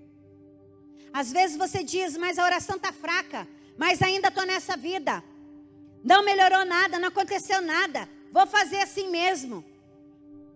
Às 1.15 1.33
vezes 1.33 1.57
você 1.57 1.83
diz, 1.83 2.15
mas 2.19 2.39
a 2.39 2.45
oração 2.45 2.77
está 2.77 2.93
fraca, 2.93 3.49
mas 3.79 4.03
ainda 4.03 4.29
estou 4.29 4.45
nessa 4.45 4.77
vida. 4.77 5.25
Não 6.03 6.25
melhorou 6.25 6.65
nada, 6.65 6.99
não 6.99 7.09
aconteceu 7.09 7.61
nada. 7.61 8.09
Vou 8.33 8.47
fazer 8.47 8.79
assim 8.79 9.11
mesmo. 9.11 9.65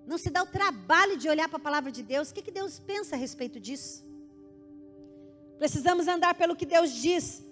Não 0.06 0.18
se 0.18 0.30
dá 0.30 0.42
o 0.42 0.46
trabalho 0.46 1.16
de 1.16 1.28
olhar 1.28 1.48
para 1.48 1.58
a 1.58 1.62
palavra 1.68 1.90
de 1.90 2.02
Deus. 2.02 2.30
O 2.30 2.34
que, 2.34 2.42
que 2.42 2.50
Deus 2.50 2.78
pensa 2.78 3.16
a 3.16 3.18
respeito 3.18 3.58
disso? 3.58 4.04
Precisamos 5.58 6.06
andar 6.08 6.34
pelo 6.34 6.56
que 6.56 6.66
Deus 6.66 6.92
diz. 6.92 7.42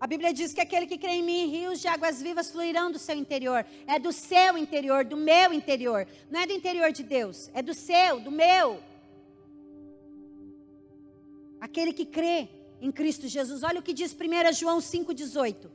A 0.00 0.06
Bíblia 0.06 0.32
diz 0.32 0.52
que 0.52 0.60
aquele 0.60 0.86
que 0.86 0.96
crê 0.96 1.12
em 1.12 1.22
mim, 1.22 1.50
rios 1.50 1.80
de 1.80 1.88
águas 1.88 2.22
vivas 2.22 2.50
fluirão 2.50 2.90
do 2.90 2.98
seu 2.98 3.16
interior. 3.16 3.66
É 3.86 3.98
do 3.98 4.12
seu 4.12 4.56
interior, 4.56 5.04
do 5.04 5.16
meu 5.16 5.52
interior. 5.52 6.06
Não 6.30 6.40
é 6.40 6.46
do 6.46 6.52
interior 6.52 6.92
de 6.92 7.02
Deus, 7.02 7.50
é 7.52 7.62
do 7.62 7.74
seu, 7.74 8.20
do 8.20 8.30
meu. 8.30 8.80
Aquele 11.60 11.92
que 11.92 12.06
crê 12.06 12.48
em 12.80 12.92
Cristo 12.92 13.26
Jesus. 13.26 13.62
Olha 13.64 13.80
o 13.80 13.82
que 13.82 13.92
diz 13.92 14.12
1 14.12 14.52
João 14.52 14.78
5,18. 14.78 15.68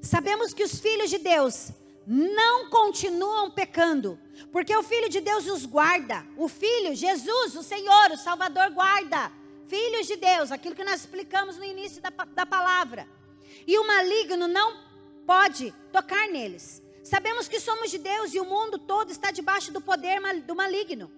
Sabemos 0.00 0.52
que 0.52 0.62
os 0.62 0.78
filhos 0.78 1.10
de 1.10 1.18
Deus 1.18 1.70
não 2.06 2.68
continuam 2.68 3.50
pecando, 3.50 4.18
porque 4.52 4.76
o 4.76 4.82
Filho 4.82 5.08
de 5.08 5.20
Deus 5.20 5.46
os 5.46 5.64
guarda. 5.64 6.26
O 6.36 6.48
Filho, 6.48 6.94
Jesus, 6.94 7.56
o 7.56 7.62
Senhor, 7.62 8.10
o 8.12 8.16
Salvador, 8.16 8.70
guarda. 8.70 9.32
Filhos 9.66 10.06
de 10.06 10.16
Deus, 10.16 10.52
aquilo 10.52 10.74
que 10.74 10.84
nós 10.84 11.00
explicamos 11.00 11.56
no 11.56 11.64
início 11.64 12.02
da, 12.02 12.10
da 12.10 12.44
palavra. 12.44 13.08
E 13.66 13.78
o 13.78 13.86
maligno 13.86 14.46
não 14.46 14.78
pode 15.26 15.72
tocar 15.90 16.28
neles. 16.28 16.82
Sabemos 17.02 17.48
que 17.48 17.60
somos 17.60 17.90
de 17.90 17.98
Deus 17.98 18.34
e 18.34 18.40
o 18.40 18.44
mundo 18.44 18.78
todo 18.78 19.10
está 19.10 19.30
debaixo 19.30 19.72
do 19.72 19.80
poder 19.80 20.20
do 20.42 20.54
maligno. 20.54 21.10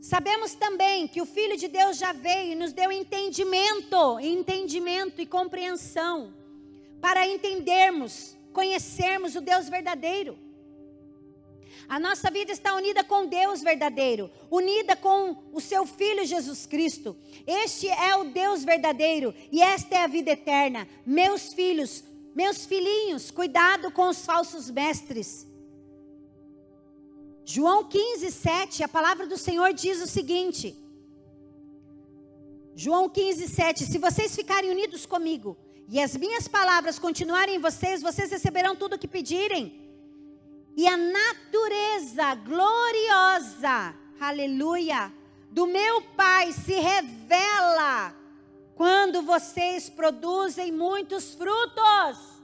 Sabemos 0.00 0.54
também 0.54 1.08
que 1.08 1.20
o 1.20 1.26
Filho 1.26 1.56
de 1.56 1.68
Deus 1.68 1.98
já 1.98 2.12
veio 2.12 2.52
e 2.52 2.54
nos 2.54 2.72
deu 2.72 2.92
entendimento, 2.92 4.20
entendimento 4.20 5.20
e 5.20 5.26
compreensão 5.26 6.32
para 7.00 7.26
entendermos, 7.26 8.36
conhecermos 8.52 9.36
o 9.36 9.40
Deus 9.40 9.68
verdadeiro. 9.68 10.38
A 11.88 12.00
nossa 12.00 12.30
vida 12.30 12.50
está 12.50 12.74
unida 12.74 13.04
com 13.04 13.26
Deus 13.26 13.62
verdadeiro, 13.62 14.30
unida 14.50 14.96
com 14.96 15.36
o 15.52 15.60
seu 15.60 15.86
Filho 15.86 16.24
Jesus 16.24 16.66
Cristo. 16.66 17.16
Este 17.46 17.88
é 17.88 18.16
o 18.16 18.24
Deus 18.24 18.64
verdadeiro 18.64 19.32
e 19.52 19.62
esta 19.62 19.94
é 19.94 20.02
a 20.02 20.08
vida 20.08 20.32
eterna. 20.32 20.88
Meus 21.04 21.54
filhos, 21.54 22.02
meus 22.34 22.66
filhinhos, 22.66 23.30
cuidado 23.30 23.92
com 23.92 24.08
os 24.08 24.24
falsos 24.24 24.68
mestres. 24.68 25.46
João 27.44 27.84
15, 27.84 28.32
7, 28.32 28.82
a 28.82 28.88
palavra 28.88 29.24
do 29.24 29.38
Senhor 29.38 29.72
diz 29.72 30.02
o 30.02 30.08
seguinte: 30.08 30.76
João 32.74 33.08
15, 33.08 33.48
7: 33.48 33.86
Se 33.86 33.98
vocês 33.98 34.34
ficarem 34.34 34.70
unidos 34.70 35.06
comigo, 35.06 35.56
e 35.88 36.00
as 36.00 36.16
minhas 36.16 36.48
palavras 36.48 36.98
continuarem 36.98 37.56
em 37.56 37.60
vocês, 37.60 38.02
vocês 38.02 38.30
receberão 38.30 38.74
tudo 38.74 38.96
o 38.96 38.98
que 38.98 39.06
pedirem. 39.06 39.86
E 40.76 40.86
a 40.86 40.96
natureza 40.96 42.34
gloriosa, 42.34 43.94
aleluia, 44.20 45.12
do 45.50 45.66
meu 45.66 46.02
Pai 46.02 46.52
se 46.52 46.74
revela 46.74 48.14
quando 48.74 49.22
vocês 49.22 49.88
produzem 49.88 50.72
muitos 50.72 51.34
frutos. 51.34 52.36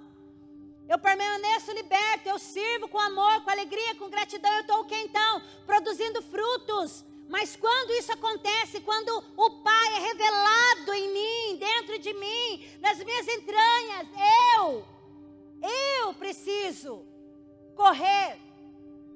Eu 0.89 0.99
permaneço 0.99 1.73
liberto, 1.73 2.29
eu 2.29 2.39
sirvo 2.39 2.89
com 2.89 2.99
amor, 2.99 3.43
com 3.43 3.51
alegria, 3.51 3.95
com 3.97 4.09
gratidão. 4.09 4.53
Eu 4.55 4.61
estou 4.61 4.81
o 4.81 4.85
que 4.85 4.97
então? 4.97 5.43
Produzindo 5.67 6.23
frutos. 6.23 7.05
Mas 7.33 7.57
quando 7.57 7.93
isso 7.93 8.13
acontece, 8.13 8.83
quando 8.83 9.09
o 9.39 9.51
Pai 9.63 9.95
é 9.97 10.01
revelado 10.01 10.93
em 10.93 11.09
mim, 11.15 11.57
dentro 11.57 11.99
de 11.99 12.13
mim, 12.13 12.63
nas 12.79 12.99
minhas 12.99 13.27
entranhas, 13.27 14.07
eu, 14.59 14.87
eu 15.99 16.13
preciso 16.13 17.07
correr 17.75 18.39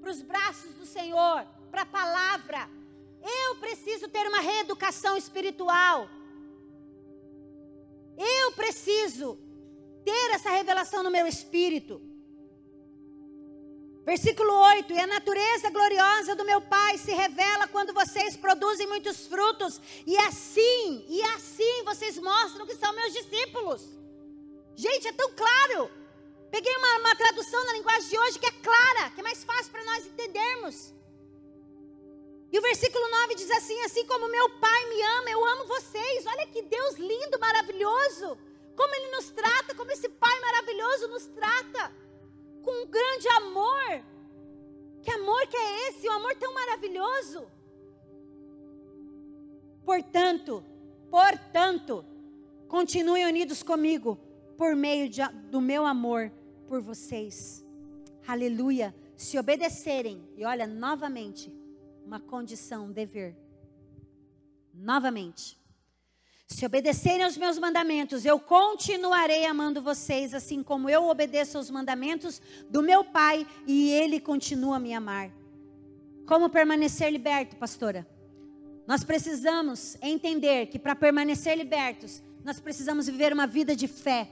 para 0.00 0.10
os 0.10 0.22
braços 0.22 0.72
do 0.76 0.86
Senhor, 0.86 1.46
para 1.70 1.82
a 1.82 1.92
palavra. 2.00 2.70
Eu 3.20 3.56
preciso 3.56 4.08
ter 4.08 4.26
uma 4.26 4.40
reeducação 4.40 5.14
espiritual. 5.18 6.08
Eu 8.16 8.52
preciso 8.52 9.38
ter 10.06 10.30
essa 10.30 10.48
revelação 10.48 11.02
no 11.02 11.10
meu 11.10 11.26
espírito. 11.26 12.00
Versículo 14.06 14.52
8: 14.52 14.92
E 14.92 15.00
a 15.00 15.06
natureza 15.08 15.68
gloriosa 15.68 16.36
do 16.36 16.44
meu 16.44 16.60
Pai 16.60 16.96
se 16.96 17.12
revela 17.12 17.66
quando 17.66 17.92
vocês 17.92 18.36
produzem 18.36 18.86
muitos 18.86 19.26
frutos, 19.26 19.80
e 20.06 20.16
assim, 20.18 21.04
e 21.08 21.20
assim 21.34 21.82
vocês 21.84 22.16
mostram 22.16 22.64
que 22.64 22.76
são 22.76 22.94
meus 22.94 23.12
discípulos. 23.12 23.82
Gente, 24.76 25.08
é 25.08 25.12
tão 25.12 25.32
claro. 25.32 25.90
Peguei 26.52 26.74
uma, 26.76 26.98
uma 27.00 27.16
tradução 27.16 27.64
na 27.66 27.72
linguagem 27.72 28.08
de 28.08 28.18
hoje 28.18 28.38
que 28.38 28.46
é 28.46 28.52
clara, 28.68 29.10
que 29.10 29.20
é 29.20 29.24
mais 29.24 29.42
fácil 29.42 29.72
para 29.72 29.84
nós 29.84 30.06
entendermos. 30.06 30.94
E 32.52 32.58
o 32.60 32.62
versículo 32.62 33.10
9 33.22 33.34
diz 33.34 33.50
assim: 33.50 33.80
Assim 33.80 34.06
como 34.06 34.30
meu 34.30 34.48
Pai 34.60 34.84
me 34.88 35.02
ama, 35.02 35.30
eu 35.30 35.44
amo 35.44 35.66
vocês. 35.66 36.24
Olha 36.26 36.46
que 36.46 36.62
Deus 36.62 36.94
lindo, 36.96 37.40
maravilhoso. 37.40 38.38
Como 38.76 38.94
Ele 38.94 39.10
nos 39.16 39.30
trata, 39.30 39.74
como 39.74 39.90
esse 39.90 40.08
Pai 40.08 40.40
maravilhoso 40.40 41.08
nos 41.08 41.26
trata. 41.26 42.05
Com 42.66 42.82
um 42.82 42.86
grande 42.88 43.28
amor. 43.28 44.04
Que 45.00 45.10
amor 45.12 45.46
que 45.46 45.56
é 45.56 45.88
esse? 45.88 46.08
Um 46.08 46.12
amor 46.12 46.34
tão 46.34 46.52
maravilhoso. 46.52 47.46
Portanto, 49.84 50.64
portanto, 51.08 52.04
continuem 52.66 53.24
unidos 53.24 53.62
comigo 53.62 54.18
por 54.56 54.74
meio 54.74 55.08
de, 55.08 55.22
do 55.48 55.60
meu 55.60 55.86
amor 55.86 56.32
por 56.66 56.82
vocês. 56.82 57.64
Aleluia. 58.26 58.92
Se 59.16 59.38
obedecerem, 59.38 60.28
e 60.36 60.44
olha, 60.44 60.66
novamente, 60.66 61.54
uma 62.04 62.18
condição, 62.18 62.86
um 62.86 62.92
dever. 62.92 63.36
Novamente. 64.74 65.56
Se 66.46 66.64
obedecerem 66.64 67.24
aos 67.24 67.36
meus 67.36 67.58
mandamentos, 67.58 68.24
eu 68.24 68.38
continuarei 68.38 69.44
amando 69.44 69.82
vocês, 69.82 70.32
assim 70.32 70.62
como 70.62 70.88
eu 70.88 71.08
obedeço 71.08 71.58
aos 71.58 71.70
mandamentos 71.70 72.40
do 72.70 72.82
meu 72.82 73.04
Pai 73.04 73.46
e 73.66 73.90
Ele 73.90 74.20
continua 74.20 74.76
a 74.76 74.80
me 74.80 74.94
amar. 74.94 75.30
Como 76.24 76.48
permanecer 76.48 77.10
liberto, 77.10 77.56
pastora? 77.56 78.06
Nós 78.86 79.02
precisamos 79.02 79.96
entender 80.00 80.66
que 80.66 80.78
para 80.78 80.94
permanecer 80.94 81.56
libertos, 81.58 82.22
nós 82.44 82.60
precisamos 82.60 83.06
viver 83.06 83.32
uma 83.32 83.46
vida 83.46 83.74
de 83.74 83.88
fé. 83.88 84.30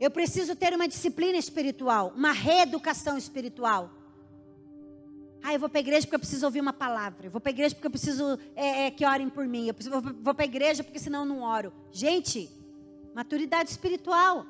Eu 0.00 0.10
preciso 0.10 0.56
ter 0.56 0.72
uma 0.72 0.88
disciplina 0.88 1.36
espiritual, 1.36 2.14
uma 2.16 2.32
reeducação 2.32 3.18
espiritual. 3.18 3.90
Ah, 5.42 5.54
eu 5.54 5.60
vou 5.60 5.68
para 5.68 5.78
a 5.78 5.80
igreja 5.80 6.02
porque 6.02 6.16
eu 6.16 6.20
preciso 6.20 6.44
ouvir 6.44 6.60
uma 6.60 6.72
palavra. 6.72 7.26
Eu 7.26 7.30
vou 7.30 7.40
para 7.40 7.50
a 7.50 7.54
igreja 7.54 7.74
porque 7.74 7.86
eu 7.86 7.90
preciso 7.90 8.38
é, 8.54 8.86
é, 8.86 8.90
que 8.90 9.04
orem 9.04 9.28
por 9.28 9.46
mim. 9.46 9.68
Eu 9.68 9.74
preciso, 9.74 10.00
vou, 10.00 10.34
para 10.34 10.44
a 10.44 10.46
igreja 10.46 10.84
porque 10.84 10.98
senão 10.98 11.20
eu 11.20 11.26
não 11.26 11.42
oro. 11.42 11.72
Gente, 11.90 12.50
maturidade 13.14 13.70
espiritual. 13.70 14.44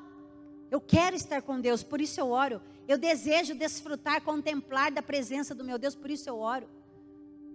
Eu 0.70 0.80
quero 0.80 1.16
estar 1.16 1.43
com 1.43 1.61
Deus, 1.61 1.82
por 1.82 2.01
isso 2.01 2.20
eu 2.20 2.30
oro. 2.30 2.61
Eu 2.86 2.99
desejo 2.99 3.55
desfrutar, 3.55 4.20
contemplar 4.22 4.91
da 4.91 5.03
presença 5.03 5.55
do 5.55 5.64
meu 5.64 5.78
Deus, 5.78 5.95
por 5.95 6.11
isso 6.11 6.28
eu 6.28 6.38
oro. 6.38 6.68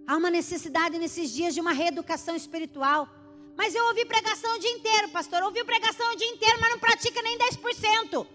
Há 0.06 0.16
uma 0.16 0.30
necessidade 0.30 0.98
nesses 0.98 1.30
dias 1.30 1.54
de 1.54 1.60
uma 1.60 1.72
reeducação 1.72 2.36
espiritual. 2.36 3.08
Mas 3.56 3.74
eu 3.74 3.84
ouvi 3.86 4.04
pregação 4.04 4.54
o 4.54 4.58
dia 4.58 4.70
inteiro, 4.70 5.08
pastor. 5.08 5.40
Eu 5.40 5.46
ouvi 5.46 5.64
pregação 5.64 6.12
o 6.12 6.16
dia 6.16 6.28
inteiro, 6.28 6.58
mas 6.60 6.70
não 6.70 6.78
pratica 6.78 7.22
nem 7.22 7.38
10%. 7.38 8.26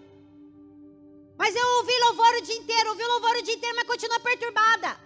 Mas 1.36 1.54
eu 1.54 1.66
ouvi 1.78 1.92
louvor 2.06 2.34
o 2.34 2.42
dia 2.42 2.56
inteiro, 2.56 2.90
ouvi 2.90 3.04
louvor 3.04 3.36
o 3.36 3.42
dia 3.42 3.54
inteiro, 3.54 3.76
mas 3.76 3.86
continua 3.86 4.20
perturbada. 4.20 5.00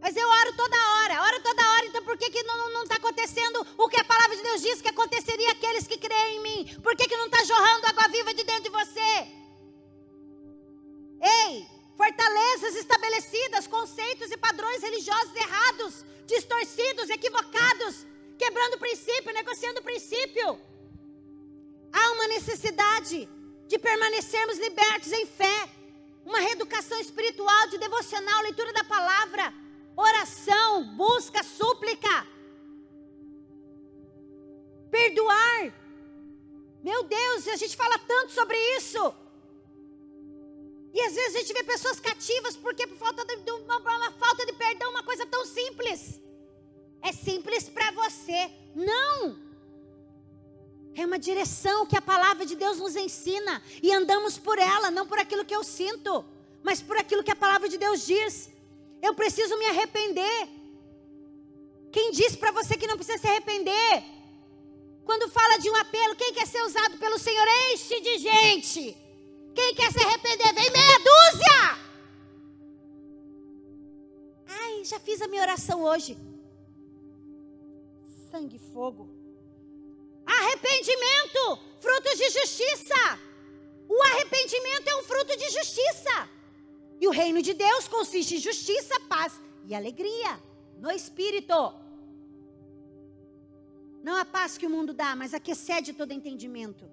Mas 0.00 0.16
eu 0.16 0.28
oro 0.28 0.52
toda 0.54 0.76
hora, 0.76 1.22
oro 1.22 1.42
toda 1.42 1.62
hora, 1.72 1.86
então 1.86 2.04
por 2.04 2.18
que, 2.18 2.28
que 2.30 2.42
não 2.42 2.82
está 2.82 2.96
acontecendo 2.96 3.66
o 3.78 3.88
que 3.88 3.98
a 3.98 4.04
palavra 4.04 4.36
de 4.36 4.42
Deus 4.42 4.60
diz 4.60 4.82
que 4.82 4.88
aconteceria 4.88 5.50
aqueles 5.52 5.86
que 5.86 5.96
creem 5.96 6.36
em 6.36 6.42
mim? 6.42 6.80
Por 6.82 6.94
que, 6.94 7.08
que 7.08 7.16
não 7.16 7.24
está 7.24 7.42
jorrando 7.44 7.86
água 7.86 8.08
viva 8.08 8.34
de 8.34 8.44
dentro 8.44 8.64
de 8.64 8.68
você? 8.68 9.12
Ei, 11.22 11.66
fortalezas 11.96 12.76
estabelecidas, 12.76 13.66
conceitos 13.66 14.30
e 14.30 14.36
padrões 14.36 14.82
religiosos 14.82 15.34
errados, 15.36 16.04
distorcidos, 16.26 17.08
equivocados, 17.08 18.06
quebrando 18.36 18.74
o 18.74 18.78
princípio, 18.78 19.32
negociando 19.32 19.80
o 19.80 19.84
princípio. 19.84 20.60
Há 21.92 22.10
uma 22.12 22.28
necessidade 22.28 23.26
de 23.74 23.78
permanecermos 23.80 24.56
libertos 24.58 25.10
em 25.12 25.26
fé, 25.26 25.68
uma 26.24 26.38
reeducação 26.38 26.98
espiritual, 27.00 27.66
de 27.72 27.78
devocional, 27.78 28.42
leitura 28.42 28.72
da 28.72 28.84
palavra, 28.84 29.52
oração, 29.96 30.94
busca, 30.96 31.42
súplica, 31.42 32.14
perdoar. 34.92 35.74
Meu 36.84 37.02
Deus, 37.02 37.48
a 37.48 37.56
gente 37.56 37.76
fala 37.76 37.98
tanto 37.98 38.30
sobre 38.32 38.56
isso. 38.76 39.02
E 40.92 41.00
às 41.00 41.14
vezes 41.18 41.34
a 41.34 41.38
gente 41.40 41.52
vê 41.52 41.64
pessoas 41.64 41.98
cativas 41.98 42.56
porque 42.56 42.86
por 42.86 42.98
falta 42.98 43.24
de, 43.24 43.50
uma, 43.50 43.78
uma 43.78 44.12
falta 44.12 44.46
de 44.46 44.52
perdão, 44.52 44.90
uma 44.90 45.02
coisa 45.02 45.26
tão 45.26 45.44
simples. 45.44 46.20
É 47.02 47.10
simples 47.10 47.68
para 47.68 47.90
você. 47.90 48.40
Não! 48.76 49.43
É 50.96 51.04
uma 51.04 51.18
direção 51.18 51.86
que 51.86 51.96
a 51.96 52.02
palavra 52.02 52.46
de 52.46 52.54
Deus 52.54 52.78
nos 52.78 52.94
ensina 52.94 53.60
e 53.82 53.92
andamos 53.92 54.38
por 54.38 54.58
ela, 54.58 54.90
não 54.90 55.06
por 55.06 55.18
aquilo 55.18 55.44
que 55.44 55.54
eu 55.54 55.64
sinto, 55.64 56.24
mas 56.62 56.80
por 56.80 56.96
aquilo 56.96 57.24
que 57.24 57.32
a 57.32 57.36
palavra 57.36 57.68
de 57.68 57.76
Deus 57.76 58.06
diz. 58.06 58.48
Eu 59.02 59.14
preciso 59.14 59.58
me 59.58 59.66
arrepender. 59.66 60.48
Quem 61.90 62.12
diz 62.12 62.36
para 62.36 62.52
você 62.52 62.76
que 62.76 62.86
não 62.86 62.96
precisa 62.96 63.18
se 63.18 63.26
arrepender? 63.26 64.04
Quando 65.04 65.28
fala 65.28 65.58
de 65.58 65.68
um 65.68 65.76
apelo, 65.76 66.16
quem 66.16 66.32
quer 66.32 66.46
ser 66.46 66.62
usado 66.62 66.96
pelo 66.98 67.18
Senhor? 67.18 67.46
Enche 67.72 68.00
de 68.00 68.18
gente. 68.18 68.96
Quem 69.54 69.74
quer 69.74 69.92
se 69.92 69.98
arrepender, 69.98 70.54
vem 70.54 70.70
meia 70.70 70.98
dúzia. 70.98 71.78
Ai, 74.46 74.84
já 74.84 74.98
fiz 74.98 75.20
a 75.20 75.28
minha 75.28 75.42
oração 75.42 75.82
hoje. 75.82 76.16
Sangue 78.30 78.56
e 78.56 78.72
fogo. 78.72 79.23
Arrependimento, 80.64 81.58
frutos 81.78 82.16
de 82.16 82.30
justiça. 82.30 83.18
O 83.86 84.02
arrependimento 84.02 84.88
é 84.88 84.96
um 84.96 85.02
fruto 85.02 85.36
de 85.36 85.50
justiça. 85.50 86.28
E 86.98 87.06
o 87.06 87.10
reino 87.10 87.42
de 87.42 87.52
Deus 87.52 87.86
consiste 87.86 88.36
em 88.36 88.38
justiça, 88.38 88.98
paz 89.00 89.38
e 89.66 89.74
alegria 89.74 90.40
no 90.78 90.90
espírito. 90.90 91.54
Não 94.02 94.16
a 94.16 94.24
paz 94.24 94.56
que 94.56 94.66
o 94.66 94.70
mundo 94.70 94.94
dá, 94.94 95.14
mas 95.14 95.34
a 95.34 95.40
que 95.40 95.52
excede 95.52 95.92
todo 95.92 96.12
entendimento. 96.12 96.84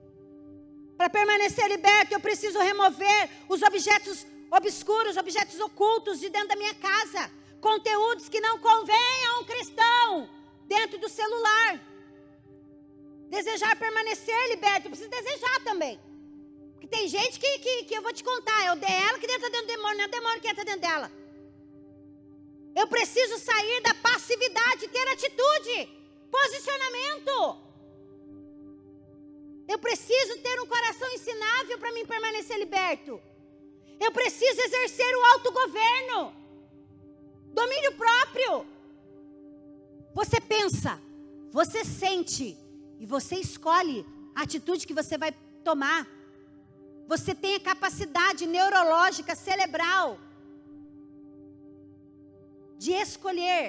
Para 0.97 1.09
permanecer 1.09 1.67
liberto, 1.69 2.13
eu 2.13 2.19
preciso 2.19 2.59
remover 2.59 3.29
os 3.47 3.61
objetos 3.61 4.25
obscuros, 4.51 5.15
objetos 5.15 5.59
ocultos 5.61 6.19
de 6.19 6.29
dentro 6.29 6.49
da 6.49 6.57
minha 6.57 6.75
casa. 6.75 7.31
Conteúdos 7.61 8.27
que 8.27 8.41
não 8.41 8.59
convêm 8.59 9.25
a 9.29 9.39
um 9.39 9.45
cristão 9.45 10.29
dentro 10.67 10.97
do 10.99 11.07
celular. 11.07 11.90
Desejar 13.35 13.73
permanecer 13.77 14.39
liberto, 14.49 14.87
eu 14.87 14.91
preciso 14.91 15.09
desejar 15.09 15.57
também. 15.63 15.97
Porque 16.73 16.87
tem 16.95 17.07
gente 17.07 17.39
que, 17.39 17.51
que, 17.59 17.73
que 17.85 17.95
eu 17.97 18.01
vou 18.01 18.11
te 18.11 18.23
contar, 18.29 18.59
é 18.65 18.71
o 18.73 18.75
dela 18.75 19.17
que 19.19 19.25
entra 19.25 19.49
dentro 19.49 19.67
do 19.67 19.73
demônio, 19.73 19.97
não 19.97 20.03
é 20.03 20.07
o 20.07 20.11
demônio 20.17 20.41
que 20.41 20.49
entra 20.49 20.65
dentro 20.65 20.81
dela. 20.81 21.09
Eu 22.75 22.87
preciso 22.87 23.37
sair 23.39 23.79
da 23.87 23.93
passividade, 23.93 24.89
ter 24.95 25.07
atitude, 25.15 25.77
posicionamento. 26.37 27.35
Eu 29.73 29.79
preciso 29.79 30.37
ter 30.45 30.59
um 30.61 30.67
coração 30.67 31.09
ensinável 31.13 31.77
para 31.77 31.93
mim 31.93 32.05
permanecer 32.05 32.57
liberto. 32.57 33.21
Eu 33.97 34.11
preciso 34.11 34.59
exercer 34.67 35.15
o 35.15 35.25
autogoverno, 35.33 36.35
domínio 37.61 37.93
próprio. 37.93 38.65
Você 40.13 40.41
pensa, 40.41 40.99
você 41.59 41.85
sente 41.85 42.57
e 43.01 43.05
você 43.15 43.35
escolhe 43.47 43.99
a 44.35 44.43
atitude 44.47 44.87
que 44.87 44.99
você 45.01 45.17
vai 45.23 45.31
tomar. 45.69 46.01
Você 47.13 47.31
tem 47.43 47.55
a 47.55 47.65
capacidade 47.71 48.43
neurológica, 48.55 49.35
cerebral, 49.35 50.07
de 52.83 52.91
escolher 53.05 53.63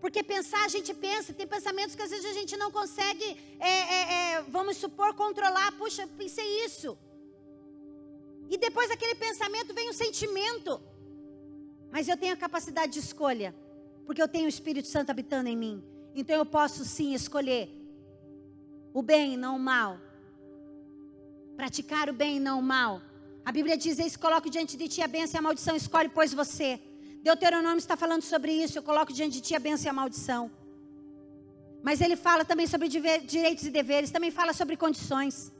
porque 0.00 0.22
pensar, 0.22 0.64
a 0.64 0.68
gente 0.68 0.92
pensa, 0.94 1.32
tem 1.32 1.46
pensamentos 1.46 1.94
que 1.94 2.02
às 2.02 2.10
vezes 2.10 2.24
a 2.24 2.32
gente 2.32 2.56
não 2.56 2.70
consegue, 2.70 3.26
é, 3.58 3.68
é, 3.68 4.12
é, 4.12 4.42
vamos 4.56 4.78
supor, 4.78 5.14
controlar. 5.14 5.72
Puxa, 5.72 6.06
pensei 6.22 6.64
isso. 6.64 6.96
E 8.48 8.56
depois 8.56 8.88
daquele 8.88 9.14
pensamento 9.14 9.74
vem 9.74 9.90
um 9.90 9.92
sentimento. 9.92 10.80
Mas 11.92 12.08
eu 12.08 12.16
tenho 12.16 12.32
a 12.32 12.36
capacidade 12.36 12.94
de 12.94 12.98
escolha, 13.00 13.54
porque 14.06 14.22
eu 14.22 14.28
tenho 14.28 14.46
o 14.46 14.48
Espírito 14.48 14.88
Santo 14.88 15.10
habitando 15.10 15.50
em 15.50 15.56
mim. 15.56 15.84
Então 16.14 16.34
eu 16.34 16.46
posso 16.46 16.82
sim 16.84 17.12
escolher 17.12 17.68
o 18.92 19.02
bem 19.02 19.36
não 19.36 19.56
o 19.56 19.58
mal. 19.58 19.98
Praticar 21.56 22.08
o 22.08 22.12
bem 22.12 22.40
não 22.40 22.58
o 22.58 22.62
mal. 22.62 23.00
A 23.44 23.52
Bíblia 23.52 23.76
diz: 23.76 23.98
Eis, 23.98 24.16
coloco 24.16 24.48
diante 24.50 24.76
de 24.76 24.88
ti 24.88 25.02
a 25.02 25.08
bênção 25.08 25.38
e 25.38 25.40
a 25.40 25.42
maldição, 25.42 25.76
escolhe, 25.76 26.08
pois 26.08 26.32
você. 26.32 26.80
Deuteronômio 27.22 27.78
está 27.78 27.96
falando 27.96 28.22
sobre 28.22 28.52
isso. 28.52 28.78
Eu 28.78 28.82
coloco 28.82 29.12
diante 29.12 29.34
de 29.34 29.40
ti 29.40 29.54
a 29.54 29.58
bênção 29.58 29.86
e 29.86 29.90
a 29.90 29.92
maldição. 29.92 30.50
Mas 31.82 32.00
ele 32.00 32.16
fala 32.16 32.44
também 32.44 32.66
sobre 32.66 32.88
direitos 32.88 33.64
e 33.64 33.70
deveres, 33.70 34.10
também 34.10 34.30
fala 34.30 34.52
sobre 34.52 34.76
condições. 34.76 35.52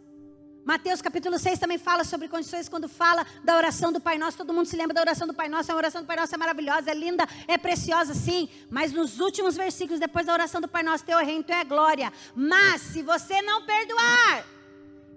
Mateus 0.65 1.01
capítulo 1.01 1.39
6 1.39 1.59
também 1.59 1.79
fala 1.79 2.05
sobre 2.05 2.29
condições 2.29 2.69
quando 2.69 2.89
fala 2.89 3.27
da 3.43 3.57
oração 3.57 3.91
do 3.93 4.01
Pai 4.01 4.19
Nosso. 4.19 4.37
Todo 4.37 4.53
mundo 4.53 4.67
se 4.67 4.77
lembra 4.77 4.95
da 4.95 5.01
oração 5.01 5.27
do 5.27 5.35
Pai 5.35 5.49
Nosso. 5.49 5.73
A 5.73 5.75
oração 5.75 6.03
do 6.03 6.07
Pai 6.07 6.17
Nosso 6.17 6.35
é 6.35 6.39
maravilhosa, 6.39 6.91
é 6.91 6.95
linda, 6.95 7.27
é 7.49 7.57
preciosa, 7.57 8.15
sim. 8.15 8.49
Mas 8.69 8.93
nos 8.93 9.21
últimos 9.21 9.57
versículos, 9.57 9.99
depois 9.99 10.27
da 10.27 10.33
oração 10.33 10.61
do 10.61 10.69
Pai 10.69 10.83
Nosso, 10.83 11.05
teu 11.05 11.19
reino, 11.19 11.45
é 11.49 11.65
glória. 11.65 12.13
Mas 12.35 12.83
se 12.83 13.03
você 13.03 13.41
não 13.43 13.65
perdoar, 13.65 14.45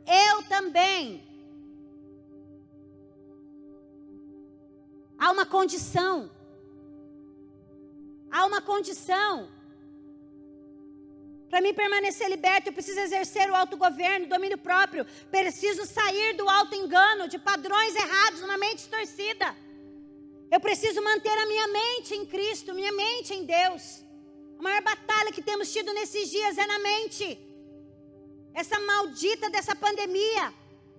eu 0.08 0.44
também. 0.44 1.24
Há 5.18 5.32
uma 5.32 5.46
condição. 5.46 6.32
Há 8.32 8.46
uma 8.46 8.62
condição. 8.62 9.50
Para 11.54 11.62
mim 11.62 11.72
permanecer 11.72 12.28
liberto, 12.30 12.70
eu 12.70 12.74
preciso 12.74 12.99
exercer 12.99 13.47
o 13.47 13.56
autogoverno, 13.56 14.26
domínio 14.26 14.58
próprio. 14.58 15.06
Preciso 15.30 15.86
sair 15.86 16.34
do 16.39 16.49
alto 16.49 16.74
engano, 16.74 17.28
de 17.28 17.38
padrões 17.38 17.95
errados, 17.95 18.41
uma 18.41 18.58
mente 18.58 18.78
distorcida. 18.78 19.56
Eu 20.51 20.60
preciso 20.60 20.99
manter 21.10 21.38
a 21.43 21.45
minha 21.45 21.68
mente 21.68 22.16
em 22.16 22.26
Cristo, 22.26 22.74
minha 22.74 22.91
mente 22.91 23.36
em 23.36 23.45
Deus. 23.45 23.84
A 24.58 24.64
maior 24.64 24.82
batalha 24.82 25.32
que 25.32 25.43
temos 25.43 25.72
tido 25.72 25.93
nesses 25.93 26.28
dias 26.32 26.58
é 26.58 26.66
na 26.66 26.80
mente. 26.80 27.38
Essa 28.56 28.80
maldita 28.80 29.47
dessa 29.51 29.76
pandemia. 29.76 30.51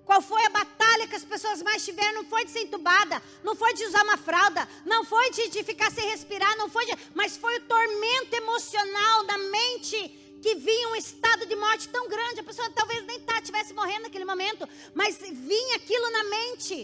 Qual 0.04 0.22
foi 0.22 0.42
a 0.46 0.50
batalha 0.50 1.08
que 1.08 1.16
as 1.16 1.24
pessoas 1.24 1.62
mais 1.62 1.84
tiveram? 1.84 2.22
Não 2.22 2.26
foi 2.26 2.44
de 2.44 2.52
ser 2.52 2.60
entubada, 2.60 3.20
não 3.42 3.56
foi 3.56 3.74
de 3.74 3.86
usar 3.86 4.04
uma 4.04 4.16
fralda, 4.16 4.68
não 4.86 5.04
foi 5.04 5.32
de, 5.32 5.48
de 5.48 5.64
ficar 5.64 5.90
sem 5.90 6.08
respirar, 6.10 6.56
não 6.56 6.68
foi 6.68 6.86
de, 6.86 6.92
mas 7.12 7.36
foi 7.36 7.56
o 7.56 7.62
tormento 7.62 8.36
emocional 8.36 9.24
da 9.24 9.38
mente 9.38 10.23
que 10.44 10.54
vinha 10.68 10.88
um 10.90 10.96
estado 11.04 11.42
de 11.50 11.56
morte 11.64 11.84
tão 11.96 12.04
grande, 12.14 12.40
a 12.40 12.48
pessoa 12.48 12.68
talvez 12.80 13.00
nem 13.10 13.18
tá, 13.28 13.36
tivesse 13.48 13.72
morrendo 13.78 14.02
naquele 14.06 14.26
momento, 14.32 14.62
mas 15.00 15.16
vinha 15.50 15.76
aquilo 15.76 16.08
na 16.16 16.24
mente. 16.36 16.76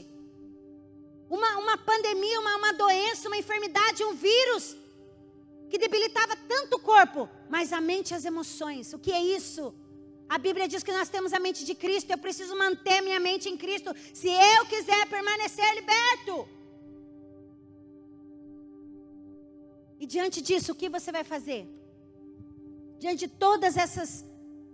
Uma, 1.36 1.50
uma 1.62 1.76
pandemia, 1.90 2.40
uma, 2.44 2.54
uma 2.60 2.72
doença, 2.82 3.28
uma 3.30 3.40
enfermidade, 3.42 4.06
um 4.10 4.14
vírus 4.28 4.64
que 5.70 5.80
debilitava 5.84 6.34
tanto 6.52 6.76
o 6.76 6.84
corpo, 6.92 7.28
mas 7.54 7.74
a 7.78 7.82
mente 7.90 8.08
e 8.12 8.16
as 8.18 8.24
emoções. 8.32 8.94
O 8.96 9.00
que 9.04 9.12
é 9.18 9.22
isso? 9.38 9.64
A 10.36 10.38
Bíblia 10.46 10.66
diz 10.72 10.82
que 10.86 10.96
nós 10.98 11.10
temos 11.14 11.34
a 11.38 11.40
mente 11.46 11.62
de 11.68 11.74
Cristo. 11.82 12.10
Eu 12.10 12.20
preciso 12.26 12.56
manter 12.64 12.98
minha 13.08 13.20
mente 13.28 13.50
em 13.50 13.58
Cristo 13.64 13.90
se 14.20 14.30
eu 14.54 14.62
quiser 14.72 15.02
permanecer 15.14 15.70
liberto. 15.80 16.36
E 20.02 20.06
diante 20.14 20.40
disso, 20.48 20.72
o 20.72 20.78
que 20.80 20.88
você 20.96 21.12
vai 21.18 21.24
fazer? 21.34 21.62
Diante 23.00 23.26
de 23.26 23.28
todas 23.28 23.78
essas 23.78 24.24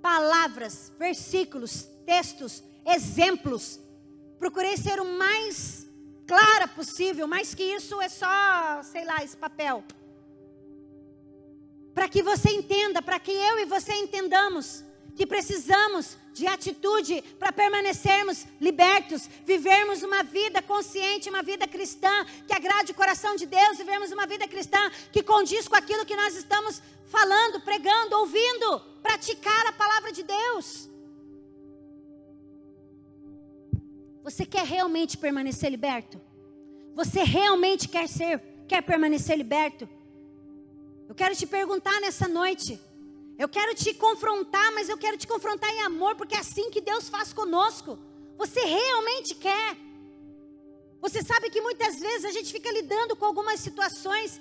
palavras, 0.03 0.93
versículos, 0.99 1.89
textos, 2.05 2.63
exemplos, 2.85 3.81
procurei 4.39 4.77
ser 4.77 5.01
o 5.01 5.05
mais 5.05 5.87
clara 6.27 6.67
possível, 6.67 7.29
mais 7.29 7.55
que 7.55 7.63
isso 7.63 8.01
é 8.03 8.09
só, 8.09 8.83
sei 8.83 9.05
lá, 9.05 9.23
esse 9.23 9.37
papel. 9.37 9.85
Para 11.95 12.09
que 12.09 12.21
você 12.21 12.51
entenda, 12.51 13.01
para 13.01 13.21
que 13.21 13.31
eu 13.31 13.61
e 13.61 13.65
você 13.65 13.93
entendamos 13.95 14.85
que 15.15 15.25
precisamos 15.25 16.19
de 16.37 16.47
atitude 16.47 17.15
para 17.41 17.51
permanecermos 17.61 18.39
libertos, 18.61 19.23
vivermos 19.53 20.03
uma 20.03 20.23
vida 20.23 20.61
consciente, 20.61 21.31
uma 21.31 21.43
vida 21.43 21.67
cristã 21.67 22.15
que 22.47 22.53
agrade 22.53 22.93
o 22.93 22.95
coração 23.03 23.33
de 23.37 23.47
Deus, 23.47 23.79
vivermos 23.79 24.13
uma 24.13 24.27
vida 24.27 24.47
cristã 24.47 24.83
que 25.11 25.23
condiz 25.23 25.67
com 25.67 25.77
aquilo 25.77 26.05
que 26.05 26.21
nós 26.23 26.37
estamos 26.37 26.83
falando, 27.07 27.63
pregando, 27.63 28.19
ouvindo, 28.19 28.69
praticar 29.03 29.65
a 29.69 29.73
palavra 29.73 30.13
de 30.13 30.23
Deus. 30.23 30.91
Você 34.23 34.45
quer 34.45 34.67
realmente 34.67 35.17
permanecer 35.17 35.71
liberto? 35.71 36.21
Você 36.95 37.23
realmente 37.23 37.89
quer 37.89 38.09
ser, 38.09 38.43
quer 38.69 38.83
permanecer 38.83 39.39
liberto? 39.39 39.89
Eu 41.09 41.15
quero 41.15 41.35
te 41.35 41.47
perguntar 41.47 41.99
nessa 42.03 42.29
noite. 42.29 42.79
Eu 43.39 43.49
quero 43.49 43.75
te 43.75 43.93
confrontar, 43.95 44.73
mas 44.73 44.89
eu 44.89 44.97
quero 44.97 45.17
te 45.17 45.27
confrontar 45.27 45.71
em 45.71 45.83
amor, 45.83 46.15
porque 46.17 46.35
é 46.35 46.39
assim 46.39 46.71
que 46.71 46.81
Deus 46.81 47.09
faz 47.09 47.33
conosco. 47.33 47.99
Você 48.39 48.61
realmente 48.61 49.35
quer? 49.35 49.77
Você 51.01 51.23
sabe 51.23 51.51
que 51.51 51.61
muitas 51.61 51.99
vezes 52.01 52.25
a 52.25 52.33
gente 52.33 52.51
fica 52.51 52.71
lidando 52.73 53.15
com 53.15 53.27
algumas 53.27 53.61
situações, 53.61 54.41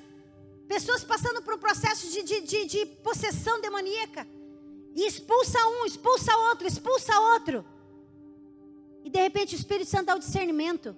pessoas 0.67 1.03
passando 1.03 1.41
por 1.41 1.55
um 1.55 1.57
processo 1.57 2.09
de, 2.09 2.23
de, 2.23 2.41
de, 2.41 2.65
de 2.65 2.85
possessão 3.07 3.59
demoníaca, 3.59 4.27
e 4.95 5.05
expulsa 5.05 5.59
um, 5.67 5.85
expulsa 5.85 6.35
outro, 6.49 6.65
expulsa 6.65 7.19
outro, 7.33 7.65
e 9.03 9.09
de 9.09 9.19
repente 9.19 9.53
o 9.53 9.59
Espírito 9.61 9.89
Santo 9.89 10.05
dá 10.05 10.15
o 10.15 10.19
discernimento. 10.19 10.95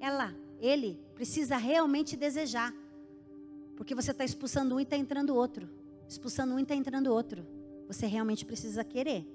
Ela, 0.00 0.34
ele, 0.60 1.00
precisa 1.14 1.56
realmente 1.56 2.16
desejar. 2.16 2.74
Porque 3.82 3.96
você 3.96 4.12
está 4.12 4.24
expulsando 4.24 4.76
um 4.76 4.78
e 4.78 4.84
está 4.84 4.96
entrando 4.96 5.34
outro. 5.34 5.68
Expulsando 6.08 6.54
um 6.54 6.58
e 6.60 6.62
está 6.62 6.72
entrando 6.72 7.12
outro. 7.12 7.44
Você 7.88 8.06
realmente 8.06 8.44
precisa 8.44 8.84
querer, 8.84 9.26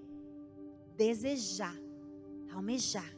desejar, 0.96 1.76
almejar, 2.54 3.14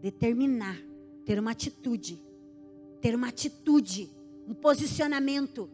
determinar, 0.00 0.78
ter 1.26 1.38
uma 1.38 1.50
atitude, 1.50 2.18
ter 2.98 3.14
uma 3.14 3.28
atitude, 3.28 4.08
um 4.48 4.54
posicionamento. 4.54 5.68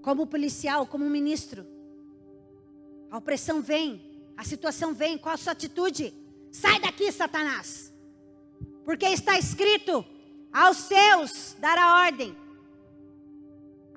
Como 0.00 0.26
policial, 0.26 0.86
como 0.86 1.04
ministro. 1.04 1.66
A 3.10 3.18
opressão 3.18 3.60
vem, 3.60 4.00
a 4.38 4.42
situação 4.42 4.94
vem, 4.94 5.18
qual 5.18 5.34
a 5.34 5.36
sua 5.36 5.52
atitude? 5.52 6.14
Sai 6.50 6.80
daqui, 6.80 7.12
Satanás. 7.12 7.92
Porque 8.86 9.04
está 9.04 9.38
escrito: 9.38 10.02
aos 10.50 10.78
seus 10.78 11.54
dará 11.60 12.06
ordem, 12.06 12.39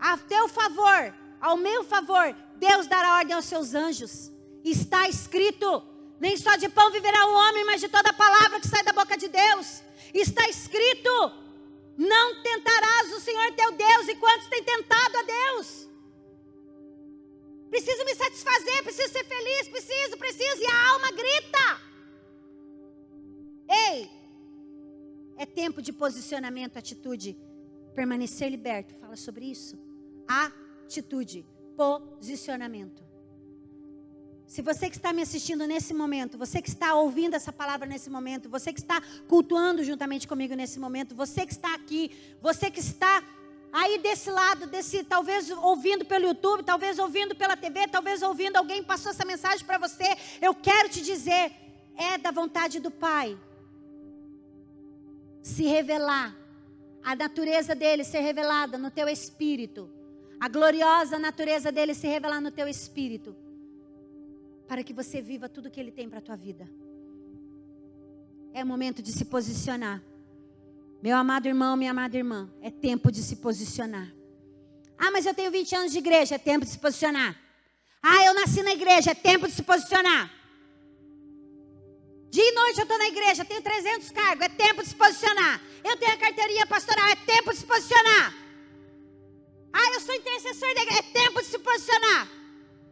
a 0.04 0.18
teu 0.18 0.50
favor, 0.50 1.16
ao 1.40 1.56
meu 1.56 1.82
favor, 1.86 2.36
Deus 2.58 2.88
dará 2.88 3.20
ordem 3.20 3.34
aos 3.34 3.46
seus 3.46 3.74
anjos. 3.74 4.30
Está 4.62 5.08
escrito: 5.08 5.82
nem 6.20 6.36
só 6.36 6.58
de 6.58 6.68
pão 6.68 6.92
viverá 6.92 7.26
o 7.26 7.34
homem, 7.34 7.64
mas 7.64 7.80
de 7.80 7.88
toda 7.88 8.12
palavra 8.12 8.60
que 8.60 8.68
sai 8.68 8.84
da 8.84 8.92
boca 8.92 9.18
de 9.18 9.30
Deus. 9.30 9.82
Está 10.14 10.50
escrito: 10.50 11.10
não 11.98 12.44
tentarás 12.44 13.14
o 13.14 13.22
Senhor 13.22 13.54
teu 13.54 13.72
Deus, 13.72 14.10
e 14.10 14.16
quantos 14.16 14.48
têm 14.48 14.62
tentado 14.62 15.18
a 15.20 15.24
Deus? 15.24 15.88
Preciso 17.70 18.04
me 18.04 18.14
satisfazer, 18.14 18.84
preciso 18.84 19.14
ser 19.14 19.24
feliz, 19.24 19.70
preciso, 19.70 20.18
preciso, 20.18 20.62
e 20.62 20.68
a 20.68 20.90
alma 20.90 21.12
grita. 21.12 21.82
Ei, 23.70 24.12
é 25.38 25.46
tempo 25.46 25.82
de 25.82 25.94
posicionamento, 25.94 26.76
atitude, 26.76 27.38
permanecer 27.96 28.50
liberto. 28.50 28.94
Fala 28.96 29.16
sobre 29.16 29.46
isso 29.46 29.93
atitude, 30.28 31.46
posicionamento. 31.76 33.04
Se 34.54 34.62
você 34.62 34.88
que 34.88 34.96
está 34.96 35.12
me 35.12 35.24
assistindo 35.24 35.66
nesse 35.66 35.94
momento, 35.96 36.38
você 36.38 36.62
que 36.62 36.70
está 36.70 36.94
ouvindo 36.94 37.34
essa 37.34 37.52
palavra 37.52 37.88
nesse 37.88 38.08
momento, 38.08 38.48
você 38.48 38.72
que 38.72 38.80
está 38.80 39.02
cultuando 39.28 39.84
juntamente 39.84 40.28
comigo 40.28 40.54
nesse 40.54 40.80
momento, 40.80 41.16
você 41.16 41.44
que 41.44 41.54
está 41.54 41.74
aqui, 41.74 42.12
você 42.40 42.70
que 42.70 42.80
está 42.80 43.24
aí 43.72 43.98
desse 43.98 44.30
lado, 44.30 44.68
desse 44.68 45.04
talvez 45.04 45.50
ouvindo 45.50 46.06
pelo 46.06 46.26
YouTube, 46.26 46.62
talvez 46.62 47.00
ouvindo 47.00 47.34
pela 47.34 47.58
TV, 47.58 47.88
talvez 47.88 48.22
ouvindo 48.22 48.58
alguém 48.58 48.84
passou 48.84 49.10
essa 49.10 49.26
mensagem 49.26 49.66
para 49.66 49.80
você, 49.80 50.16
eu 50.40 50.54
quero 50.54 50.88
te 50.88 51.02
dizer, 51.02 51.52
é 51.96 52.20
da 52.20 52.30
vontade 52.30 52.80
do 52.80 52.92
Pai 52.92 53.36
se 55.42 55.64
revelar, 55.64 56.38
a 57.04 57.16
natureza 57.16 57.74
dele 57.74 58.04
ser 58.04 58.20
revelada 58.20 58.78
no 58.78 58.92
teu 58.92 59.10
espírito 59.10 59.90
a 60.44 60.48
gloriosa 60.50 61.18
natureza 61.18 61.72
dele 61.72 61.94
se 61.94 62.06
revelar 62.06 62.42
no 62.42 62.52
teu 62.52 62.68
espírito, 62.68 63.34
para 64.68 64.84
que 64.84 64.92
você 64.92 65.22
viva 65.22 65.48
tudo 65.48 65.72
que 65.72 65.80
ele 65.80 65.90
tem 65.90 66.10
para 66.10 66.20
a 66.20 66.22
tua 66.22 66.36
vida. 66.36 66.70
É 68.54 68.62
momento 68.62 69.02
de 69.02 69.14
se 69.14 69.24
posicionar. 69.24 70.04
Meu 71.02 71.16
amado 71.16 71.46
irmão, 71.46 71.78
minha 71.78 71.92
amada 71.92 72.18
irmã, 72.18 72.52
é 72.62 72.70
tempo 72.70 73.10
de 73.10 73.24
se 73.24 73.38
posicionar. 73.38 74.14
Ah, 74.98 75.12
mas 75.12 75.26
eu 75.26 75.34
tenho 75.34 75.50
20 75.50 75.76
anos 75.78 75.94
de 75.94 76.00
igreja, 76.00 76.36
é 76.36 76.38
tempo 76.38 76.66
de 76.66 76.72
se 76.72 76.78
posicionar. 76.78 77.40
Ah, 78.02 78.26
eu 78.26 78.34
nasci 78.34 78.62
na 78.64 78.74
igreja, 78.74 79.12
é 79.12 79.16
tempo 79.16 79.48
de 79.48 79.54
se 79.54 79.64
posicionar. 79.64 80.30
Dia 82.30 82.44
e 82.44 82.52
noite 82.52 82.80
eu 82.80 82.84
estou 82.84 82.98
na 82.98 83.08
igreja, 83.08 83.46
tenho 83.46 83.62
300 83.62 84.12
cargos, 84.12 84.46
é 84.46 84.50
tempo 84.50 84.84
de 84.84 84.90
se 84.90 84.96
posicionar. 84.96 85.62
Eu 85.86 85.96
tenho 85.96 86.12
a 86.12 86.18
carteirinha 86.18 86.68
pastoral, 86.68 87.08
é 87.08 87.16
tempo 87.16 87.54
de 87.54 87.60
se 87.60 87.66
posicionar. 87.66 88.43
Ah, 89.74 89.94
eu 89.96 90.00
sou 90.02 90.14
intercessor 90.14 90.74
da 90.76 90.82
igreja. 90.84 91.00
É 91.00 91.12
tempo 91.24 91.42
de 91.42 91.48
se 91.48 91.60
posicionar. 91.60 92.32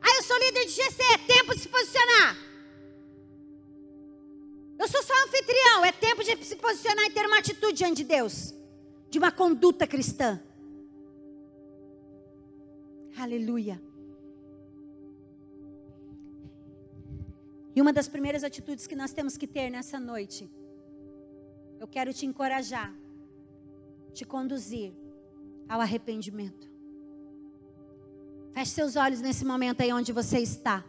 Ah, 0.01 0.17
eu 0.17 0.23
sou 0.23 0.37
líder 0.39 0.65
de 0.65 0.71
GC. 0.71 1.03
É 1.13 1.17
tempo 1.33 1.53
de 1.53 1.61
se 1.61 1.69
posicionar. 1.69 2.37
Eu 4.79 4.87
sou 4.87 5.03
só 5.03 5.13
anfitrião. 5.25 5.85
É 5.85 5.91
tempo 5.91 6.23
de 6.23 6.43
se 6.43 6.55
posicionar 6.55 7.05
e 7.05 7.11
ter 7.11 7.25
uma 7.25 7.37
atitude 7.37 7.73
diante 7.73 7.97
de 7.97 8.05
Deus. 8.05 8.53
De 9.11 9.19
uma 9.19 9.31
conduta 9.31 9.85
cristã. 9.85 10.41
Aleluia. 13.15 13.79
E 17.75 17.81
uma 17.81 17.93
das 17.93 18.07
primeiras 18.07 18.43
atitudes 18.43 18.87
que 18.87 18.95
nós 18.95 19.13
temos 19.13 19.37
que 19.37 19.47
ter 19.47 19.69
nessa 19.69 19.99
noite, 19.99 20.49
eu 21.79 21.87
quero 21.87 22.13
te 22.13 22.25
encorajar, 22.25 22.93
te 24.13 24.25
conduzir 24.25 24.93
ao 25.69 25.79
arrependimento. 25.79 26.70
Feche 28.53 28.71
seus 28.71 28.95
olhos 28.95 29.21
nesse 29.21 29.45
momento 29.45 29.81
aí 29.81 29.91
onde 29.93 30.11
você 30.11 30.39
está. 30.39 30.83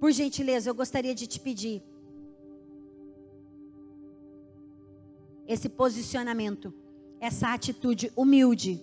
por 0.00 0.10
gentileza, 0.10 0.68
eu 0.68 0.74
gostaria 0.74 1.14
de 1.14 1.28
te 1.28 1.38
pedir 1.38 1.80
esse 5.46 5.68
posicionamento, 5.68 6.74
essa 7.20 7.54
atitude 7.54 8.12
humilde. 8.16 8.82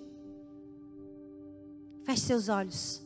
Feche 2.04 2.22
seus 2.22 2.48
olhos. 2.48 3.02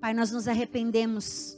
Pai, 0.00 0.12
nós 0.12 0.30
nos 0.30 0.46
arrependemos 0.46 1.56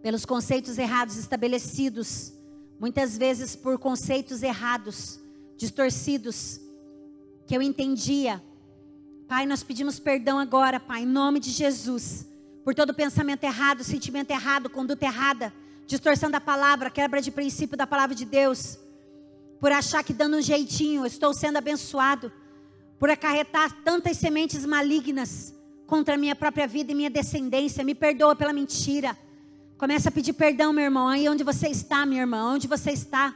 pelos 0.00 0.24
conceitos 0.24 0.78
errados 0.78 1.16
estabelecidos, 1.16 2.32
muitas 2.78 3.18
vezes 3.18 3.56
por 3.56 3.78
conceitos 3.78 4.42
errados, 4.42 5.20
distorcidos, 5.56 6.60
que 7.46 7.56
eu 7.56 7.60
entendia. 7.60 8.42
Pai, 9.30 9.46
nós 9.46 9.62
pedimos 9.62 10.00
perdão 10.00 10.40
agora, 10.40 10.80
Pai, 10.80 11.02
em 11.02 11.06
nome 11.06 11.38
de 11.38 11.52
Jesus, 11.52 12.26
por 12.64 12.74
todo 12.74 12.92
pensamento 12.92 13.44
errado, 13.44 13.84
sentimento 13.84 14.32
errado, 14.32 14.68
conduta 14.68 15.04
errada, 15.04 15.54
distorção 15.86 16.28
da 16.28 16.40
palavra, 16.40 16.90
quebra 16.90 17.22
de 17.22 17.30
princípio 17.30 17.76
da 17.76 17.86
palavra 17.86 18.12
de 18.12 18.24
Deus, 18.24 18.76
por 19.60 19.70
achar 19.70 20.02
que 20.02 20.12
dando 20.12 20.36
um 20.36 20.42
jeitinho 20.42 21.02
eu 21.02 21.06
estou 21.06 21.32
sendo 21.32 21.58
abençoado, 21.58 22.32
por 22.98 23.08
acarretar 23.08 23.70
tantas 23.84 24.16
sementes 24.16 24.66
malignas 24.66 25.54
contra 25.86 26.16
a 26.16 26.18
minha 26.18 26.34
própria 26.34 26.66
vida 26.66 26.90
e 26.90 26.94
minha 26.96 27.08
descendência, 27.08 27.84
me 27.84 27.94
perdoa 27.94 28.34
pela 28.34 28.52
mentira. 28.52 29.16
Começa 29.78 30.08
a 30.08 30.12
pedir 30.12 30.32
perdão, 30.32 30.72
meu 30.72 30.86
irmão. 30.86 31.06
Aí 31.06 31.28
onde 31.28 31.44
você 31.44 31.68
está, 31.68 32.04
minha 32.04 32.22
irmã, 32.22 32.46
onde 32.46 32.66
você 32.66 32.90
está? 32.90 33.32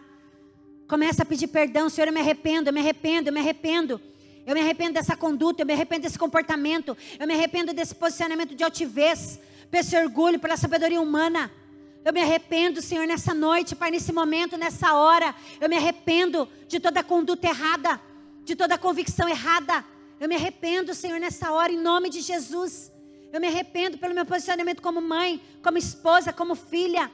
Começa 0.88 1.22
a 1.22 1.24
pedir 1.24 1.46
perdão, 1.46 1.88
Senhor, 1.88 2.08
eu 2.08 2.12
me 2.12 2.18
arrependo, 2.18 2.68
eu 2.68 2.72
me 2.72 2.80
arrependo, 2.80 3.28
eu 3.28 3.32
me 3.32 3.38
arrependo. 3.38 4.00
Eu 4.46 4.54
me 4.54 4.60
arrependo 4.60 4.94
dessa 4.94 5.16
conduta, 5.16 5.62
eu 5.62 5.66
me 5.66 5.72
arrependo 5.72 6.02
desse 6.02 6.18
comportamento, 6.18 6.96
eu 7.18 7.26
me 7.26 7.34
arrependo 7.34 7.72
desse 7.72 7.94
posicionamento 7.94 8.54
de 8.54 8.62
altivez, 8.62 9.40
pelo 9.70 10.04
orgulho, 10.04 10.38
pela 10.38 10.56
sabedoria 10.56 11.00
humana. 11.00 11.50
Eu 12.04 12.12
me 12.12 12.20
arrependo, 12.20 12.82
Senhor, 12.82 13.06
nessa 13.06 13.32
noite, 13.32 13.74
Pai, 13.74 13.90
nesse 13.90 14.12
momento, 14.12 14.58
nessa 14.58 14.94
hora. 14.94 15.34
Eu 15.60 15.68
me 15.68 15.76
arrependo 15.76 16.46
de 16.68 16.78
toda 16.78 17.02
conduta 17.02 17.48
errada, 17.48 18.00
de 18.44 18.54
toda 18.54 18.76
convicção 18.76 19.26
errada. 19.26 19.82
Eu 20.20 20.28
me 20.28 20.34
arrependo, 20.36 20.94
Senhor, 20.94 21.18
nessa 21.18 21.50
hora, 21.50 21.72
em 21.72 21.78
nome 21.78 22.10
de 22.10 22.20
Jesus. 22.20 22.92
Eu 23.32 23.40
me 23.40 23.48
arrependo 23.48 23.96
pelo 23.96 24.14
meu 24.14 24.26
posicionamento 24.26 24.82
como 24.82 25.00
mãe, 25.00 25.40
como 25.62 25.78
esposa, 25.78 26.32
como 26.32 26.54
filha, 26.54 27.10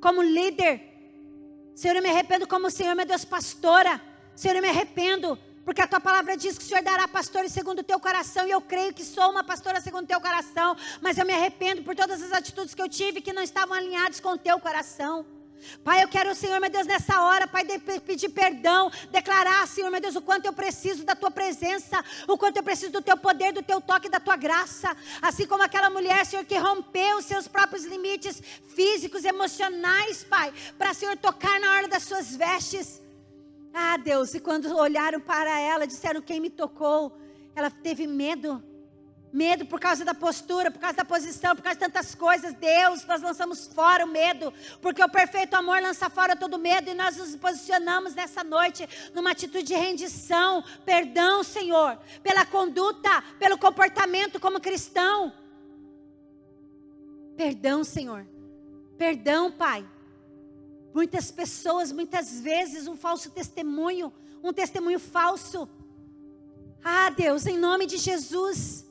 como 0.00 0.22
líder. 0.22 0.82
Senhor, 1.74 1.96
eu 1.96 2.02
me 2.02 2.10
arrependo 2.10 2.46
como 2.46 2.70
Senhor, 2.70 2.94
meu 2.94 3.06
Deus, 3.06 3.24
pastora. 3.24 4.00
Senhor, 4.36 4.56
eu 4.56 4.62
me 4.62 4.68
arrependo, 4.68 5.38
porque 5.68 5.82
a 5.82 5.86
tua 5.86 6.00
palavra 6.00 6.34
diz 6.34 6.56
que 6.56 6.64
o 6.64 6.66
Senhor 6.66 6.82
dará 6.82 7.06
pastores 7.06 7.52
segundo 7.52 7.80
o 7.80 7.82
teu 7.82 8.00
coração, 8.00 8.46
e 8.46 8.50
eu 8.50 8.58
creio 8.58 8.90
que 8.94 9.04
sou 9.04 9.30
uma 9.30 9.44
pastora 9.44 9.82
segundo 9.82 10.04
o 10.04 10.06
teu 10.06 10.18
coração, 10.18 10.74
mas 11.02 11.18
eu 11.18 11.26
me 11.26 11.34
arrependo 11.34 11.82
por 11.82 11.94
todas 11.94 12.22
as 12.22 12.32
atitudes 12.32 12.74
que 12.74 12.80
eu 12.80 12.88
tive 12.88 13.20
que 13.20 13.34
não 13.34 13.42
estavam 13.42 13.76
alinhadas 13.76 14.18
com 14.18 14.30
o 14.30 14.38
teu 14.38 14.58
coração. 14.58 15.26
Pai, 15.84 16.02
eu 16.02 16.08
quero, 16.08 16.34
Senhor, 16.34 16.58
meu 16.58 16.70
Deus, 16.70 16.86
nessa 16.86 17.20
hora, 17.20 17.46
Pai, 17.46 17.66
pedir 18.00 18.30
perdão, 18.30 18.90
declarar, 19.10 19.68
Senhor, 19.68 19.90
meu 19.90 20.00
Deus, 20.00 20.16
o 20.16 20.22
quanto 20.22 20.46
eu 20.46 20.54
preciso 20.54 21.04
da 21.04 21.14
Tua 21.14 21.30
presença, 21.30 22.02
o 22.26 22.38
quanto 22.38 22.56
eu 22.56 22.62
preciso 22.62 22.92
do 22.92 23.02
Teu 23.02 23.18
poder, 23.18 23.52
do 23.52 23.62
Teu 23.62 23.78
toque, 23.78 24.08
da 24.08 24.20
Tua 24.20 24.36
graça. 24.36 24.96
Assim 25.20 25.46
como 25.46 25.62
aquela 25.62 25.90
mulher, 25.90 26.24
Senhor, 26.24 26.46
que 26.46 26.56
rompeu 26.56 27.18
os 27.18 27.26
seus 27.26 27.46
próprios 27.46 27.84
limites 27.84 28.42
físicos, 28.74 29.22
emocionais, 29.22 30.24
Pai, 30.24 30.50
para, 30.78 30.94
Senhor, 30.94 31.14
tocar 31.18 31.60
na 31.60 31.74
hora 31.74 31.88
das 31.88 32.04
Suas 32.04 32.34
vestes. 32.34 33.06
Ah, 33.80 33.96
Deus, 33.96 34.34
e 34.34 34.40
quando 34.40 34.76
olharam 34.76 35.20
para 35.20 35.60
ela, 35.60 35.86
disseram: 35.86 36.20
Quem 36.20 36.40
me 36.40 36.50
tocou? 36.50 37.16
Ela 37.54 37.70
teve 37.70 38.08
medo. 38.08 38.60
Medo 39.32 39.66
por 39.66 39.78
causa 39.78 40.04
da 40.04 40.14
postura, 40.14 40.68
por 40.68 40.80
causa 40.80 40.96
da 40.96 41.04
posição, 41.04 41.54
por 41.54 41.62
causa 41.62 41.78
de 41.78 41.84
tantas 41.84 42.12
coisas. 42.12 42.54
Deus, 42.54 43.04
nós 43.04 43.22
lançamos 43.22 43.68
fora 43.68 44.04
o 44.04 44.08
medo, 44.08 44.52
porque 44.82 45.04
o 45.04 45.08
perfeito 45.08 45.54
amor 45.54 45.80
lança 45.80 46.10
fora 46.10 46.34
todo 46.34 46.58
medo 46.58 46.90
e 46.90 46.94
nós 46.94 47.18
nos 47.18 47.36
posicionamos 47.36 48.16
nessa 48.16 48.42
noite 48.42 48.88
numa 49.14 49.30
atitude 49.30 49.64
de 49.64 49.74
rendição, 49.74 50.64
perdão, 50.84 51.44
Senhor, 51.44 51.98
pela 52.20 52.44
conduta, 52.44 53.22
pelo 53.38 53.56
comportamento 53.58 54.40
como 54.40 54.60
cristão. 54.60 55.32
Perdão, 57.36 57.84
Senhor. 57.84 58.26
Perdão, 58.96 59.52
Pai. 59.52 59.86
Muitas 60.98 61.30
pessoas, 61.30 61.92
muitas 61.92 62.40
vezes, 62.40 62.88
um 62.88 62.96
falso 62.96 63.30
testemunho, 63.30 64.12
um 64.42 64.52
testemunho 64.52 64.98
falso. 64.98 65.68
Ah, 66.82 67.08
Deus, 67.10 67.46
em 67.46 67.56
nome 67.56 67.86
de 67.86 67.98
Jesus. 67.98 68.84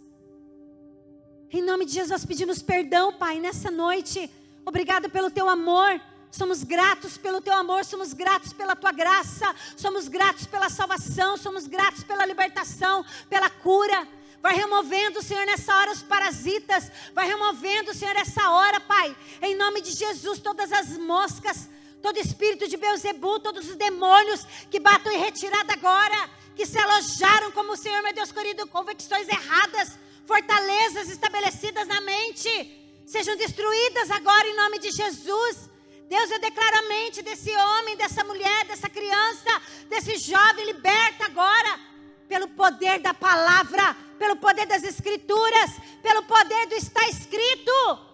Em 1.51 1.61
nome 1.61 1.83
de 1.83 1.91
Jesus, 1.91 2.23
pedimos 2.23 2.61
perdão, 2.61 3.11
Pai, 3.11 3.41
nessa 3.41 3.69
noite. 3.69 4.31
Obrigado 4.65 5.09
pelo 5.09 5.29
teu 5.29 5.49
amor. 5.49 5.99
Somos 6.31 6.63
gratos 6.63 7.17
pelo 7.17 7.41
teu 7.41 7.53
amor, 7.53 7.83
somos 7.83 8.13
gratos 8.13 8.53
pela 8.53 8.73
tua 8.73 8.93
graça, 8.93 9.53
somos 9.75 10.07
gratos 10.07 10.45
pela 10.47 10.69
salvação, 10.69 11.35
somos 11.35 11.67
gratos 11.67 12.05
pela 12.05 12.25
libertação, 12.25 13.03
pela 13.29 13.49
cura. 13.49 14.07
Vai 14.41 14.55
removendo, 14.55 15.21
Senhor, 15.21 15.45
nessa 15.45 15.75
hora 15.75 15.91
os 15.91 16.03
parasitas. 16.03 16.89
Vai 17.13 17.27
removendo, 17.27 17.93
Senhor, 17.93 18.13
nessa 18.15 18.49
hora, 18.49 18.79
Pai. 18.79 19.13
Em 19.41 19.57
nome 19.57 19.81
de 19.81 19.91
Jesus, 19.91 20.39
todas 20.39 20.71
as 20.71 20.97
moscas, 20.97 21.67
todo 22.01 22.17
espírito 22.17 22.67
de 22.67 22.77
Beuzebu, 22.77 23.39
todos 23.39 23.69
os 23.69 23.75
demônios 23.75 24.45
que 24.69 24.79
batam 24.79 25.11
em 25.11 25.19
retirada 25.19 25.73
agora, 25.73 26.29
que 26.55 26.65
se 26.65 26.77
alojaram 26.77 27.51
como, 27.51 27.75
Senhor, 27.75 28.01
meu 28.01 28.13
Deus 28.13 28.31
querido, 28.31 28.67
convicções 28.67 29.27
erradas 29.27 29.97
fortalezas 30.25 31.09
estabelecidas 31.09 31.87
na 31.87 32.01
mente 32.01 32.77
sejam 33.07 33.37
destruídas 33.37 34.11
agora 34.11 34.47
em 34.47 34.55
nome 34.55 34.79
de 34.79 34.91
Jesus. 34.91 35.69
Deus, 36.09 36.29
eu 36.29 36.39
declaro 36.39 36.77
a 36.77 36.89
mente 36.89 37.21
desse 37.21 37.51
homem, 37.51 37.95
dessa 37.95 38.23
mulher, 38.23 38.65
dessa 38.65 38.89
criança, 38.89 39.61
desse 39.89 40.17
jovem, 40.17 40.65
liberta 40.65 41.25
agora, 41.25 41.79
pelo 42.27 42.49
poder 42.49 42.99
da 42.99 43.13
palavra, 43.13 43.95
pelo 44.19 44.35
poder 44.35 44.65
das 44.65 44.83
escrituras, 44.83 45.71
pelo 46.03 46.23
poder 46.23 46.67
do 46.67 46.75
está 46.75 47.07
escrito. 47.07 48.06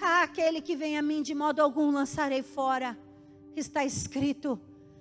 Ah, 0.00 0.22
aquele 0.22 0.60
que 0.60 0.76
vem 0.76 0.98
a 0.98 1.02
mim 1.02 1.22
de 1.22 1.34
modo 1.34 1.60
algum 1.60 1.90
lançarei 1.90 2.42
fora, 2.42 2.96
está 3.56 3.84
escrito, 3.84 4.60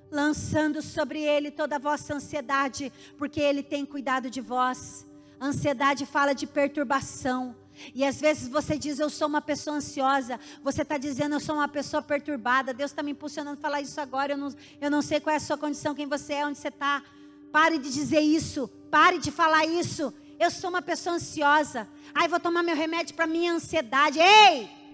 lançando 0.10 0.82
sobre 0.82 1.22
ele 1.22 1.52
toda 1.52 1.76
a 1.76 1.80
vossa 1.80 2.14
ansiedade, 2.14 2.91
porque 3.18 3.41
ele 3.41 3.62
tem 3.62 3.86
cuidado 3.86 4.30
de 4.30 4.39
vós. 4.39 5.06
Ansiedade 5.39 6.06
fala 6.06 6.34
de 6.34 6.48
perturbação. 6.48 7.56
E 7.93 8.06
às 8.06 8.22
vezes 8.22 8.48
você 8.48 8.78
diz, 8.78 9.00
eu 9.00 9.10
sou 9.10 9.28
uma 9.28 9.41
pessoa 9.41 9.76
ansiosa. 9.76 10.39
Você 10.64 10.82
está 10.82 10.98
dizendo, 10.98 11.36
eu 11.36 11.39
sou 11.41 11.56
uma 11.56 11.68
pessoa 11.68 12.02
perturbada. 12.02 12.74
Deus 12.74 12.91
está 12.91 13.04
me 13.04 13.12
impulsionando 13.12 13.58
a 13.58 13.62
falar 13.62 13.82
isso 13.82 14.00
agora. 14.00 14.32
Eu 14.32 14.38
não, 14.38 14.56
eu 14.80 14.89
não 14.89 15.02
sei 15.02 15.20
qual 15.20 15.34
é 15.34 15.38
a 15.38 15.41
sua 15.41 15.58
condição, 15.58 15.93
quem 15.93 16.08
você 16.08 16.36
é, 16.36 16.46
onde 16.46 16.58
você 16.58 16.70
está. 16.70 17.04
Pare 17.52 17.78
de 17.78 17.91
dizer 17.91 18.22
isso. 18.22 18.70
Pare 18.89 19.18
de 19.20 19.30
falar 19.30 19.66
isso. 19.66 20.14
Eu 20.39 20.50
sou 20.50 20.70
uma 20.70 20.82
pessoa 20.82 21.18
ansiosa. 21.18 21.88
Ai, 22.14 22.30
vou 22.30 22.39
tomar 22.39 22.64
meu 22.64 22.76
remédio 22.76 23.14
para 23.14 23.28
minha 23.28 23.52
ansiedade. 23.52 24.20
Ei! 24.20 24.85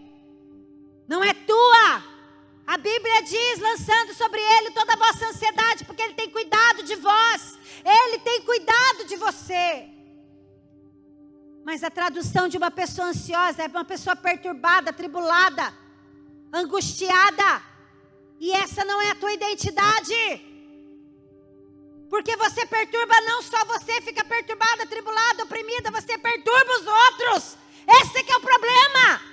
Não 1.07 1.23
é 1.23 1.33
tua. 1.33 2.03
A 2.65 2.77
Bíblia 2.77 3.21
diz, 3.23 3.59
lançando 3.59 4.13
sobre 4.13 4.39
ele 4.39 4.71
toda 4.71 4.93
a 4.93 4.95
vossa 4.95 5.27
ansiedade, 5.27 5.83
porque 5.85 6.01
ele 6.01 6.13
tem 6.13 6.29
cuidado 6.29 6.83
de 6.83 6.95
vós. 6.95 7.57
Ele 7.83 8.19
tem 8.19 8.41
cuidado 8.43 9.05
de 9.05 9.15
você. 9.15 9.89
Mas 11.63 11.83
a 11.83 11.91
tradução 11.91 12.47
de 12.47 12.57
uma 12.57 12.71
pessoa 12.71 13.09
ansiosa 13.09 13.63
é 13.63 13.67
uma 13.67 13.85
pessoa 13.85 14.15
perturbada, 14.15 14.89
atribulada, 14.89 15.73
angustiada. 16.51 17.61
E 18.39 18.51
essa 18.51 18.83
não 18.83 19.01
é 19.01 19.11
a 19.11 19.15
tua 19.15 19.33
identidade. 19.33 20.15
Porque 22.09 22.35
você 22.35 22.65
perturba 22.65 23.21
não 23.21 23.41
só 23.41 23.63
você, 23.65 24.01
fica 24.01 24.23
perturbada, 24.23 24.83
atribulada, 24.83 25.43
oprimida, 25.43 25.91
você 25.91 26.17
perturba 26.17 26.71
os 26.79 26.87
outros. 26.87 27.57
Esse 27.87 28.17
é 28.17 28.23
que 28.23 28.31
é 28.31 28.37
o 28.37 28.41
problema. 28.41 29.30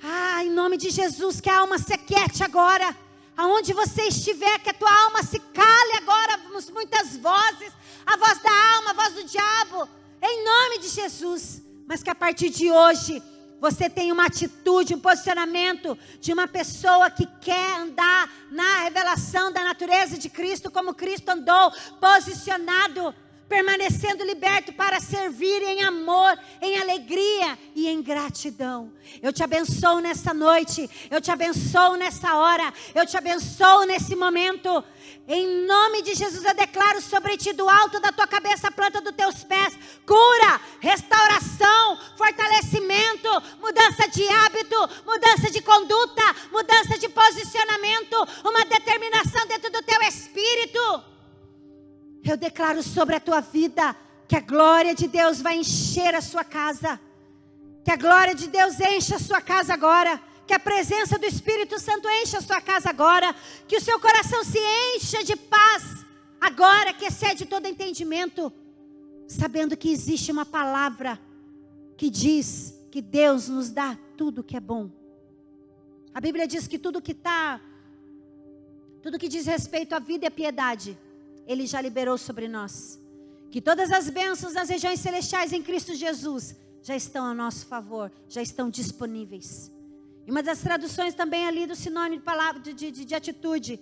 Ah, 0.00 0.44
em 0.44 0.50
nome 0.50 0.76
de 0.76 0.90
Jesus, 0.90 1.40
que 1.40 1.50
a 1.50 1.58
alma 1.58 1.76
se 1.76 1.98
quiete 1.98 2.44
agora. 2.44 2.96
Aonde 3.36 3.72
você 3.72 4.02
estiver, 4.02 4.60
que 4.60 4.70
a 4.70 4.74
tua 4.74 4.94
alma 5.06 5.24
se 5.24 5.40
cale 5.40 5.92
agora, 5.96 6.38
muitas 6.72 7.16
vozes, 7.16 7.72
a 8.06 8.16
voz 8.16 8.38
da 8.40 8.76
alma, 8.76 8.90
a 8.90 8.94
voz 8.94 9.14
do 9.14 9.24
diabo, 9.24 9.88
em 10.22 10.44
nome 10.44 10.78
de 10.78 10.88
Jesus. 10.88 11.60
Mas 11.84 12.00
que 12.00 12.10
a 12.10 12.14
partir 12.14 12.48
de 12.48 12.70
hoje, 12.70 13.20
você 13.60 13.90
tenha 13.90 14.14
uma 14.14 14.26
atitude, 14.26 14.94
um 14.94 15.00
posicionamento 15.00 15.98
de 16.20 16.32
uma 16.32 16.46
pessoa 16.46 17.10
que 17.10 17.26
quer 17.40 17.80
andar 17.80 18.30
na 18.52 18.84
revelação 18.84 19.50
da 19.50 19.64
natureza 19.64 20.16
de 20.16 20.28
Cristo, 20.28 20.70
como 20.70 20.94
Cristo 20.94 21.28
andou, 21.30 21.72
posicionado, 22.00 23.12
permanecendo 23.48 24.24
liberto 24.24 24.72
para 24.72 25.00
servir 25.00 25.62
em 25.62 25.82
amor, 25.82 26.38
em 26.60 26.78
alegria 26.78 27.58
e 27.74 27.88
em 27.88 28.02
gratidão. 28.02 28.92
Eu 29.22 29.32
te 29.32 29.42
abençoo 29.42 30.00
nessa 30.00 30.32
noite, 30.32 30.88
eu 31.10 31.20
te 31.20 31.30
abençoo 31.30 31.96
nessa 31.96 32.36
hora, 32.36 32.72
eu 32.94 33.06
te 33.06 33.16
abençoo 33.16 33.84
nesse 33.84 34.16
momento. 34.16 34.82
Em 35.26 35.66
nome 35.66 36.02
de 36.02 36.14
Jesus, 36.14 36.44
eu 36.44 36.54
declaro 36.54 37.00
sobre 37.00 37.36
ti, 37.36 37.52
do 37.52 37.68
alto 37.68 37.98
da 38.00 38.12
tua 38.12 38.26
cabeça, 38.26 38.68
a 38.68 38.70
planta 38.70 39.00
dos 39.00 39.14
teus 39.14 39.42
pés, 39.44 39.74
cura, 40.04 40.60
restauração, 40.80 41.98
fortalecimento, 42.16 43.28
mudança 43.60 44.06
de 44.08 44.26
hábito, 44.28 44.76
mudança 45.06 45.50
de 45.50 45.62
conduta, 45.62 46.22
mudança 46.52 46.98
de 46.98 47.08
posicionamento, 47.08 48.16
uma 48.44 48.64
determinação 48.66 49.46
dentro 49.46 49.70
do 49.70 49.82
teu 49.82 50.00
espírito. 50.02 51.13
Eu 52.24 52.36
declaro 52.38 52.82
sobre 52.82 53.14
a 53.14 53.20
tua 53.20 53.40
vida 53.40 53.94
que 54.26 54.34
a 54.34 54.40
glória 54.40 54.94
de 54.94 55.06
Deus 55.06 55.42
vai 55.42 55.58
encher 55.58 56.14
a 56.14 56.22
sua 56.22 56.42
casa. 56.42 56.98
Que 57.84 57.90
a 57.90 57.96
glória 57.96 58.34
de 58.34 58.48
Deus 58.48 58.80
encha 58.80 59.16
a 59.16 59.18
sua 59.18 59.42
casa 59.42 59.74
agora. 59.74 60.18
Que 60.46 60.54
a 60.54 60.58
presença 60.58 61.18
do 61.18 61.26
Espírito 61.26 61.78
Santo 61.78 62.08
encha 62.08 62.38
a 62.38 62.40
sua 62.40 62.60
casa 62.62 62.88
agora. 62.88 63.34
Que 63.68 63.76
o 63.76 63.80
seu 63.80 64.00
coração 64.00 64.42
se 64.42 64.58
encha 64.96 65.22
de 65.22 65.36
paz 65.36 66.04
agora, 66.40 66.94
que 66.94 67.04
excede 67.04 67.44
todo 67.44 67.66
entendimento. 67.66 68.50
Sabendo 69.28 69.76
que 69.76 69.92
existe 69.92 70.32
uma 70.32 70.46
palavra 70.46 71.20
que 71.96 72.08
diz 72.08 72.74
que 72.90 73.02
Deus 73.02 73.48
nos 73.48 73.70
dá 73.70 73.98
tudo 74.16 74.42
que 74.42 74.56
é 74.56 74.60
bom. 74.60 74.90
A 76.14 76.20
Bíblia 76.20 76.46
diz 76.46 76.66
que 76.66 76.78
tudo 76.78 77.02
que 77.02 77.12
está, 77.12 77.60
tudo 79.02 79.18
que 79.18 79.28
diz 79.28 79.46
respeito 79.46 79.94
à 79.94 79.98
vida 79.98 80.28
à 80.28 80.30
piedade, 80.30 80.96
Ele 81.46 81.66
já 81.66 81.80
liberou 81.80 82.16
sobre 82.16 82.48
nós. 82.48 82.98
Que 83.50 83.60
todas 83.60 83.92
as 83.92 84.10
bênçãos 84.10 84.54
nas 84.54 84.68
regiões 84.68 85.00
celestiais 85.00 85.52
em 85.52 85.62
Cristo 85.62 85.94
Jesus 85.94 86.56
já 86.82 86.96
estão 86.96 87.24
a 87.24 87.34
nosso 87.34 87.66
favor, 87.66 88.10
já 88.28 88.42
estão 88.42 88.68
disponíveis. 88.68 89.70
E 90.26 90.30
uma 90.30 90.42
das 90.42 90.60
traduções 90.60 91.14
também 91.14 91.46
ali 91.46 91.66
do 91.66 91.76
sinônimo 91.76 92.16
de 92.16 92.22
palavra 92.22 92.60
de, 92.60 92.72
de, 92.72 93.04
de 93.04 93.14
atitude, 93.14 93.78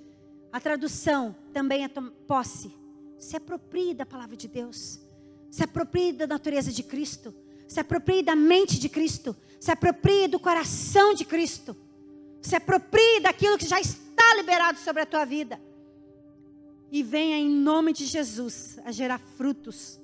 a 0.53 0.61
tradução 0.61 1.35
também 1.53 1.85
é 1.85 1.89
posse. 1.89 2.71
Se 3.19 3.37
aproprie 3.37 3.95
da 3.95 4.05
palavra 4.05 4.37
de 4.37 4.49
Deus. 4.49 5.01
Se 5.51 5.63
aproprie 5.63 6.13
da 6.13 6.27
natureza 6.27 6.71
de 6.71 6.83
Cristo. 6.83 7.35
Se 7.69 7.81
aproprie 7.81 8.23
da 8.23 8.37
mente 8.37 8.79
de 8.79 8.89
Cristo. 8.89 9.35
Se 9.59 9.71
aproprie 9.71 10.29
do 10.29 10.39
coração 10.39 11.15
de 11.15 11.25
Cristo. 11.25 11.77
Se 12.43 12.57
aproprie 12.57 13.21
daquilo 13.21 13.57
que 13.57 13.67
já 13.67 13.81
está 13.81 14.35
liberado 14.37 14.79
sobre 14.79 15.03
a 15.03 15.07
tua 15.07 15.25
vida 15.25 15.59
e 16.93 17.03
venha 17.03 17.39
em 17.39 17.49
nome 17.49 17.91
de 17.95 18.05
Jesus 18.05 18.79
a 18.85 18.93
gerar 18.93 19.19
frutos 19.19 19.99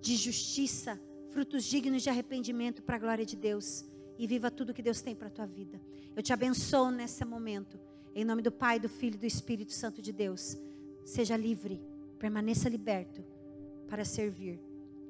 de 0.00 0.16
justiça, 0.16 0.98
frutos 1.28 1.62
dignos 1.62 2.02
de 2.02 2.08
arrependimento 2.08 2.82
para 2.82 2.96
a 2.96 2.98
glória 2.98 3.26
de 3.26 3.36
Deus 3.36 3.84
e 4.18 4.26
viva 4.26 4.50
tudo 4.50 4.72
que 4.72 4.80
Deus 4.82 5.02
tem 5.02 5.14
para 5.14 5.28
a 5.28 5.30
tua 5.30 5.44
vida. 5.44 5.78
Eu 6.16 6.22
te 6.22 6.32
abençoo 6.32 6.90
nesse 6.90 7.22
momento, 7.26 7.78
em 8.14 8.24
nome 8.24 8.40
do 8.40 8.50
Pai, 8.50 8.80
do 8.80 8.88
Filho 8.88 9.16
e 9.16 9.18
do 9.18 9.26
Espírito 9.26 9.74
Santo 9.74 10.00
de 10.00 10.10
Deus. 10.10 10.56
Seja 11.04 11.36
livre, 11.36 11.82
permaneça 12.18 12.66
liberto 12.66 13.22
para 13.86 14.02
servir 14.02 14.58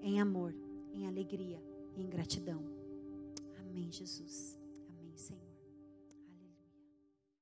em 0.00 0.20
amor, 0.20 0.52
em 0.92 1.06
alegria 1.06 1.62
e 1.96 2.02
em 2.02 2.08
gratidão. 2.08 2.64
Amém, 3.60 3.92
Jesus. 3.92 4.51